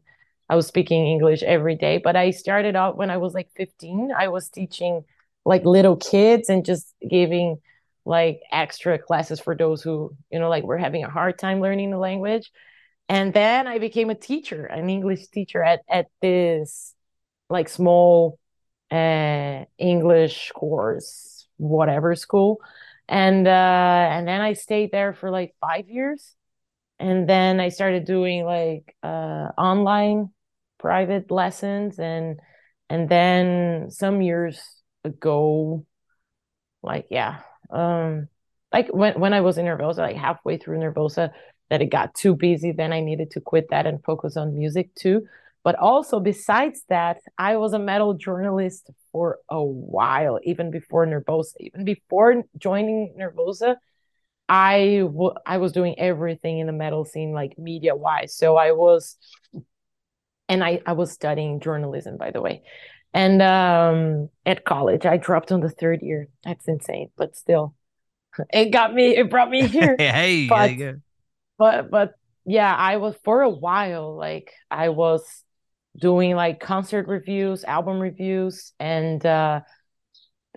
I 0.48 0.56
was 0.56 0.66
speaking 0.66 1.06
English 1.06 1.42
every 1.42 1.76
day, 1.76 1.98
but 1.98 2.16
I 2.16 2.30
started 2.30 2.74
out 2.74 2.96
when 2.96 3.10
I 3.10 3.18
was 3.18 3.34
like 3.34 3.50
15. 3.56 4.12
I 4.16 4.28
was 4.28 4.48
teaching 4.48 5.04
like 5.48 5.64
little 5.64 5.96
kids 5.96 6.50
and 6.50 6.64
just 6.64 6.94
giving 7.08 7.56
like 8.04 8.40
extra 8.52 8.98
classes 8.98 9.40
for 9.40 9.56
those 9.56 9.82
who, 9.82 10.12
you 10.30 10.38
know, 10.38 10.50
like 10.50 10.62
were 10.64 10.76
having 10.76 11.04
a 11.04 11.10
hard 11.10 11.38
time 11.38 11.60
learning 11.60 11.90
the 11.90 11.98
language. 11.98 12.50
And 13.08 13.32
then 13.32 13.66
I 13.66 13.78
became 13.78 14.10
a 14.10 14.14
teacher, 14.14 14.66
an 14.66 14.90
English 14.90 15.28
teacher 15.28 15.62
at 15.62 15.80
at 15.88 16.06
this 16.20 16.94
like 17.48 17.68
small 17.70 18.38
uh 18.90 19.64
English 19.78 20.52
course, 20.52 21.48
whatever 21.56 22.14
school. 22.14 22.58
And 23.08 23.46
uh 23.48 24.08
and 24.12 24.28
then 24.28 24.42
I 24.42 24.52
stayed 24.52 24.92
there 24.92 25.14
for 25.14 25.30
like 25.30 25.54
five 25.62 25.88
years. 25.88 26.36
And 26.98 27.28
then 27.28 27.58
I 27.60 27.70
started 27.70 28.04
doing 28.04 28.44
like 28.44 28.94
uh 29.02 29.48
online 29.56 30.30
private 30.78 31.30
lessons 31.30 31.98
and 31.98 32.38
and 32.90 33.08
then 33.08 33.90
some 33.90 34.20
years 34.22 34.60
ago, 35.08 35.84
like 36.82 37.06
yeah, 37.10 37.40
um 37.70 38.28
like 38.72 38.88
when 38.88 39.18
when 39.20 39.32
I 39.32 39.40
was 39.40 39.58
in 39.58 39.66
Nervosa, 39.66 39.98
like 39.98 40.16
halfway 40.16 40.58
through 40.58 40.78
Nervosa, 40.78 41.30
that 41.70 41.82
it 41.82 41.86
got 41.86 42.14
too 42.14 42.34
busy, 42.34 42.72
then 42.72 42.92
I 42.92 43.00
needed 43.00 43.30
to 43.32 43.40
quit 43.40 43.66
that 43.70 43.86
and 43.86 44.02
focus 44.04 44.36
on 44.36 44.56
music 44.56 44.94
too. 44.94 45.26
But 45.64 45.74
also, 45.76 46.20
besides 46.20 46.84
that, 46.88 47.18
I 47.36 47.56
was 47.56 47.72
a 47.72 47.78
metal 47.78 48.14
journalist 48.14 48.90
for 49.12 49.38
a 49.50 49.62
while, 49.62 50.38
even 50.44 50.70
before 50.70 51.06
Nervosa. 51.06 51.54
Even 51.60 51.84
before 51.84 52.44
joining 52.56 53.14
Nervosa, 53.18 53.76
I, 54.48 55.00
w- 55.04 55.34
I 55.44 55.58
was 55.58 55.72
doing 55.72 55.98
everything 55.98 56.60
in 56.60 56.66
the 56.66 56.72
metal 56.72 57.04
scene, 57.04 57.32
like 57.32 57.58
media 57.58 57.94
wise. 57.94 58.34
So 58.34 58.56
I 58.56 58.72
was, 58.72 59.18
and 60.48 60.64
I, 60.64 60.80
I 60.86 60.92
was 60.92 61.12
studying 61.12 61.60
journalism, 61.60 62.16
by 62.16 62.30
the 62.30 62.40
way. 62.40 62.62
And 63.18 63.42
um, 63.42 64.30
at 64.46 64.64
college, 64.64 65.04
I 65.04 65.16
dropped 65.16 65.50
on 65.50 65.58
the 65.58 65.68
third 65.68 66.02
year. 66.02 66.28
That's 66.44 66.68
insane, 66.68 67.10
but 67.16 67.34
still, 67.34 67.74
it 68.52 68.66
got 68.66 68.94
me, 68.94 69.16
it 69.16 69.28
brought 69.28 69.50
me 69.50 69.66
here. 69.66 69.96
hey, 69.98 70.46
but, 70.46 70.70
but, 71.58 71.90
but 71.90 72.12
yeah, 72.46 72.72
I 72.72 72.98
was 72.98 73.16
for 73.24 73.42
a 73.42 73.50
while, 73.50 74.16
like 74.16 74.52
I 74.70 74.90
was 74.90 75.24
doing 76.00 76.36
like 76.36 76.60
concert 76.60 77.08
reviews, 77.08 77.64
album 77.64 77.98
reviews, 77.98 78.72
and 78.78 79.26
uh, 79.26 79.62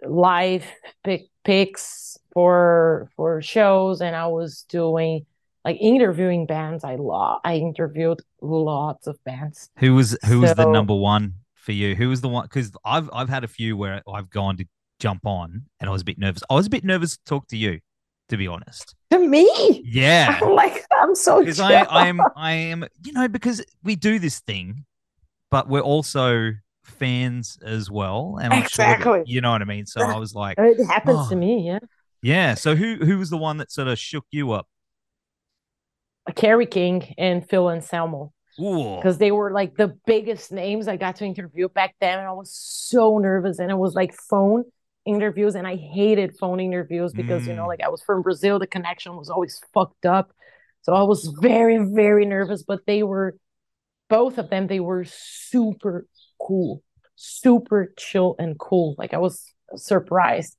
live 0.04 0.64
pick 1.04 1.30
picks 1.44 2.20
for 2.32 3.10
for 3.16 3.42
shows, 3.42 4.02
and 4.02 4.16
I 4.16 4.28
was 4.28 4.68
doing 4.70 5.26
like 5.66 5.78
interviewing 5.82 6.46
bands. 6.46 6.84
I 6.84 6.98
love. 6.98 7.40
I 7.44 7.56
interviewed 7.56 8.20
lots 8.40 9.08
of 9.08 9.18
bands. 9.24 9.72
Who 9.80 9.96
was 9.96 10.16
who 10.26 10.34
so, 10.34 10.40
was 10.42 10.54
the 10.54 10.70
number 10.70 10.94
one 10.94 11.41
for 11.62 11.72
you? 11.72 11.96
Who 11.96 12.10
was 12.10 12.22
the 12.22 12.30
one? 12.30 12.46
Because 12.46 12.72
I've 12.84 13.10
I've 13.14 13.30
had 13.30 13.44
a 13.44 13.48
few 13.48 13.78
where 13.78 14.02
I've 14.12 14.30
gone 14.30 14.58
to 14.58 14.66
jump 15.00 15.26
on, 15.26 15.64
and 15.80 15.90
I 15.90 15.94
was 15.94 16.02
a 16.02 16.06
bit 16.06 16.18
nervous. 16.18 16.44
I 16.50 16.56
was 16.56 16.68
a 16.68 16.70
bit 16.70 16.84
nervous 16.84 17.18
to 17.18 17.24
talk 17.26 17.48
to 17.48 17.58
you, 17.58 17.80
to 18.30 18.38
be 18.38 18.48
honest. 18.48 18.96
To 19.12 19.20
me? 19.20 19.84
Yeah. 19.86 20.40
I'm 20.42 20.54
like 20.54 20.86
I'm 20.92 21.16
so. 21.16 21.40
Because 21.40 21.60
I 21.60 21.82
I 21.84 22.08
am 22.08 22.22
I 22.36 22.52
am 22.54 22.86
you 23.04 23.14
know 23.14 23.28
because 23.28 23.64
we 23.84 23.96
do 23.96 24.20
this 24.20 24.40
thing 24.40 24.86
but 25.52 25.68
we're 25.68 25.82
also 25.82 26.54
fans 26.84 27.60
as 27.64 27.92
well. 27.92 28.40
And 28.42 28.54
exactly. 28.54 29.04
Sure 29.04 29.18
that, 29.20 29.28
you 29.28 29.42
know 29.42 29.52
what 29.52 29.62
I 29.62 29.66
mean? 29.66 29.86
So 29.86 30.02
I 30.02 30.18
was 30.18 30.34
like, 30.34 30.58
it 30.58 30.84
happens 30.86 31.20
oh. 31.20 31.30
to 31.30 31.36
me. 31.36 31.68
Yeah. 31.68 31.80
Yeah. 32.24 32.54
So 32.56 32.76
who, 32.76 32.96
who 32.96 33.20
was 33.20 33.30
the 33.30 33.38
one 33.38 33.58
that 33.58 33.72
sort 33.72 33.88
of 33.88 34.00
shook 34.00 34.26
you 34.32 34.54
up? 34.54 34.68
Kerry 36.36 36.66
King 36.66 37.14
and 37.18 37.48
Phil 37.48 37.70
Anselmo. 37.70 38.32
Because 38.98 39.18
they 39.18 39.32
were 39.32 39.52
like 39.52 39.76
the 39.76 39.96
biggest 40.06 40.52
names 40.52 40.88
I 40.88 40.98
got 40.98 41.18
to 41.18 41.26
interview 41.26 41.70
back 41.70 41.96
then. 42.00 42.20
And 42.20 42.28
I 42.28 42.32
was 42.34 42.54
so 42.54 43.18
nervous. 43.18 43.60
And 43.60 43.72
it 43.72 43.78
was 43.78 43.96
like 43.96 44.14
phone 44.14 44.64
interviews. 45.06 45.56
And 45.56 45.68
I 45.68 45.76
hated 45.76 46.38
phone 46.38 46.60
interviews 46.60 47.14
because, 47.14 47.44
mm. 47.44 47.48
you 47.48 47.56
know, 47.56 47.64
mm. 47.64 47.70
like 47.70 47.82
I 47.82 47.90
was 47.90 48.02
from 48.02 48.22
Brazil. 48.22 48.60
The 48.60 48.68
connection 48.68 49.16
was 49.16 49.30
always 49.30 49.62
fucked 49.74 50.06
up. 50.06 50.32
So 50.84 50.94
I 50.94 51.04
was 51.04 51.26
very, 51.42 51.78
very 51.78 52.26
nervous. 52.26 52.64
But 52.64 52.86
they 52.86 53.04
were 53.04 53.36
both 54.12 54.38
of 54.38 54.50
them 54.50 54.68
they 54.68 54.82
were 54.82 55.06
super 55.06 56.06
cool 56.40 56.84
super 57.16 57.94
chill 57.98 58.36
and 58.38 58.60
cool 58.60 58.94
like 58.98 59.14
i 59.14 59.18
was 59.18 59.46
surprised 59.76 60.58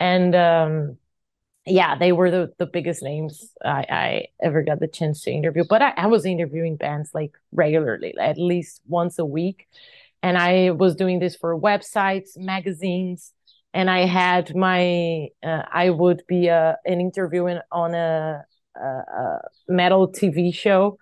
and 0.00 0.34
um 0.34 0.98
yeah 1.68 1.96
they 1.96 2.12
were 2.12 2.30
the, 2.30 2.52
the 2.58 2.66
biggest 2.66 3.02
names 3.02 3.52
I, 3.64 3.86
I 3.90 4.26
ever 4.42 4.62
got 4.62 4.80
the 4.80 4.88
chance 4.88 5.22
to 5.22 5.30
interview 5.30 5.64
but 5.68 5.82
I, 5.82 5.92
I 5.96 6.06
was 6.06 6.24
interviewing 6.24 6.76
bands 6.76 7.10
like 7.14 7.32
regularly 7.52 8.14
at 8.18 8.38
least 8.38 8.80
once 8.86 9.18
a 9.18 9.24
week 9.24 9.68
and 10.22 10.36
i 10.38 10.70
was 10.70 10.94
doing 10.96 11.18
this 11.18 11.36
for 11.36 11.58
websites 11.58 12.36
magazines 12.36 13.32
and 13.74 13.90
i 13.90 14.00
had 14.06 14.54
my 14.54 15.28
uh, 15.42 15.62
i 15.72 15.90
would 15.90 16.22
be 16.28 16.50
uh, 16.50 16.74
an 16.84 17.00
interviewing 17.00 17.60
on 17.72 17.94
a, 17.94 18.44
a, 18.76 18.80
a 18.80 19.40
metal 19.68 20.08
tv 20.08 20.54
show 20.54 20.98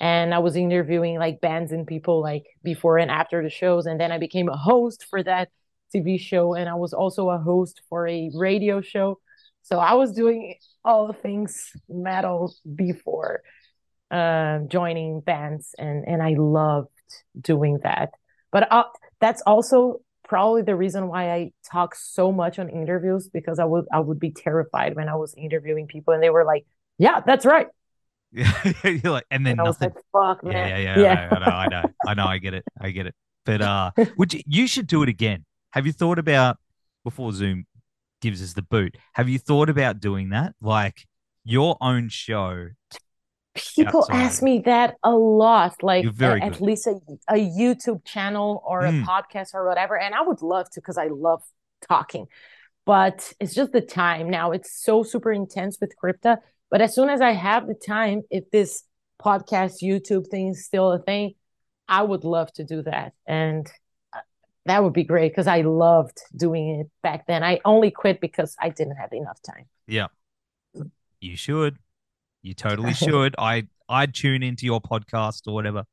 and 0.00 0.34
I 0.34 0.38
was 0.40 0.56
interviewing 0.56 1.18
like 1.18 1.40
bands 1.40 1.72
and 1.72 1.86
people 1.86 2.20
like 2.20 2.44
before 2.62 2.98
and 2.98 3.10
after 3.10 3.42
the 3.42 3.50
shows. 3.50 3.86
And 3.86 3.98
then 3.98 4.12
I 4.12 4.18
became 4.18 4.48
a 4.48 4.56
host 4.56 5.06
for 5.08 5.22
that 5.22 5.48
TV 5.94 6.18
show, 6.18 6.54
and 6.54 6.68
I 6.68 6.74
was 6.74 6.92
also 6.92 7.30
a 7.30 7.38
host 7.38 7.80
for 7.88 8.06
a 8.06 8.30
radio 8.34 8.80
show. 8.80 9.20
So 9.66 9.80
I 9.80 9.94
was 9.94 10.12
doing 10.12 10.54
all 10.84 11.08
the 11.08 11.12
things 11.12 11.72
metal 11.88 12.54
before 12.76 13.42
uh, 14.12 14.60
joining 14.68 15.20
bands, 15.20 15.74
and 15.76 16.06
and 16.06 16.22
I 16.22 16.34
loved 16.38 16.88
doing 17.40 17.80
that. 17.82 18.10
But 18.52 18.70
uh, 18.70 18.84
that's 19.20 19.42
also 19.44 20.02
probably 20.22 20.62
the 20.62 20.76
reason 20.76 21.08
why 21.08 21.32
I 21.32 21.52
talk 21.68 21.96
so 21.96 22.30
much 22.30 22.60
on 22.60 22.68
interviews 22.68 23.28
because 23.28 23.58
I 23.58 23.64
would 23.64 23.86
I 23.92 23.98
would 23.98 24.20
be 24.20 24.30
terrified 24.30 24.94
when 24.94 25.08
I 25.08 25.16
was 25.16 25.34
interviewing 25.36 25.88
people, 25.88 26.14
and 26.14 26.22
they 26.22 26.30
were 26.30 26.44
like, 26.44 26.64
"Yeah, 26.98 27.20
that's 27.26 27.44
right." 27.44 27.66
You're 28.30 29.10
like, 29.10 29.26
and 29.32 29.44
then 29.44 29.58
and 29.58 29.66
nothing. 29.66 29.90
Like, 29.92 30.04
Fuck, 30.12 30.44
man. 30.44 30.68
Yeah, 30.68 30.78
yeah, 30.78 31.00
yeah. 31.00 31.28
I 31.32 31.38
know, 31.40 31.56
I 31.56 31.66
know, 31.66 31.82
I 32.06 32.14
know, 32.14 32.26
I 32.26 32.38
get 32.38 32.54
it, 32.54 32.64
I 32.80 32.90
get 32.90 33.06
it. 33.06 33.16
But 33.44 33.62
uh, 33.62 33.90
would 34.16 34.32
you, 34.32 34.42
you 34.46 34.68
should 34.68 34.86
do 34.86 35.02
it 35.02 35.08
again? 35.08 35.44
Have 35.72 35.86
you 35.86 35.92
thought 35.92 36.20
about 36.20 36.58
before 37.02 37.32
Zoom 37.32 37.66
gives 38.28 38.42
us 38.42 38.52
the 38.52 38.62
boot? 38.62 38.96
Have 39.14 39.28
you 39.28 39.38
thought 39.38 39.68
about 39.68 40.00
doing 40.00 40.30
that, 40.30 40.54
like 40.60 41.06
your 41.44 41.76
own 41.80 42.08
show? 42.08 42.68
People 43.54 44.00
outside? 44.00 44.16
ask 44.16 44.42
me 44.42 44.58
that 44.66 44.96
a 45.02 45.12
lot, 45.12 45.82
like 45.82 46.04
at 46.20 46.60
least 46.60 46.86
a, 46.86 46.98
a 47.28 47.34
YouTube 47.34 48.04
channel 48.04 48.62
or 48.66 48.82
mm. 48.82 48.88
a 48.88 48.92
hmm. 48.92 49.02
podcast 49.04 49.54
or 49.54 49.66
whatever. 49.66 49.98
And 49.98 50.14
I 50.14 50.20
would 50.20 50.42
love 50.42 50.68
to 50.70 50.80
because 50.80 50.98
I 50.98 51.06
love 51.06 51.42
talking, 51.88 52.26
but 52.84 53.32
it's 53.40 53.54
just 53.54 53.72
the 53.72 53.80
time 53.80 54.28
now. 54.28 54.52
It's 54.52 54.82
so 54.82 55.02
super 55.02 55.32
intense 55.32 55.78
with 55.80 55.94
Crypta 56.02 56.38
but 56.70 56.80
as 56.80 56.94
soon 56.94 57.08
as 57.08 57.20
I 57.20 57.32
have 57.32 57.66
the 57.66 57.74
time, 57.74 58.22
if 58.30 58.50
this 58.50 58.82
podcast, 59.20 59.82
YouTube 59.82 60.26
thing 60.28 60.48
is 60.48 60.64
still 60.64 60.92
a 60.92 60.98
thing, 60.98 61.34
I 61.88 62.02
would 62.02 62.24
love 62.24 62.52
to 62.54 62.64
do 62.64 62.82
that. 62.82 63.12
And 63.26 63.70
that 64.66 64.82
would 64.82 64.92
be 64.92 65.04
great 65.04 65.32
because 65.32 65.46
I 65.46 65.62
loved 65.62 66.18
doing 66.36 66.80
it 66.80 66.90
back 67.02 67.26
then. 67.26 67.42
I 67.42 67.60
only 67.64 67.90
quit 67.90 68.20
because 68.20 68.56
I 68.60 68.68
didn't 68.68 68.96
have 68.96 69.12
enough 69.12 69.40
time. 69.42 69.66
Yeah. 69.86 70.08
You 71.20 71.36
should. 71.36 71.78
You 72.42 72.54
totally 72.54 72.94
should. 72.94 73.34
I 73.38 73.68
I'd 73.88 74.14
tune 74.14 74.42
into 74.42 74.66
your 74.66 74.80
podcast 74.80 75.42
or 75.46 75.54
whatever. 75.54 75.84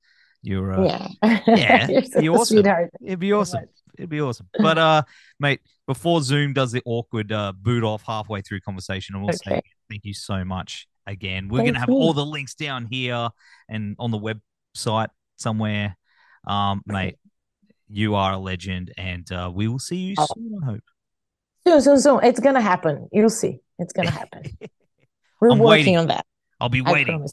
You're 0.42 0.74
uh, 0.74 1.08
yeah, 1.24 1.40
yeah, 1.48 1.88
you're, 2.16 2.22
you're 2.22 2.36
awesome. 2.36 2.58
Sweetheart. 2.58 2.92
It'd 3.02 3.20
be 3.20 3.32
awesome. 3.32 3.66
It'd 3.98 4.10
be 4.10 4.20
awesome. 4.20 4.50
But 4.58 4.78
uh, 4.78 5.04
mate, 5.40 5.62
before 5.88 6.22
Zoom 6.22 6.54
does 6.54 6.72
the 6.72 6.82
awkward 6.86 7.32
uh, 7.32 7.54
boot 7.56 7.84
off 7.84 8.04
halfway 8.06 8.42
through 8.42 8.60
conversation, 8.62 9.16
I 9.16 9.20
will 9.20 9.30
okay. 9.30 9.38
say 9.38 9.62
thank 9.90 10.04
you 10.04 10.14
so 10.14 10.44
much 10.44 10.88
again. 11.08 11.48
We're 11.48 11.62
going 11.62 11.76
to 11.76 11.80
have 11.80 11.90
you. 11.90 11.96
all 11.96 12.14
the 12.14 12.26
links 12.26 12.56
down 12.56 12.88
here 12.90 13.30
and 13.70 13.96
on 14.00 14.12
the 14.12 14.20
website 14.20 15.10
somewhere. 15.38 15.98
Um, 16.46 16.82
mate, 16.86 17.18
you 17.88 18.16
are 18.16 18.34
a 18.34 18.38
legend, 18.38 18.92
and 18.98 19.30
uh, 19.32 19.52
we 19.54 19.68
will 19.68 19.80
see 19.80 19.98
you 19.98 20.16
oh. 20.18 20.28
soon. 20.34 20.60
I 20.62 20.66
hope. 20.66 20.84
Soon, 21.66 21.82
soon, 21.82 22.00
soon. 22.00 22.20
It's 22.24 22.40
gonna 22.40 22.62
happen. 22.62 23.08
You'll 23.12 23.30
see. 23.30 23.60
It's 23.80 23.94
gonna 23.94 24.12
happen. 24.12 24.44
We're 25.40 25.52
I'm 25.52 25.60
working 25.60 25.70
waiting. 25.70 25.98
on 25.98 26.08
that. 26.08 26.26
I'll 26.60 26.70
be 26.70 26.82
waiting. 26.82 27.28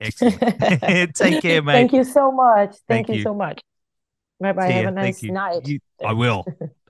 Excellent. 0.00 1.14
Take 1.14 1.42
care, 1.42 1.62
mate. 1.62 1.72
Thank 1.72 1.92
you 1.92 2.04
so 2.04 2.32
much. 2.32 2.70
Thank, 2.70 3.06
Thank 3.06 3.08
you. 3.08 3.14
you. 3.16 3.22
so 3.22 3.34
much. 3.34 3.60
Bye 4.40 4.52
bye. 4.52 4.70
Have 4.70 4.86
a 4.86 4.90
nice 4.90 5.22
night. 5.22 5.66
You, 5.66 5.78
I 6.04 6.12
will. 6.12 6.44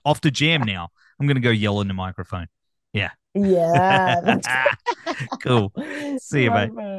Off 0.05 0.21
to 0.23 0.31
jam 0.31 0.63
now. 0.63 0.89
I'm 1.21 1.27
gonna 1.27 1.41
go 1.41 1.51
yell 1.51 1.81
in 1.81 1.89
the 1.89 1.95
microphone. 1.95 2.49
Yeah. 2.93 3.11
Yeah. 3.35 4.39
cool. 5.43 5.73
See 6.19 6.45
you, 6.45 6.51
Bye, 6.51 6.67
mate. 6.67 6.99